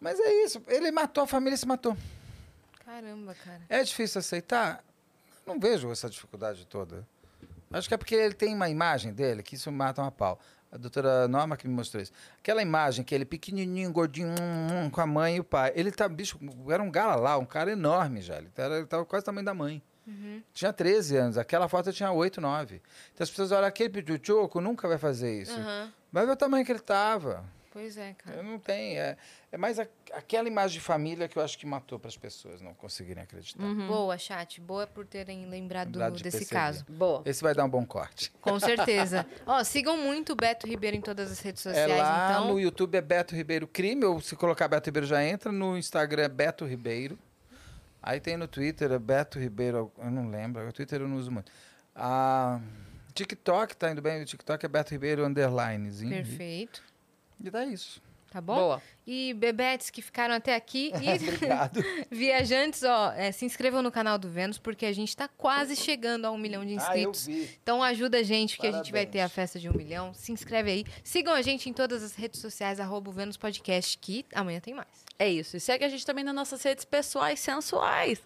[0.00, 0.60] Mas é isso.
[0.66, 1.96] Ele matou a família e se matou.
[2.84, 3.60] Caramba, cara.
[3.68, 4.82] É difícil aceitar?
[5.46, 7.06] Não vejo essa dificuldade toda.
[7.70, 10.40] Acho que é porque ele tem uma imagem dele que isso mata uma pau.
[10.70, 12.12] A doutora Norma que me mostrou isso.
[12.38, 15.72] Aquela imagem que ele pequenininho, gordinho, hum, hum, com a mãe e o pai.
[15.74, 16.38] Ele tá, bicho,
[16.68, 18.36] era um gala lá, um cara enorme já.
[18.36, 19.82] Ele era- ele tava quase o tamanho da mãe.
[20.54, 21.36] Tinha 13 anos.
[21.38, 22.82] Aquela foto tinha 8, 9.
[23.14, 25.58] Então as pessoas olham, aquele pichuchoco nunca vai fazer isso.
[25.58, 25.92] Aham.
[26.12, 27.44] Vai ver o tamanho que ele tava.
[27.70, 28.38] Pois é, cara.
[28.38, 28.98] Eu não tenho.
[28.98, 29.16] É,
[29.52, 32.60] é mais a- aquela imagem de família que eu acho que matou para as pessoas
[32.60, 33.62] não conseguirem acreditar.
[33.86, 34.60] Boa, chat.
[34.60, 36.60] Boa por terem lembrado Lembrado de desse perceber.
[36.60, 36.84] caso.
[36.88, 37.22] Boa.
[37.24, 38.32] Esse vai dar um bom corte.
[38.40, 39.26] Com certeza.
[39.46, 42.48] Ó, sigam muito o Beto Ribeiro em todas as redes É sociais, lá então.
[42.48, 45.52] no YouTube é Beto Ribeiro Crime, ou se colocar Beto Ribeiro já entra.
[45.52, 47.18] No Instagram é Beto Ribeiro.
[48.02, 51.30] Aí tem no Twitter é Beto Ribeiro, eu não lembro, o Twitter eu não uso
[51.30, 51.50] muito.
[51.94, 52.60] Ah,
[53.12, 56.10] TikTok tá indo bem, o TikTok é Beto Ribeiro underlinezinho.
[56.14, 56.82] Perfeito.
[57.42, 58.00] E dá isso.
[58.30, 58.54] tá bom?
[58.56, 58.82] Boa.
[59.06, 61.82] E bebetes que ficaram até aqui e Obrigado.
[62.10, 66.26] viajantes, ó, é, se inscrevam no canal do Vênus, porque a gente tá quase chegando
[66.26, 67.26] a um milhão de Ah, eu inscritos.
[67.26, 67.58] vi.
[67.62, 69.12] Então ajuda a gente, porque a gente vai Parabéns.
[69.12, 70.12] ter a festa de um milhão.
[70.12, 70.84] Se inscreve aí.
[71.02, 74.74] Sigam a gente em todas as redes sociais, arroba o Vênus Podcast, que amanhã tem
[74.74, 74.88] mais.
[75.18, 75.56] É isso.
[75.56, 78.20] E segue a gente também nas nossas redes pessoais sensuais.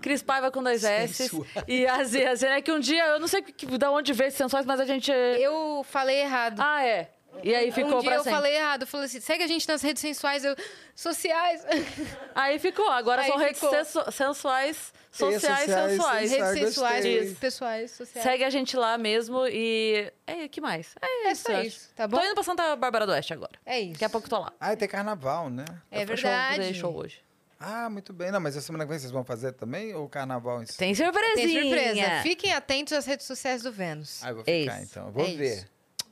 [0.00, 1.30] Cris Paiva com dois S.
[1.66, 2.26] E a Z.
[2.26, 4.64] A Z é que um dia, eu não sei que, que- da onde veio sensuais,
[4.64, 5.10] mas a gente.
[5.10, 6.60] Eu falei errado.
[6.60, 7.10] Ah, é.
[7.42, 8.30] E aí ficou um dia eu sempre.
[8.32, 8.82] falei errado.
[8.82, 10.44] Eu falei assim, segue a gente nas redes sensuais.
[10.44, 10.54] Eu,
[10.94, 11.62] sociais.
[12.34, 12.88] Aí ficou.
[12.90, 13.70] Agora Aí são redes ficou.
[13.70, 16.30] sensu- sensuais, sociais, sociais, sensuais.
[16.30, 17.34] redes sensuais, gostei.
[17.34, 18.22] pessoais, sociais.
[18.28, 20.12] Segue a gente lá mesmo e.
[20.26, 20.94] É, que mais?
[21.00, 21.50] É É isso.
[21.52, 21.66] acho.
[21.66, 22.18] isso, tá bom?
[22.18, 23.52] Tô indo pra Santa Bárbara do Oeste agora.
[23.64, 23.92] É isso.
[23.92, 24.52] Daqui a pouco tô lá.
[24.60, 25.64] Ah, tem carnaval, né?
[25.90, 26.74] É Eu verdade.
[26.74, 27.20] Show, show hoje.
[27.60, 28.30] Ah, muito bem.
[28.30, 29.92] Não, mas a semana que vem vocês vão fazer também?
[29.94, 30.76] Ou o carnaval em si?
[30.78, 31.34] Tem surpresinha.
[31.34, 32.22] Tem surpresa.
[32.22, 34.22] Fiquem atentos às redes sociais do Vênus.
[34.22, 34.90] Ah, eu vou É ficar isso.
[34.92, 35.06] então.
[35.06, 35.56] Eu vou É ver.
[35.56, 35.66] isso.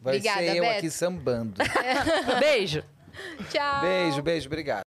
[0.06, 0.78] Vai Obrigada, ser eu Beto.
[0.78, 1.54] aqui sambando.
[2.38, 2.84] Beijo.
[3.50, 3.80] Tchau.
[3.80, 4.85] Beijo, beijo, obrigado.